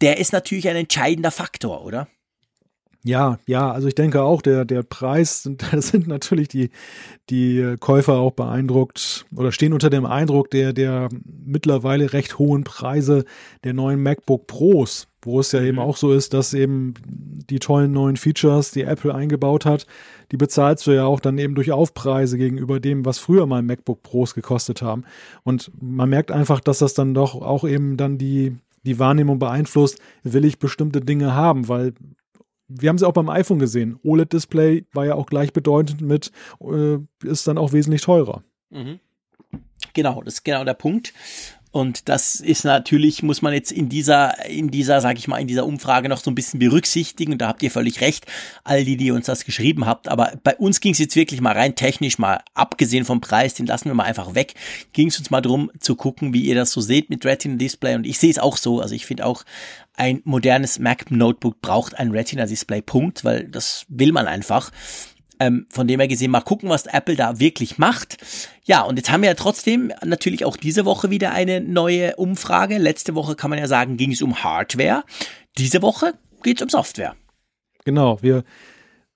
[0.00, 2.08] der ist natürlich ein entscheidender Faktor, oder?
[3.06, 6.70] Ja, ja, also ich denke auch, der, der Preis, da sind natürlich die,
[7.28, 11.10] die Käufer auch beeindruckt oder stehen unter dem Eindruck der, der
[11.44, 13.26] mittlerweile recht hohen Preise
[13.62, 15.82] der neuen MacBook Pros, wo es ja eben mhm.
[15.82, 19.86] auch so ist, dass eben die tollen neuen Features, die Apple eingebaut hat,
[20.32, 24.02] die bezahlst du ja auch dann eben durch Aufpreise gegenüber dem, was früher mal MacBook
[24.02, 25.04] Pros gekostet haben.
[25.42, 29.98] Und man merkt einfach, dass das dann doch auch eben dann die, die Wahrnehmung beeinflusst,
[30.22, 31.92] will ich bestimmte Dinge haben, weil
[32.68, 33.98] wir haben sie auch beim iPhone gesehen.
[34.02, 38.42] OLED-Display war ja auch gleichbedeutend mit, äh, ist dann auch wesentlich teurer.
[38.70, 39.00] Mhm.
[39.92, 41.12] Genau, das ist genau der Punkt.
[41.74, 45.48] Und das ist natürlich, muss man jetzt in dieser, in dieser, sag ich mal, in
[45.48, 47.32] dieser Umfrage noch so ein bisschen berücksichtigen.
[47.32, 48.26] Und da habt ihr völlig recht,
[48.62, 50.06] all die, die uns das geschrieben habt.
[50.06, 53.66] Aber bei uns ging es jetzt wirklich mal rein technisch, mal abgesehen vom Preis, den
[53.66, 54.54] lassen wir mal einfach weg.
[54.92, 57.96] Ging es uns mal drum zu gucken, wie ihr das so seht mit Retina Display.
[57.96, 58.80] Und ich sehe es auch so.
[58.80, 59.42] Also ich finde auch,
[59.96, 64.70] ein modernes Mac Notebook braucht ein Retina Display, Punkt, weil das will man einfach.
[65.40, 68.18] Ähm, von dem her gesehen, mal gucken, was Apple da wirklich macht.
[68.64, 72.78] Ja, und jetzt haben wir ja trotzdem natürlich auch diese Woche wieder eine neue Umfrage.
[72.78, 75.04] Letzte Woche kann man ja sagen, ging es um Hardware.
[75.58, 77.16] Diese Woche geht es um Software.
[77.84, 78.44] Genau, wir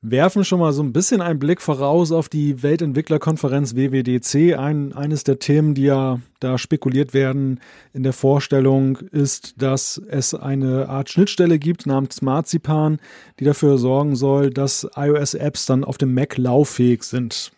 [0.01, 4.57] werfen schon mal so ein bisschen einen Blick voraus auf die Weltentwicklerkonferenz WWDC.
[4.57, 7.61] Ein, eines der Themen, die ja da spekuliert werden
[7.93, 12.99] in der Vorstellung, ist, dass es eine Art Schnittstelle gibt namens Marzipan,
[13.41, 17.51] die dafür sorgen soll, dass iOS-Apps dann auf dem Mac lauffähig sind.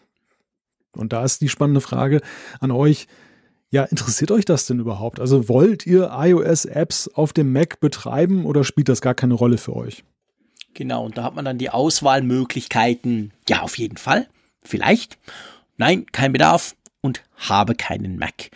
[0.97, 2.21] Und da ist die spannende Frage
[2.59, 3.07] an euch.
[3.71, 5.21] Ja, interessiert euch das denn überhaupt?
[5.21, 9.77] Also wollt ihr iOS-Apps auf dem Mac betreiben oder spielt das gar keine Rolle für
[9.77, 10.05] euch?
[10.75, 13.33] Genau, und da hat man dann die Auswahlmöglichkeiten.
[13.49, 14.29] Ja, auf jeden Fall.
[14.63, 15.19] Vielleicht.
[15.77, 18.51] Nein, kein Bedarf und habe keinen Mac.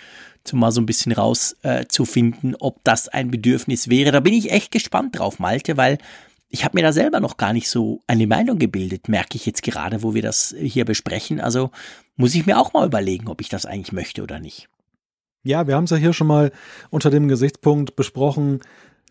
[0.44, 4.12] Zum mal so ein bisschen rauszufinden, äh, ob das ein Bedürfnis wäre.
[4.12, 5.98] Da bin ich echt gespannt drauf, Malte, weil
[6.50, 9.62] ich habe mir da selber noch gar nicht so eine Meinung gebildet, merke ich jetzt
[9.62, 11.40] gerade, wo wir das hier besprechen.
[11.40, 11.70] Also
[12.16, 14.68] muss ich mir auch mal überlegen, ob ich das eigentlich möchte oder nicht.
[15.42, 16.52] Ja, wir haben es ja hier schon mal
[16.90, 18.60] unter dem Gesichtspunkt besprochen,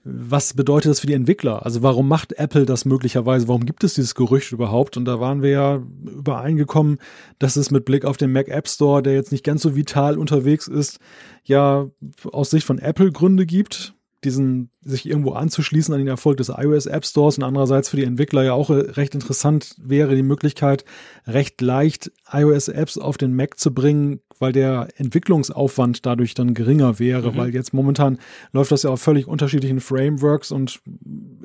[0.04, 1.66] was bedeutet das für die Entwickler?
[1.66, 3.48] Also warum macht Apple das möglicherweise?
[3.48, 4.98] Warum gibt es dieses Gerücht überhaupt?
[4.98, 5.76] Und da waren wir ja
[6.06, 6.98] übereingekommen,
[7.40, 10.18] dass es mit Blick auf den Mac App Store, der jetzt nicht ganz so vital
[10.18, 11.00] unterwegs ist,
[11.46, 11.88] ja
[12.32, 16.86] aus Sicht von Apple Gründe gibt, diesen sich irgendwo anzuschließen an den Erfolg des iOS
[16.86, 20.86] App Stores und andererseits für die Entwickler ja auch recht interessant wäre die Möglichkeit,
[21.28, 27.00] recht leicht iOS Apps auf den Mac zu bringen, weil der Entwicklungsaufwand dadurch dann geringer
[27.00, 27.38] wäre, mhm.
[27.38, 28.18] weil jetzt momentan
[28.52, 30.82] läuft das ja auf völlig unterschiedlichen Frameworks und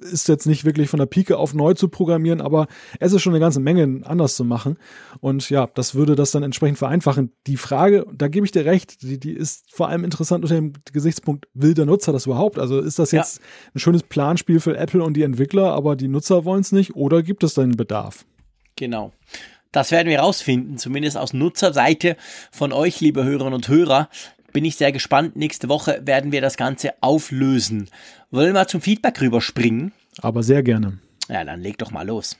[0.00, 2.66] ist jetzt nicht wirklich von der Pike auf neu zu programmieren, aber
[2.98, 4.78] es ist schon eine ganze Menge anders zu machen
[5.20, 7.32] und ja, das würde das dann entsprechend vereinfachen.
[7.46, 10.72] Die Frage, da gebe ich dir recht, die, die ist vor allem interessant unter dem
[10.92, 12.58] Gesichtspunkt, will der Nutzer das überhaupt?
[12.58, 13.27] Also ist das jetzt ja.
[13.74, 17.22] Ein schönes Planspiel für Apple und die Entwickler, aber die Nutzer wollen es nicht oder
[17.22, 18.24] gibt es da einen Bedarf?
[18.76, 19.12] Genau.
[19.72, 22.16] Das werden wir rausfinden, zumindest aus Nutzerseite
[22.50, 24.08] von euch, liebe Hörerinnen und Hörer.
[24.52, 25.36] Bin ich sehr gespannt.
[25.36, 27.90] Nächste Woche werden wir das Ganze auflösen.
[28.30, 29.92] Wollen wir zum Feedback rüberspringen?
[30.22, 30.98] Aber sehr gerne.
[31.28, 32.38] Ja, dann leg doch mal los.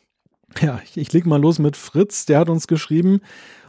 [0.63, 2.25] Ja, ich, ich leg mal los mit Fritz.
[2.25, 3.21] Der hat uns geschrieben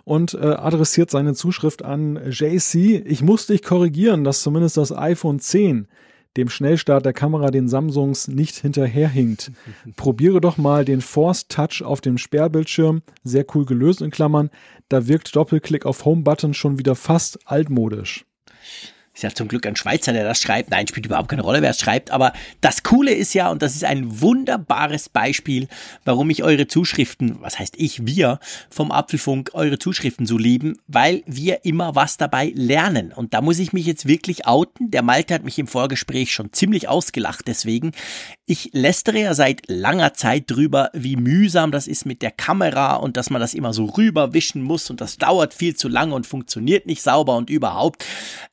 [0.05, 3.03] und äh, adressiert seine Zuschrift an JC.
[3.05, 5.87] Ich muss dich korrigieren, dass zumindest das iPhone 10
[6.37, 9.51] dem Schnellstart der Kamera den Samsungs nicht hinterherhinkt.
[9.95, 14.49] Probiere doch mal den Force Touch auf dem Sperrbildschirm, sehr cool gelöst in Klammern.
[14.89, 18.25] Da wirkt Doppelklick auf Home Button schon wieder fast altmodisch.
[19.13, 20.69] Ist ja zum Glück ein Schweizer, der das schreibt.
[20.69, 22.11] Nein, spielt überhaupt keine Rolle, wer es schreibt.
[22.11, 22.31] Aber
[22.61, 25.67] das Coole ist ja, und das ist ein wunderbares Beispiel,
[26.05, 31.23] warum ich eure Zuschriften, was heißt ich, wir vom Apfelfunk, eure Zuschriften so lieben, weil
[31.25, 33.11] wir immer was dabei lernen.
[33.11, 34.91] Und da muss ich mich jetzt wirklich outen.
[34.91, 37.91] Der Malte hat mich im Vorgespräch schon ziemlich ausgelacht deswegen.
[38.51, 43.15] Ich lästere ja seit langer Zeit drüber, wie mühsam das ist mit der Kamera und
[43.15, 46.87] dass man das immer so rüberwischen muss und das dauert viel zu lange und funktioniert
[46.87, 48.03] nicht sauber und überhaupt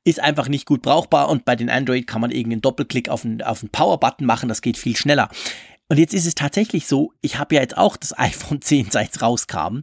[0.04, 3.40] ist einfach nicht gut brauchbar und bei den Android kann man irgendeinen Doppelklick auf den,
[3.40, 5.30] auf den Power-Button machen, das geht viel schneller.
[5.88, 9.16] Und jetzt ist es tatsächlich so, ich habe ja jetzt auch das iPhone 10 seit
[9.16, 9.78] es rauskam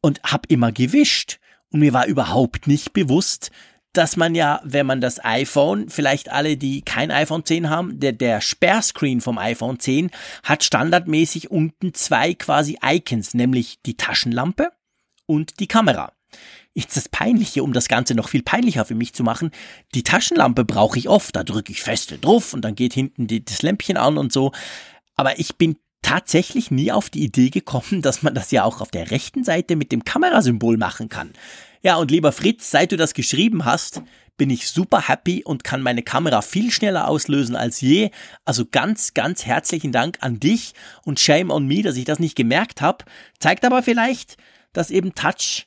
[0.00, 1.38] und habe immer gewischt
[1.70, 3.52] und mir war überhaupt nicht bewusst,
[3.96, 8.12] dass man ja, wenn man das iPhone, vielleicht alle, die kein iPhone 10 haben, der,
[8.12, 10.10] der Sperrscreen vom iPhone 10
[10.42, 14.72] hat standardmäßig unten zwei quasi Icons, nämlich die Taschenlampe
[15.26, 16.12] und die Kamera.
[16.74, 19.52] Jetzt das Peinliche, um das Ganze noch viel peinlicher für mich zu machen,
[19.94, 23.44] die Taschenlampe brauche ich oft, da drücke ich feste drauf und dann geht hinten die,
[23.44, 24.50] das Lämpchen an und so.
[25.14, 28.90] Aber ich bin tatsächlich nie auf die Idee gekommen, dass man das ja auch auf
[28.90, 31.32] der rechten Seite mit dem Kamerasymbol machen kann.
[31.84, 34.00] Ja, und lieber Fritz, seit du das geschrieben hast,
[34.38, 38.10] bin ich super happy und kann meine Kamera viel schneller auslösen als je.
[38.46, 40.72] Also ganz, ganz herzlichen Dank an dich
[41.04, 43.04] und shame on me, dass ich das nicht gemerkt habe.
[43.38, 44.38] Zeigt aber vielleicht,
[44.72, 45.66] dass eben Touch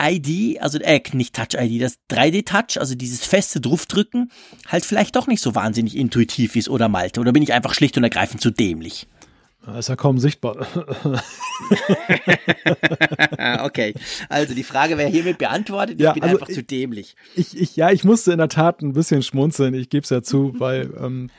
[0.00, 4.32] ID, also äh, nicht Touch ID, das 3D Touch, also dieses feste Draufdrücken,
[4.68, 7.20] halt vielleicht doch nicht so wahnsinnig intuitiv ist oder Malte.
[7.20, 9.06] Oder bin ich einfach schlicht und ergreifend zu dämlich?
[9.78, 10.66] Ist ja kaum sichtbar.
[13.64, 13.94] okay,
[14.28, 15.96] also die Frage wäre hiermit beantwortet.
[15.98, 17.14] Ich ja, bin also einfach ich, zu dämlich.
[17.36, 19.74] Ich, ich, ja, ich musste in der Tat ein bisschen schmunzeln.
[19.74, 21.30] Ich gebe es ja zu, weil ähm,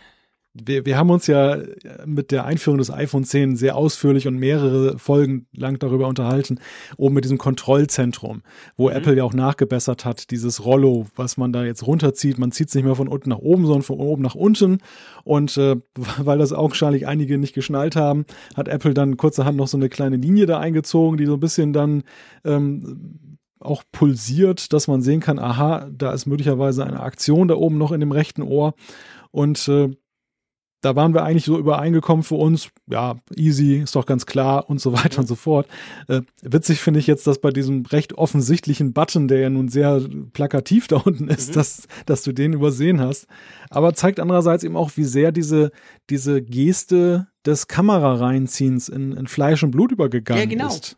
[0.54, 1.58] wir, wir haben uns ja
[2.06, 6.60] mit der Einführung des iPhone 10 sehr ausführlich und mehrere Folgen lang darüber unterhalten,
[6.96, 8.44] oben mit diesem Kontrollzentrum,
[8.78, 8.96] wo mhm.
[8.96, 12.38] Apple ja auch nachgebessert hat, dieses Rollo, was man da jetzt runterzieht.
[12.38, 14.78] Man zieht es nicht mehr von unten nach oben, sondern von oben nach unten.
[15.24, 15.78] Und äh,
[16.20, 18.26] weil das augenscheinlich einige nicht geschnallt haben,
[18.56, 21.74] hat Apple dann kurzerhand noch so eine kleine Linie da eingezogen, die so ein bisschen
[21.74, 22.04] dann
[22.46, 23.20] ähm,
[23.60, 27.92] auch pulsiert, dass man sehen kann, aha, da ist möglicherweise eine Aktion da oben noch
[27.92, 28.76] in dem rechten Ohr.
[29.32, 29.90] Und äh,
[30.84, 34.82] da waren wir eigentlich so übereingekommen für uns, ja, easy, ist doch ganz klar und
[34.82, 35.68] so weiter und so fort.
[36.10, 40.02] Äh, witzig finde ich jetzt, dass bei diesem recht offensichtlichen Button, der ja nun sehr
[40.34, 41.54] plakativ da unten ist, mhm.
[41.54, 43.28] dass, dass du den übersehen hast.
[43.70, 45.72] Aber zeigt andererseits eben auch, wie sehr diese,
[46.10, 50.68] diese Geste des Kamerareinziehens in, in Fleisch und Blut übergegangen ja, genau.
[50.68, 50.98] ist.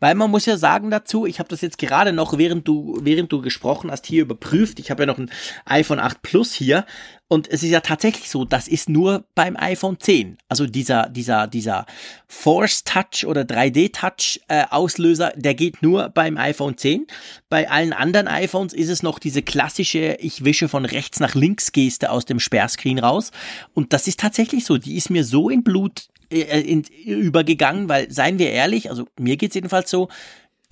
[0.00, 3.30] Weil man muss ja sagen dazu, ich habe das jetzt gerade noch, während du, während
[3.30, 4.80] du gesprochen hast, hier überprüft.
[4.80, 5.30] Ich habe ja noch ein
[5.66, 6.86] iPhone 8 Plus hier.
[7.28, 10.36] Und es ist ja tatsächlich so, das ist nur beim iPhone 10.
[10.48, 11.86] Also dieser, dieser, dieser
[12.26, 17.06] Force Touch oder 3D Touch äh, Auslöser, der geht nur beim iPhone 10.
[17.48, 21.70] Bei allen anderen iPhones ist es noch diese klassische, ich wische von rechts nach links
[21.70, 23.30] Geste aus dem Sperrscreen raus.
[23.74, 24.76] Und das ist tatsächlich so.
[24.76, 29.36] Die ist mir so in Blut äh, in, übergegangen, weil, seien wir ehrlich, also mir
[29.36, 30.08] geht's jedenfalls so,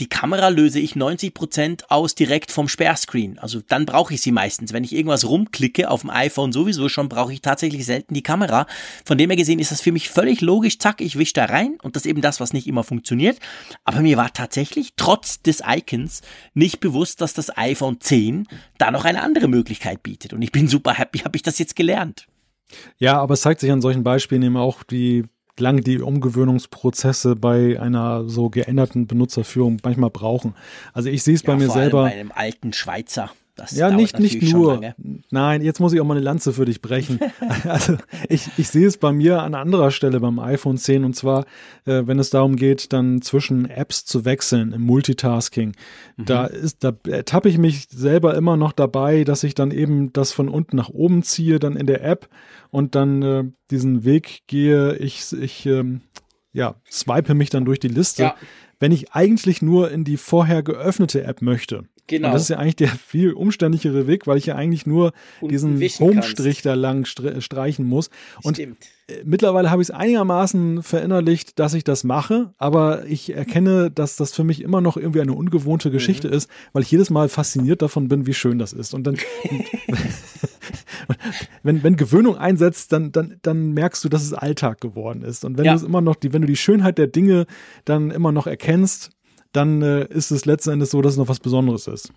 [0.01, 3.39] die Kamera löse ich 90% aus direkt vom Sperrscreen.
[3.41, 4.73] Also dann brauche ich sie meistens.
[4.73, 8.67] Wenn ich irgendwas rumklicke auf dem iPhone sowieso schon, brauche ich tatsächlich selten die Kamera.
[9.05, 10.79] Von dem her gesehen ist das für mich völlig logisch.
[10.79, 13.39] Zack, ich wisch da rein und das eben das, was nicht immer funktioniert.
[13.85, 16.23] Aber mir war tatsächlich trotz des Icons
[16.55, 18.47] nicht bewusst, dass das iPhone 10
[18.79, 20.33] da noch eine andere Möglichkeit bietet.
[20.33, 22.29] Und ich bin super happy, habe ich das jetzt gelernt.
[22.99, 25.25] Ja, aber es zeigt sich an solchen Beispielen eben auch, die
[25.61, 30.55] lang die Umgewöhnungsprozesse bei einer so geänderten Benutzerführung manchmal brauchen.
[30.93, 32.03] Also ich sehe es ja, bei mir selber.
[32.05, 33.31] Bei einem alten Schweizer.
[33.59, 34.81] Das ja, nicht, nicht nur.
[35.31, 37.19] Nein, jetzt muss ich auch mal eine Lanze für dich brechen.
[37.65, 37.97] also
[38.29, 41.45] ich, ich sehe es bei mir an anderer Stelle beim iPhone 10 und zwar,
[41.85, 45.75] äh, wenn es darum geht, dann zwischen Apps zu wechseln im Multitasking.
[46.17, 46.25] Mhm.
[46.25, 50.31] Da ist, da tappe ich mich selber immer noch dabei, dass ich dann eben das
[50.31, 52.29] von unten nach oben ziehe, dann in der App
[52.71, 54.95] und dann äh, diesen Weg gehe.
[54.99, 56.03] Ich, ich ähm,
[56.53, 58.23] ja, swipe mich dann durch die Liste.
[58.23, 58.37] Ja.
[58.79, 61.89] Wenn ich eigentlich nur in die vorher geöffnete App möchte.
[62.09, 62.29] Genau.
[62.29, 65.53] Und das ist ja eigentlich der viel umständlichere Weg, weil ich ja eigentlich nur Und
[65.53, 68.11] diesen Home-Strich da lang streichen muss.
[68.43, 68.79] Und Stimmt.
[69.09, 74.17] Äh, mittlerweile habe ich es einigermaßen verinnerlicht, dass ich das mache, aber ich erkenne, dass
[74.17, 76.35] das für mich immer noch irgendwie eine ungewohnte Geschichte mhm.
[76.35, 78.95] ist, weil ich jedes Mal fasziniert davon bin, wie schön das ist.
[78.95, 79.19] Und dann,
[81.63, 85.45] wenn, wenn Gewöhnung einsetzt, dann, dann, dann merkst du, dass es Alltag geworden ist.
[85.45, 85.73] Und wenn ja.
[85.73, 87.47] du es immer noch, die, wenn du die Schönheit der Dinge
[87.85, 89.11] dann immer noch erkennst,
[89.53, 92.12] dann äh, ist es letzten Endes so, dass es noch was Besonderes ist.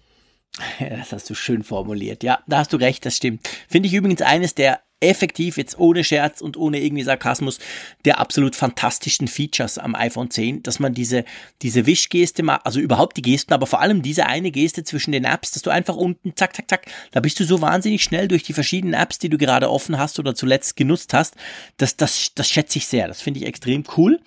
[0.79, 2.23] Das hast du schön formuliert.
[2.23, 3.47] Ja, da hast du recht, das stimmt.
[3.69, 7.59] Finde ich übrigens eines der effektiv, jetzt ohne Scherz und ohne irgendwie Sarkasmus,
[8.05, 11.25] der absolut fantastischen Features am iPhone 10, dass man diese,
[11.63, 15.25] diese Wischgeste macht, also überhaupt die Gesten, aber vor allem diese eine Geste zwischen den
[15.25, 18.43] Apps, dass du einfach unten, zack, zack, zack, da bist du so wahnsinnig schnell durch
[18.43, 21.35] die verschiedenen Apps, die du gerade offen hast oder zuletzt genutzt hast.
[21.77, 23.07] Das, das, das schätze ich sehr.
[23.07, 24.19] Das finde ich extrem cool.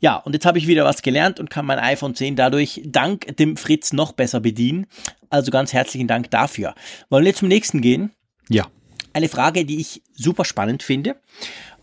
[0.00, 3.36] Ja, und jetzt habe ich wieder was gelernt und kann mein iPhone 10 dadurch dank
[3.36, 4.86] dem Fritz noch besser bedienen.
[5.28, 6.74] Also ganz herzlichen Dank dafür.
[7.10, 8.10] Wollen wir zum nächsten gehen?
[8.48, 8.66] Ja.
[9.12, 11.16] Eine Frage, die ich super spannend finde.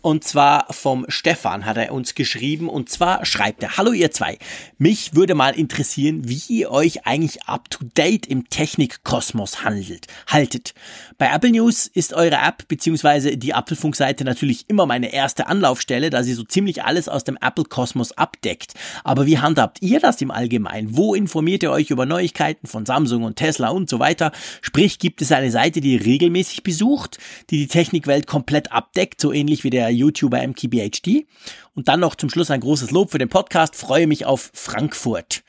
[0.00, 2.68] Und zwar vom Stefan hat er uns geschrieben.
[2.68, 4.38] Und zwar schreibt er, Hallo ihr zwei,
[4.78, 10.74] mich würde mal interessieren, wie ihr euch eigentlich up-to-date im Technikkosmos handelt, haltet.
[11.18, 13.36] Bei Apple News ist eure App bzw.
[13.36, 18.12] die Apfelfunkseite natürlich immer meine erste Anlaufstelle, da sie so ziemlich alles aus dem Apple-Kosmos
[18.12, 18.74] abdeckt.
[19.02, 20.96] Aber wie handhabt ihr das im Allgemeinen?
[20.96, 24.32] Wo informiert ihr euch über Neuigkeiten von Samsung und Tesla und so weiter?
[24.62, 27.18] Sprich, gibt es eine Seite, die ihr regelmäßig besucht,
[27.50, 31.26] die die Technikwelt komplett abdeckt, so ähnlich wie der YouTuber MKBHD.
[31.74, 33.76] Und dann noch zum Schluss ein großes Lob für den Podcast.
[33.76, 35.42] Freue mich auf Frankfurt.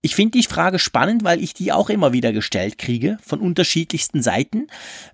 [0.00, 4.20] Ich finde die Frage spannend, weil ich die auch immer wieder gestellt kriege von unterschiedlichsten
[4.20, 4.66] Seiten.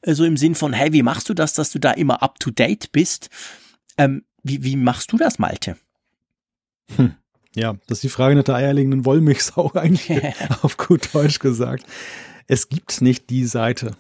[0.03, 2.41] So also im Sinn von, hey, wie machst du das, dass du da immer up
[2.41, 3.29] to date bist?
[3.99, 5.77] Ähm, wie, wie machst du das, Malte?
[6.97, 7.15] Hm.
[7.55, 10.11] Ja, das ist die Frage nach der eierlegenden Wollmilchsau eigentlich
[10.63, 11.85] auf gut Deutsch gesagt.
[12.47, 13.97] Es gibt nicht die Seite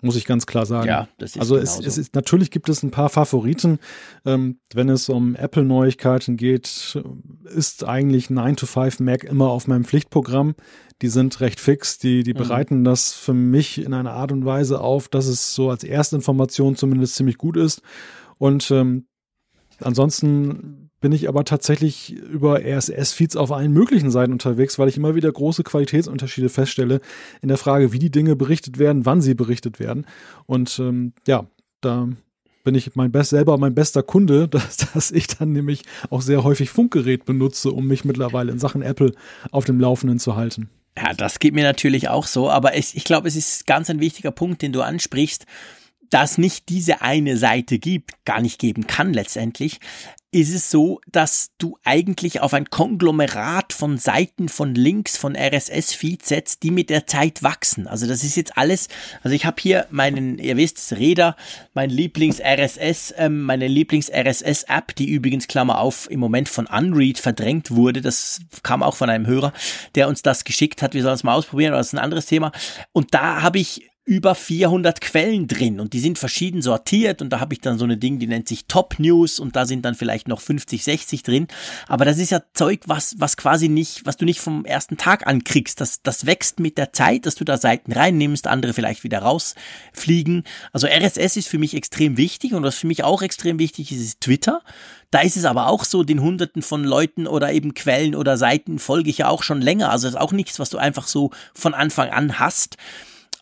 [0.00, 0.86] muss ich ganz klar sagen.
[0.86, 3.78] Ja, das ist Also es, es ist, natürlich gibt es ein paar Favoriten.
[4.24, 6.96] Ähm, wenn es um Apple-Neuigkeiten geht,
[7.44, 10.54] ist eigentlich 9 to 5 Mac immer auf meinem Pflichtprogramm.
[11.02, 12.38] Die sind recht fix, die, die mhm.
[12.38, 16.76] bereiten das für mich in einer Art und Weise auf, dass es so als Erstinformation
[16.76, 17.82] zumindest ziemlich gut ist.
[18.38, 19.06] Und ähm,
[19.80, 25.14] ansonsten bin ich aber tatsächlich über RSS-Feeds auf allen möglichen Seiten unterwegs, weil ich immer
[25.14, 27.00] wieder große Qualitätsunterschiede feststelle
[27.40, 30.06] in der Frage, wie die Dinge berichtet werden, wann sie berichtet werden.
[30.46, 31.46] Und ähm, ja,
[31.80, 32.08] da
[32.64, 36.42] bin ich mein best, selber mein bester Kunde, dass, dass ich dann nämlich auch sehr
[36.42, 39.12] häufig Funkgerät benutze, um mich mittlerweile in Sachen Apple
[39.52, 40.68] auf dem Laufenden zu halten.
[40.96, 44.00] Ja, das geht mir natürlich auch so, aber ich, ich glaube, es ist ganz ein
[44.00, 45.46] wichtiger Punkt, den du ansprichst
[46.10, 49.78] dass nicht diese eine Seite gibt, gar nicht geben kann letztendlich,
[50.30, 56.28] ist es so, dass du eigentlich auf ein Konglomerat von Seiten, von Links, von RSS-Feeds
[56.28, 57.86] setzt, die mit der Zeit wachsen.
[57.86, 58.88] Also das ist jetzt alles,
[59.22, 61.34] also ich habe hier meinen, ihr wisst, Räder,
[61.72, 68.02] mein Lieblings-RSS, ähm, meine Lieblings-RSS-App, die übrigens, Klammer auf, im Moment von Unread verdrängt wurde.
[68.02, 69.54] Das kam auch von einem Hörer,
[69.94, 70.92] der uns das geschickt hat.
[70.92, 72.52] Wir sollen es mal ausprobieren, aber das ist ein anderes Thema.
[72.92, 77.40] Und da habe ich über 400 Quellen drin und die sind verschieden sortiert und da
[77.40, 79.94] habe ich dann so eine Ding, die nennt sich Top News und da sind dann
[79.94, 81.46] vielleicht noch 50, 60 drin.
[81.88, 85.26] Aber das ist ja Zeug, was, was quasi nicht, was du nicht vom ersten Tag
[85.26, 85.78] ankriegst.
[85.82, 90.44] Das, das wächst mit der Zeit, dass du da Seiten reinnimmst, andere vielleicht wieder rausfliegen.
[90.72, 94.00] Also RSS ist für mich extrem wichtig und was für mich auch extrem wichtig ist,
[94.00, 94.62] ist Twitter.
[95.10, 98.78] Da ist es aber auch so, den Hunderten von Leuten oder eben Quellen oder Seiten
[98.78, 99.90] folge ich ja auch schon länger.
[99.90, 102.78] Also das ist auch nichts, was du einfach so von Anfang an hast.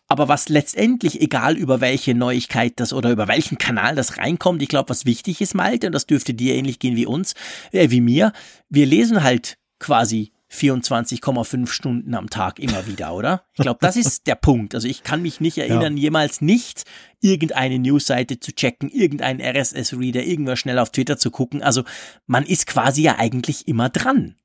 [0.07, 4.69] Aber was letztendlich, egal über welche Neuigkeit das oder über welchen Kanal das reinkommt, ich
[4.69, 7.33] glaube, was wichtig ist, Malte, und das dürfte dir ähnlich gehen wie uns,
[7.71, 8.31] äh, wie mir,
[8.69, 13.43] wir lesen halt quasi 24,5 Stunden am Tag immer wieder, oder?
[13.53, 14.75] Ich glaube, das ist der Punkt.
[14.75, 16.03] Also ich kann mich nicht erinnern, ja.
[16.03, 16.83] jemals nicht
[17.19, 21.61] irgendeine Newsseite zu checken, irgendeinen RSS-Reader, irgendwas schnell auf Twitter zu gucken.
[21.61, 21.83] Also
[22.27, 24.35] man ist quasi ja eigentlich immer dran.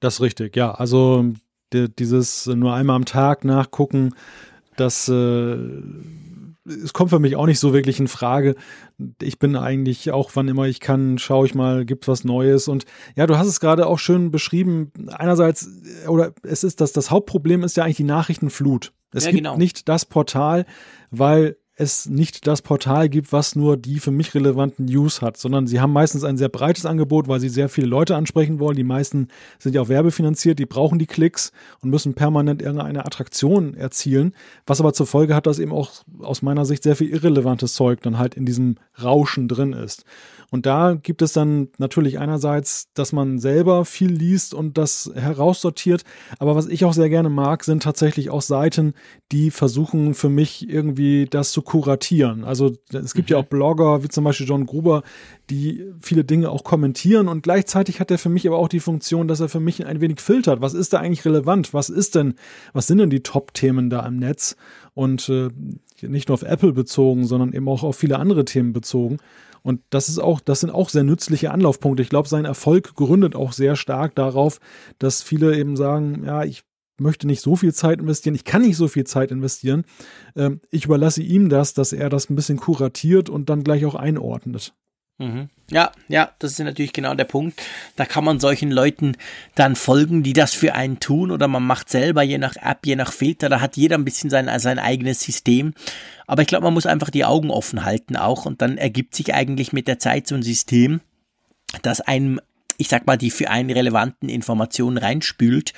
[0.00, 0.72] Das ist richtig, ja.
[0.72, 1.32] Also
[1.72, 4.14] dieses nur einmal am Tag nachgucken,
[4.76, 5.56] das äh,
[6.66, 8.56] es kommt für mich auch nicht so wirklich in Frage.
[9.22, 12.68] Ich bin eigentlich auch, wann immer ich kann, schaue ich mal, gibt was Neues.
[12.68, 12.84] Und
[13.14, 14.92] ja, du hast es gerade auch schön beschrieben.
[15.08, 15.70] Einerseits,
[16.08, 18.92] oder es ist das, das Hauptproblem ist ja eigentlich die Nachrichtenflut.
[19.12, 19.56] Es ja, gibt genau.
[19.56, 20.66] nicht das Portal,
[21.10, 25.66] weil es nicht das Portal gibt, was nur die für mich relevanten News hat, sondern
[25.66, 28.76] sie haben meistens ein sehr breites Angebot, weil sie sehr viele Leute ansprechen wollen.
[28.76, 29.28] Die meisten
[29.58, 34.34] sind ja auch werbefinanziert, die brauchen die Klicks und müssen permanent irgendeine Attraktion erzielen,
[34.66, 35.90] was aber zur Folge hat, dass eben auch
[36.20, 40.04] aus meiner Sicht sehr viel irrelevantes Zeug dann halt in diesem Rauschen drin ist.
[40.50, 46.04] Und da gibt es dann natürlich einerseits, dass man selber viel liest und das heraussortiert.
[46.38, 48.94] Aber was ich auch sehr gerne mag, sind tatsächlich auch Seiten,
[49.32, 52.44] die versuchen für mich irgendwie das zu kuratieren.
[52.44, 53.34] Also es gibt mhm.
[53.34, 55.02] ja auch Blogger, wie zum Beispiel John Gruber,
[55.50, 59.28] die viele Dinge auch kommentieren und gleichzeitig hat er für mich aber auch die Funktion,
[59.28, 60.60] dass er für mich ein wenig filtert.
[60.60, 61.74] Was ist da eigentlich relevant?
[61.74, 62.34] Was ist denn,
[62.72, 64.56] was sind denn die Top-Themen da im Netz?
[64.94, 65.50] Und äh,
[66.02, 69.18] nicht nur auf Apple bezogen, sondern eben auch auf viele andere Themen bezogen.
[69.66, 72.00] Und das ist auch, das sind auch sehr nützliche Anlaufpunkte.
[72.00, 74.60] Ich glaube, sein Erfolg gründet auch sehr stark darauf,
[75.00, 76.62] dass viele eben sagen, ja, ich
[76.98, 79.82] möchte nicht so viel Zeit investieren, ich kann nicht so viel Zeit investieren.
[80.36, 83.96] Ähm, ich überlasse ihm das, dass er das ein bisschen kuratiert und dann gleich auch
[83.96, 84.72] einordnet.
[85.18, 85.48] Mhm.
[85.68, 87.60] Ja, ja, das ist natürlich genau der Punkt.
[87.96, 89.16] Da kann man solchen Leuten
[89.56, 92.94] dann folgen, die das für einen tun oder man macht selber je nach App, je
[92.94, 95.74] nach Filter, da hat jeder ein bisschen sein, sein eigenes System.
[96.28, 99.34] Aber ich glaube, man muss einfach die Augen offen halten auch und dann ergibt sich
[99.34, 101.00] eigentlich mit der Zeit so ein System,
[101.82, 102.40] das einem,
[102.78, 105.72] ich sag mal, die für einen relevanten Informationen reinspült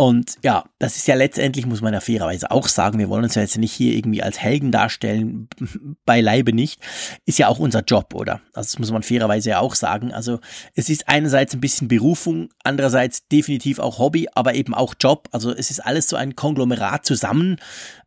[0.00, 3.34] und ja, das ist ja letztendlich, muss man ja fairerweise auch sagen, wir wollen uns
[3.34, 5.46] ja jetzt nicht hier irgendwie als Helden darstellen,
[6.06, 6.80] beileibe nicht,
[7.26, 8.40] ist ja auch unser Job, oder?
[8.54, 10.10] Also das muss man fairerweise ja auch sagen.
[10.10, 10.40] Also
[10.74, 15.28] es ist einerseits ein bisschen Berufung, andererseits definitiv auch Hobby, aber eben auch Job.
[15.32, 17.58] Also es ist alles so ein Konglomerat zusammen.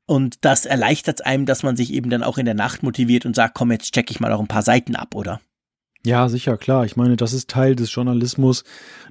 [0.08, 3.36] Und das erleichtert einem, dass man sich eben dann auch in der Nacht motiviert und
[3.36, 5.42] sagt, komm, jetzt check ich mal auch ein paar Seiten ab, oder?
[6.04, 6.86] Ja, sicher, klar.
[6.86, 8.64] Ich meine, das ist Teil des Journalismus,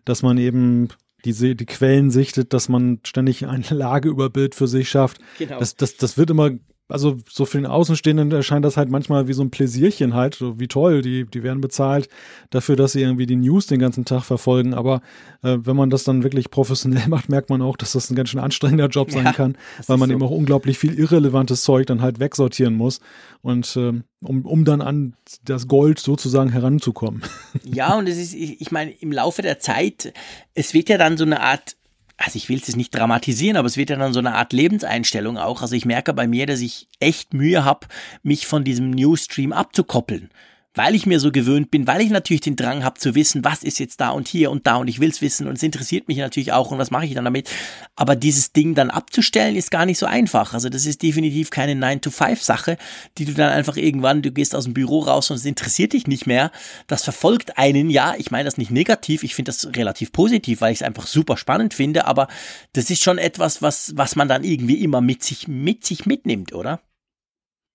[0.04, 0.88] dass man eben
[1.24, 5.18] die, die Quellen sichtet, dass man ständig ein Lageüberbild für sich schafft.
[5.38, 5.58] Genau.
[5.58, 6.50] Das, das, das wird immer
[6.92, 10.60] also so für den Außenstehenden erscheint das halt manchmal wie so ein Pläsierchen halt, so
[10.60, 12.08] wie toll, die, die werden bezahlt
[12.50, 14.74] dafür, dass sie irgendwie die News den ganzen Tag verfolgen.
[14.74, 15.00] Aber
[15.42, 18.28] äh, wenn man das dann wirklich professionell macht, merkt man auch, dass das ein ganz
[18.28, 19.56] schön anstrengender Job sein ja, kann,
[19.86, 20.14] weil man so.
[20.14, 23.00] eben auch unglaublich viel irrelevantes Zeug dann halt wegsortieren muss
[23.40, 23.92] und äh,
[24.22, 25.14] um, um dann an
[25.44, 27.22] das Gold sozusagen heranzukommen.
[27.64, 30.12] Ja, und es ist, ich, ich meine, im Laufe der Zeit,
[30.54, 31.76] es wird ja dann so eine Art
[32.16, 35.38] also ich will es nicht dramatisieren, aber es wird ja dann so eine Art Lebenseinstellung
[35.38, 35.62] auch.
[35.62, 37.86] Also ich merke bei mir, dass ich echt Mühe habe,
[38.22, 40.30] mich von diesem Newsstream abzukoppeln
[40.74, 43.62] weil ich mir so gewöhnt bin, weil ich natürlich den Drang habe zu wissen, was
[43.62, 46.16] ist jetzt da und hier und da und ich will's wissen und es interessiert mich
[46.16, 47.50] natürlich auch und was mache ich dann damit.
[47.94, 50.54] Aber dieses Ding dann abzustellen ist gar nicht so einfach.
[50.54, 52.78] Also das ist definitiv keine 9-to-5-Sache,
[53.18, 56.06] die du dann einfach irgendwann, du gehst aus dem Büro raus und es interessiert dich
[56.06, 56.50] nicht mehr.
[56.86, 60.72] Das verfolgt einen, ja, ich meine das nicht negativ, ich finde das relativ positiv, weil
[60.72, 62.28] ich es einfach super spannend finde, aber
[62.72, 66.54] das ist schon etwas, was, was man dann irgendwie immer mit sich, mit sich mitnimmt,
[66.54, 66.80] oder?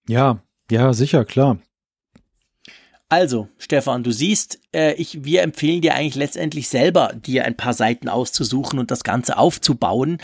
[0.07, 0.41] Ja,
[0.71, 1.59] ja, sicher, klar
[3.09, 7.73] Also, Stefan, du siehst, äh, ich, wir empfehlen dir eigentlich letztendlich selber, dir ein paar
[7.73, 10.17] Seiten auszusuchen und das Ganze aufzubauen.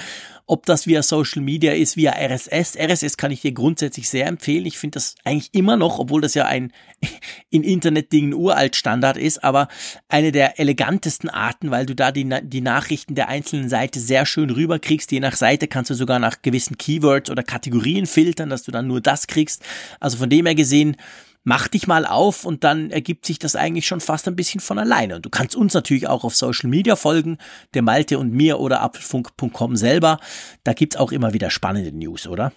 [0.48, 2.76] Ob das via Social Media ist, via RSS.
[2.78, 4.66] RSS kann ich dir grundsätzlich sehr empfehlen.
[4.66, 6.74] Ich finde das eigentlich immer noch, obwohl das ja ein
[7.50, 9.70] in Internet-Dingen uralt Standard ist, aber
[10.10, 14.50] eine der elegantesten Arten, weil du da die, die Nachrichten der einzelnen Seite sehr schön
[14.50, 15.10] rüberkriegst.
[15.14, 18.88] Je nach Seite kannst du sogar nach gewissen Keywords oder Kategorien filtern, dass du dann
[18.88, 19.64] nur das kriegst.
[20.02, 20.98] Also von dem her gesehen,
[21.44, 24.80] mach dich mal auf und dann ergibt sich das eigentlich schon fast ein bisschen von
[24.80, 25.18] alleine.
[25.18, 27.38] Und du kannst uns natürlich auch auf Social Media folgen,
[27.74, 30.20] der Malte und mir oder apfelfunk.com selber.
[30.64, 32.52] Da gibt's auch immer wieder spannende News, oder?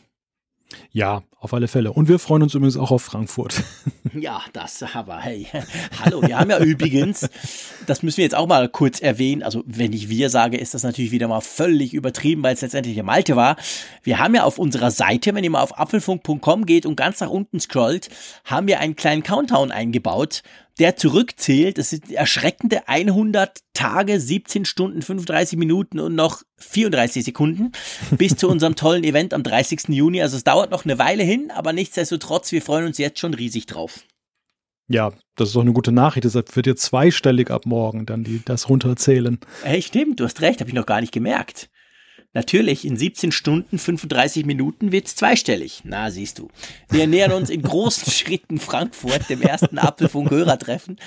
[0.90, 1.92] Ja, auf alle Fälle.
[1.92, 3.62] Und wir freuen uns übrigens auch auf Frankfurt.
[4.18, 5.46] Ja, das aber, hey,
[6.02, 7.28] hallo, wir haben ja übrigens,
[7.86, 10.84] das müssen wir jetzt auch mal kurz erwähnen, also wenn ich wir sage, ist das
[10.84, 13.56] natürlich wieder mal völlig übertrieben, weil es letztendlich der Malte war.
[14.04, 17.28] Wir haben ja auf unserer Seite, wenn ihr mal auf apfelfunk.com geht und ganz nach
[17.28, 18.08] unten scrollt,
[18.44, 20.42] haben wir einen kleinen Countdown eingebaut,
[20.78, 21.78] der zurückzählt.
[21.78, 27.72] Das sind erschreckende 100 Tage, 17 Stunden, 35 Minuten und noch 34 Sekunden
[28.12, 29.88] bis zu unserem tollen Event am 30.
[29.88, 30.22] Juni.
[30.22, 33.66] Also es dauert noch eine Weile hin, aber nichtsdestotrotz, wir freuen uns jetzt schon riesig
[33.66, 34.00] drauf.
[34.88, 36.24] Ja, das ist doch eine gute Nachricht.
[36.24, 39.38] Deshalb wird ihr zweistellig ab morgen dann die, das runterzählen.
[39.64, 41.68] Hey, stimmt, du hast recht, habe ich noch gar nicht gemerkt.
[42.36, 45.80] Natürlich, in 17 Stunden, 35 Minuten wird's zweistellig.
[45.84, 46.48] Na, siehst du.
[46.90, 50.98] Wir nähern uns in großen Schritten Frankfurt, dem ersten Apfelfunk-Hörertreffen.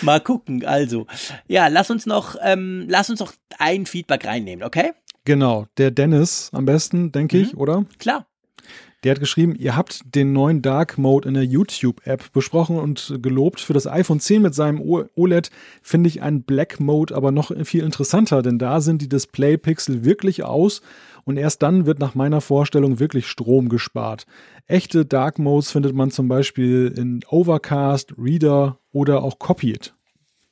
[0.00, 0.64] Mal gucken.
[0.64, 1.06] Also,
[1.46, 4.92] ja, lass uns noch, ähm, lass uns noch ein Feedback reinnehmen, okay?
[5.26, 7.42] Genau, der Dennis am besten, denke mhm.
[7.42, 7.84] ich, oder?
[7.98, 8.26] Klar.
[9.04, 13.60] Der hat geschrieben, ihr habt den neuen Dark Mode in der YouTube-App besprochen und gelobt.
[13.60, 15.50] Für das iPhone 10 mit seinem OLED
[15.82, 20.42] finde ich einen Black Mode aber noch viel interessanter, denn da sind die Display-Pixel wirklich
[20.42, 20.82] aus
[21.24, 24.26] und erst dann wird nach meiner Vorstellung wirklich Strom gespart.
[24.66, 29.94] Echte Dark Modes findet man zum Beispiel in Overcast, Reader oder auch Copied.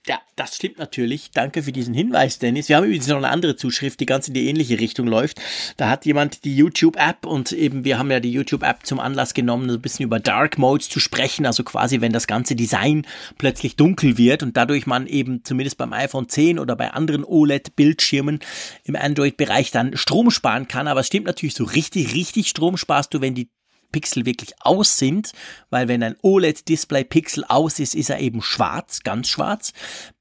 [0.09, 1.33] Ja, das stimmt natürlich.
[1.33, 2.69] Danke für diesen Hinweis, Dennis.
[2.69, 5.41] Wir haben übrigens noch eine andere Zuschrift, die ganz in die ähnliche Richtung läuft.
[5.78, 9.69] Da hat jemand die YouTube-App und eben wir haben ja die YouTube-App zum Anlass genommen,
[9.69, 11.45] ein bisschen über Dark Modes zu sprechen.
[11.45, 13.05] Also quasi, wenn das ganze Design
[13.37, 18.39] plötzlich dunkel wird und dadurch man eben zumindest beim iPhone 10 oder bei anderen OLED-Bildschirmen
[18.85, 20.87] im Android-Bereich dann Strom sparen kann.
[20.87, 23.51] Aber es stimmt natürlich, so richtig, richtig Strom sparst du, wenn die
[23.92, 25.32] Pixel wirklich aus sind,
[25.70, 29.72] weil wenn ein OLED-Display Pixel aus ist, ist er eben schwarz, ganz schwarz.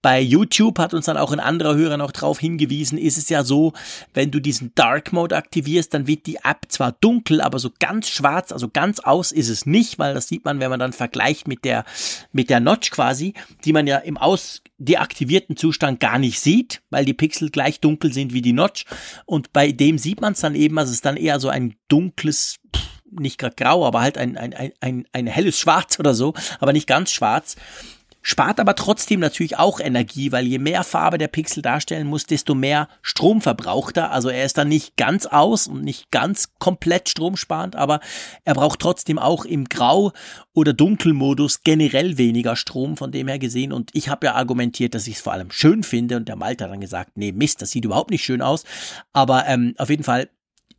[0.02, 3.44] Bei YouTube hat uns dann auch ein anderer Hörer noch darauf hingewiesen, ist es ja
[3.44, 3.74] so,
[4.14, 8.10] wenn du diesen Dark Mode aktivierst, dann wird die App zwar dunkel, aber so ganz
[8.10, 11.48] schwarz, also ganz aus ist es nicht, weil das sieht man, wenn man dann vergleicht
[11.48, 11.86] mit der,
[12.32, 13.34] mit der Notch quasi,
[13.64, 18.14] die man ja im aus deaktivierten Zustand gar nicht sieht, weil die Pixel gleich dunkel
[18.14, 18.86] sind wie die Notch.
[19.26, 21.76] Und bei dem sieht man es dann eben, also es ist dann eher so ein
[21.88, 26.14] dunkles, pff, nicht gerade grau, aber halt ein, ein, ein, ein, ein helles Schwarz oder
[26.14, 27.56] so, aber nicht ganz schwarz.
[28.28, 32.56] Spart aber trotzdem natürlich auch Energie, weil je mehr Farbe der Pixel darstellen muss, desto
[32.56, 34.10] mehr Strom verbraucht er.
[34.10, 38.00] Also er ist dann nicht ganz aus und nicht ganz komplett stromsparend, aber
[38.44, 40.12] er braucht trotzdem auch im Grau-
[40.56, 43.72] oder Dunkelmodus generell weniger Strom von dem her gesehen.
[43.72, 46.64] Und ich habe ja argumentiert, dass ich es vor allem schön finde und der Malte
[46.64, 48.64] hat dann gesagt, nee, Mist, das sieht überhaupt nicht schön aus.
[49.14, 50.30] Aber ähm, auf jeden Fall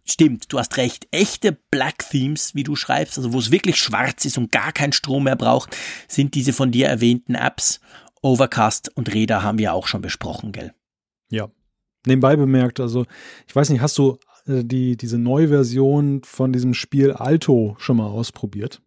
[0.09, 1.09] Stimmt, du hast recht.
[1.11, 4.93] Echte Black Themes, wie du schreibst, also wo es wirklich schwarz ist und gar keinen
[4.93, 5.77] Strom mehr braucht,
[6.07, 7.81] sind diese von dir erwähnten Apps.
[8.23, 10.73] Overcast und Reda haben wir auch schon besprochen, gell?
[11.31, 11.49] Ja.
[12.07, 13.05] Nebenbei bemerkt, also
[13.49, 17.97] ich weiß nicht, hast du äh, die, diese neue Version von diesem Spiel Alto schon
[17.97, 18.81] mal ausprobiert?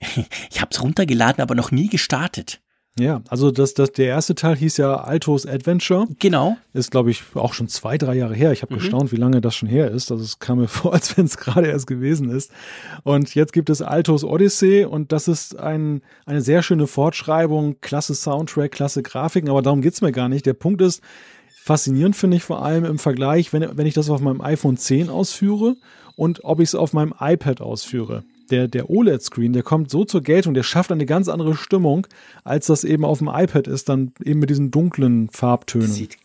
[0.50, 2.62] ich habe es runtergeladen, aber noch nie gestartet.
[3.00, 6.06] Ja, also das, das, der erste Teil hieß ja Altos Adventure.
[6.18, 6.58] Genau.
[6.74, 8.52] Ist, glaube ich, auch schon zwei, drei Jahre her.
[8.52, 8.78] Ich habe mhm.
[8.78, 10.12] gestaunt, wie lange das schon her ist.
[10.12, 12.52] Also es kam mir vor, als wenn es gerade erst gewesen ist.
[13.02, 18.14] Und jetzt gibt es Altos Odyssey und das ist ein, eine sehr schöne Fortschreibung, klasse
[18.14, 20.44] Soundtrack, klasse Grafiken, aber darum geht's mir gar nicht.
[20.44, 21.02] Der Punkt ist,
[21.62, 25.08] faszinierend finde ich vor allem im Vergleich, wenn, wenn ich das auf meinem iPhone 10
[25.08, 25.76] ausführe
[26.16, 30.22] und ob ich es auf meinem iPad ausführe der, der OLED-Screen, der kommt so zur
[30.22, 32.06] Geltung, der schafft eine ganz andere Stimmung,
[32.44, 35.88] als das eben auf dem iPad ist, dann eben mit diesen dunklen Farbtönen.
[35.88, 36.16] Sieht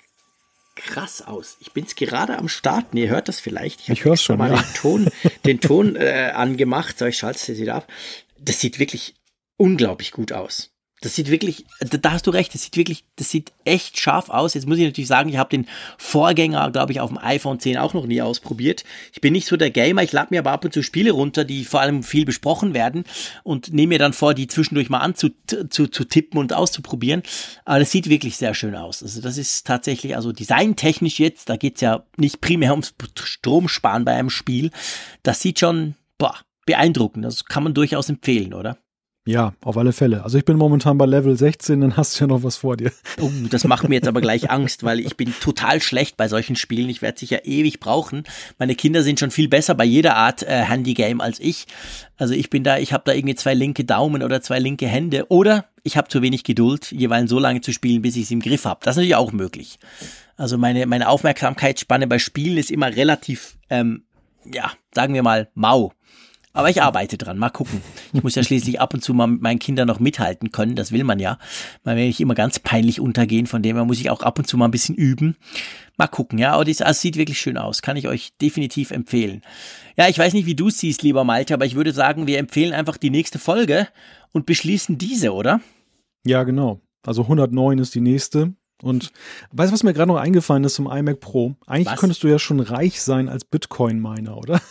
[0.75, 1.57] krass aus.
[1.61, 3.81] Ich bin es gerade am Starten, ihr hört das vielleicht.
[3.81, 4.57] Ich, ich höre schon mal ja.
[4.57, 5.09] den Ton,
[5.45, 7.87] den Ton äh, angemacht, so ich schalte es wieder ab.
[8.37, 9.15] Das sieht wirklich
[9.57, 10.74] unglaublich gut aus.
[11.01, 14.53] Das sieht wirklich, da hast du recht, das sieht wirklich, das sieht echt scharf aus.
[14.53, 15.67] Jetzt muss ich natürlich sagen, ich habe den
[15.97, 18.85] Vorgänger, glaube ich, auf dem iPhone 10 auch noch nie ausprobiert.
[19.13, 21.43] Ich bin nicht so der Gamer, ich lade mir aber ab und zu Spiele runter,
[21.43, 23.03] die vor allem viel besprochen werden
[23.43, 27.23] und nehme mir dann vor, die zwischendurch mal anzutippen zu, zu tippen und auszuprobieren.
[27.65, 29.03] Aber das sieht wirklich sehr schön aus.
[29.03, 34.13] Also das ist tatsächlich, also designtechnisch jetzt, da geht's ja nicht primär ums Stromsparen bei
[34.13, 34.71] einem Spiel.
[35.23, 36.35] Das sieht schon, boah,
[36.65, 37.25] beeindruckend.
[37.25, 38.77] Das kann man durchaus empfehlen, oder?
[39.27, 40.23] Ja, auf alle Fälle.
[40.23, 42.91] Also ich bin momentan bei Level 16, dann hast du ja noch was vor dir.
[43.19, 46.55] Oh, das macht mir jetzt aber gleich Angst, weil ich bin total schlecht bei solchen
[46.55, 46.89] Spielen.
[46.89, 48.23] Ich werde sicher ewig brauchen.
[48.59, 51.65] Meine Kinder sind schon viel besser bei jeder Art äh, Handygame als ich.
[52.17, 55.25] Also ich bin da, ich habe da irgendwie zwei linke Daumen oder zwei linke Hände
[55.29, 58.41] oder ich habe zu wenig Geduld, jeweils so lange zu spielen, bis ich es im
[58.41, 58.81] Griff habe.
[58.83, 59.79] Das ist natürlich auch möglich.
[60.37, 64.03] Also meine, meine Aufmerksamkeitsspanne bei Spielen ist immer relativ, ähm,
[64.45, 65.93] ja, sagen wir mal, mau.
[66.55, 67.37] Aber ich arbeite dran.
[67.37, 67.81] Mal gucken.
[68.13, 70.77] Ich muss ja schließlich ab und zu mal mit meinen Kindern noch mithalten können.
[70.77, 71.37] Das will man ja.
[71.83, 73.45] Man will nicht immer ganz peinlich untergehen.
[73.45, 75.35] Von dem her muss ich auch ab und zu mal ein bisschen üben.
[75.97, 76.53] Mal gucken, ja.
[76.53, 77.81] Aber das, sieht wirklich schön aus.
[77.81, 79.41] Kann ich euch definitiv empfehlen.
[79.97, 82.73] Ja, ich weiß nicht, wie du siehst, lieber Malte, aber ich würde sagen, wir empfehlen
[82.73, 83.89] einfach die nächste Folge
[84.31, 85.59] und beschließen diese, oder?
[86.25, 86.79] Ja, genau.
[87.05, 88.53] Also 109 ist die nächste.
[88.81, 89.13] Und
[89.51, 91.55] weißt du, was mir gerade noch eingefallen ist zum iMac Pro?
[91.65, 91.99] Eigentlich was?
[91.99, 94.61] könntest du ja schon reich sein als Bitcoin-Miner, oder?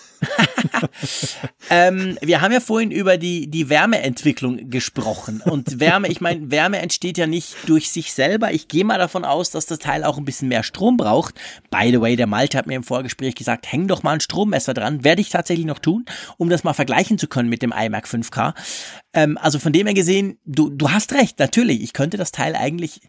[1.71, 5.41] ähm, wir haben ja vorhin über die, die Wärmeentwicklung gesprochen.
[5.41, 8.53] Und Wärme, ich meine, Wärme entsteht ja nicht durch sich selber.
[8.53, 11.41] Ich gehe mal davon aus, dass das Teil auch ein bisschen mehr Strom braucht.
[11.71, 14.75] By the way, der Malte hat mir im Vorgespräch gesagt, häng doch mal ein Strommesser
[14.75, 15.03] dran.
[15.03, 16.05] Werde ich tatsächlich noch tun,
[16.37, 18.55] um das mal vergleichen zu können mit dem iMac 5K.
[19.15, 21.83] Ähm, also von dem her gesehen, du, du hast recht, natürlich.
[21.83, 23.01] Ich könnte das Teil eigentlich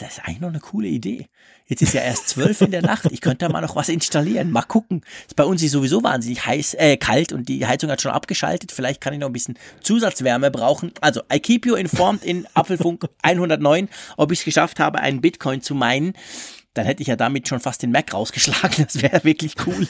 [0.00, 1.28] das ist eigentlich noch eine coole Idee.
[1.66, 3.06] Jetzt ist ja erst zwölf in der Nacht.
[3.10, 4.50] Ich könnte da mal noch was installieren.
[4.50, 5.02] Mal gucken.
[5.36, 8.72] Bei uns ist sowieso wahnsinnig heiß, äh, kalt und die Heizung hat schon abgeschaltet.
[8.72, 10.92] Vielleicht kann ich noch ein bisschen Zusatzwärme brauchen.
[11.00, 15.62] Also, I keep you informed in Apfelfunk 109, ob ich es geschafft habe, einen Bitcoin
[15.62, 16.14] zu meinen
[16.74, 18.84] dann hätte ich ja damit schon fast den Mac rausgeschlagen.
[18.84, 19.86] Das wäre wirklich cool.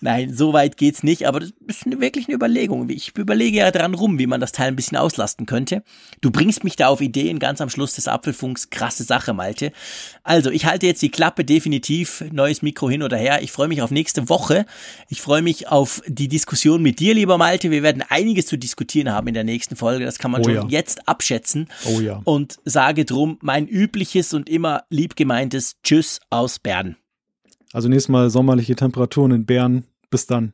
[0.00, 2.88] Nein, so weit geht's nicht, aber das ist eine, wirklich eine Überlegung.
[2.88, 5.82] Ich überlege ja dran rum, wie man das Teil ein bisschen auslasten könnte.
[6.20, 8.70] Du bringst mich da auf Ideen ganz am Schluss des Apfelfunks.
[8.70, 9.72] Krasse Sache, Malte.
[10.22, 12.24] Also, ich halte jetzt die Klappe definitiv.
[12.30, 13.42] Neues Mikro hin oder her.
[13.42, 14.66] Ich freue mich auf nächste Woche.
[15.08, 17.72] Ich freue mich auf die Diskussion mit dir, lieber Malte.
[17.72, 20.04] Wir werden einiges zu diskutieren haben in der nächsten Folge.
[20.04, 20.66] Das kann man oh, schon ja.
[20.68, 21.68] jetzt abschätzen.
[21.86, 22.20] Oh ja.
[22.24, 26.96] Und sage drum mein übliches und immer liebgemeintes Tschüss aus Bern.
[27.72, 29.84] Also nächstes Mal sommerliche Temperaturen in Bern.
[30.10, 30.52] Bis dann.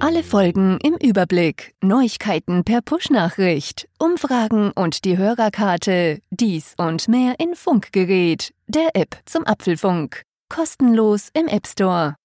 [0.00, 7.54] Alle Folgen im Überblick, Neuigkeiten per Push-Nachricht, Umfragen und die Hörerkarte, dies und mehr in
[7.54, 10.22] Funkgerät, der App zum Apfelfunk.
[10.48, 12.16] Kostenlos im App Store.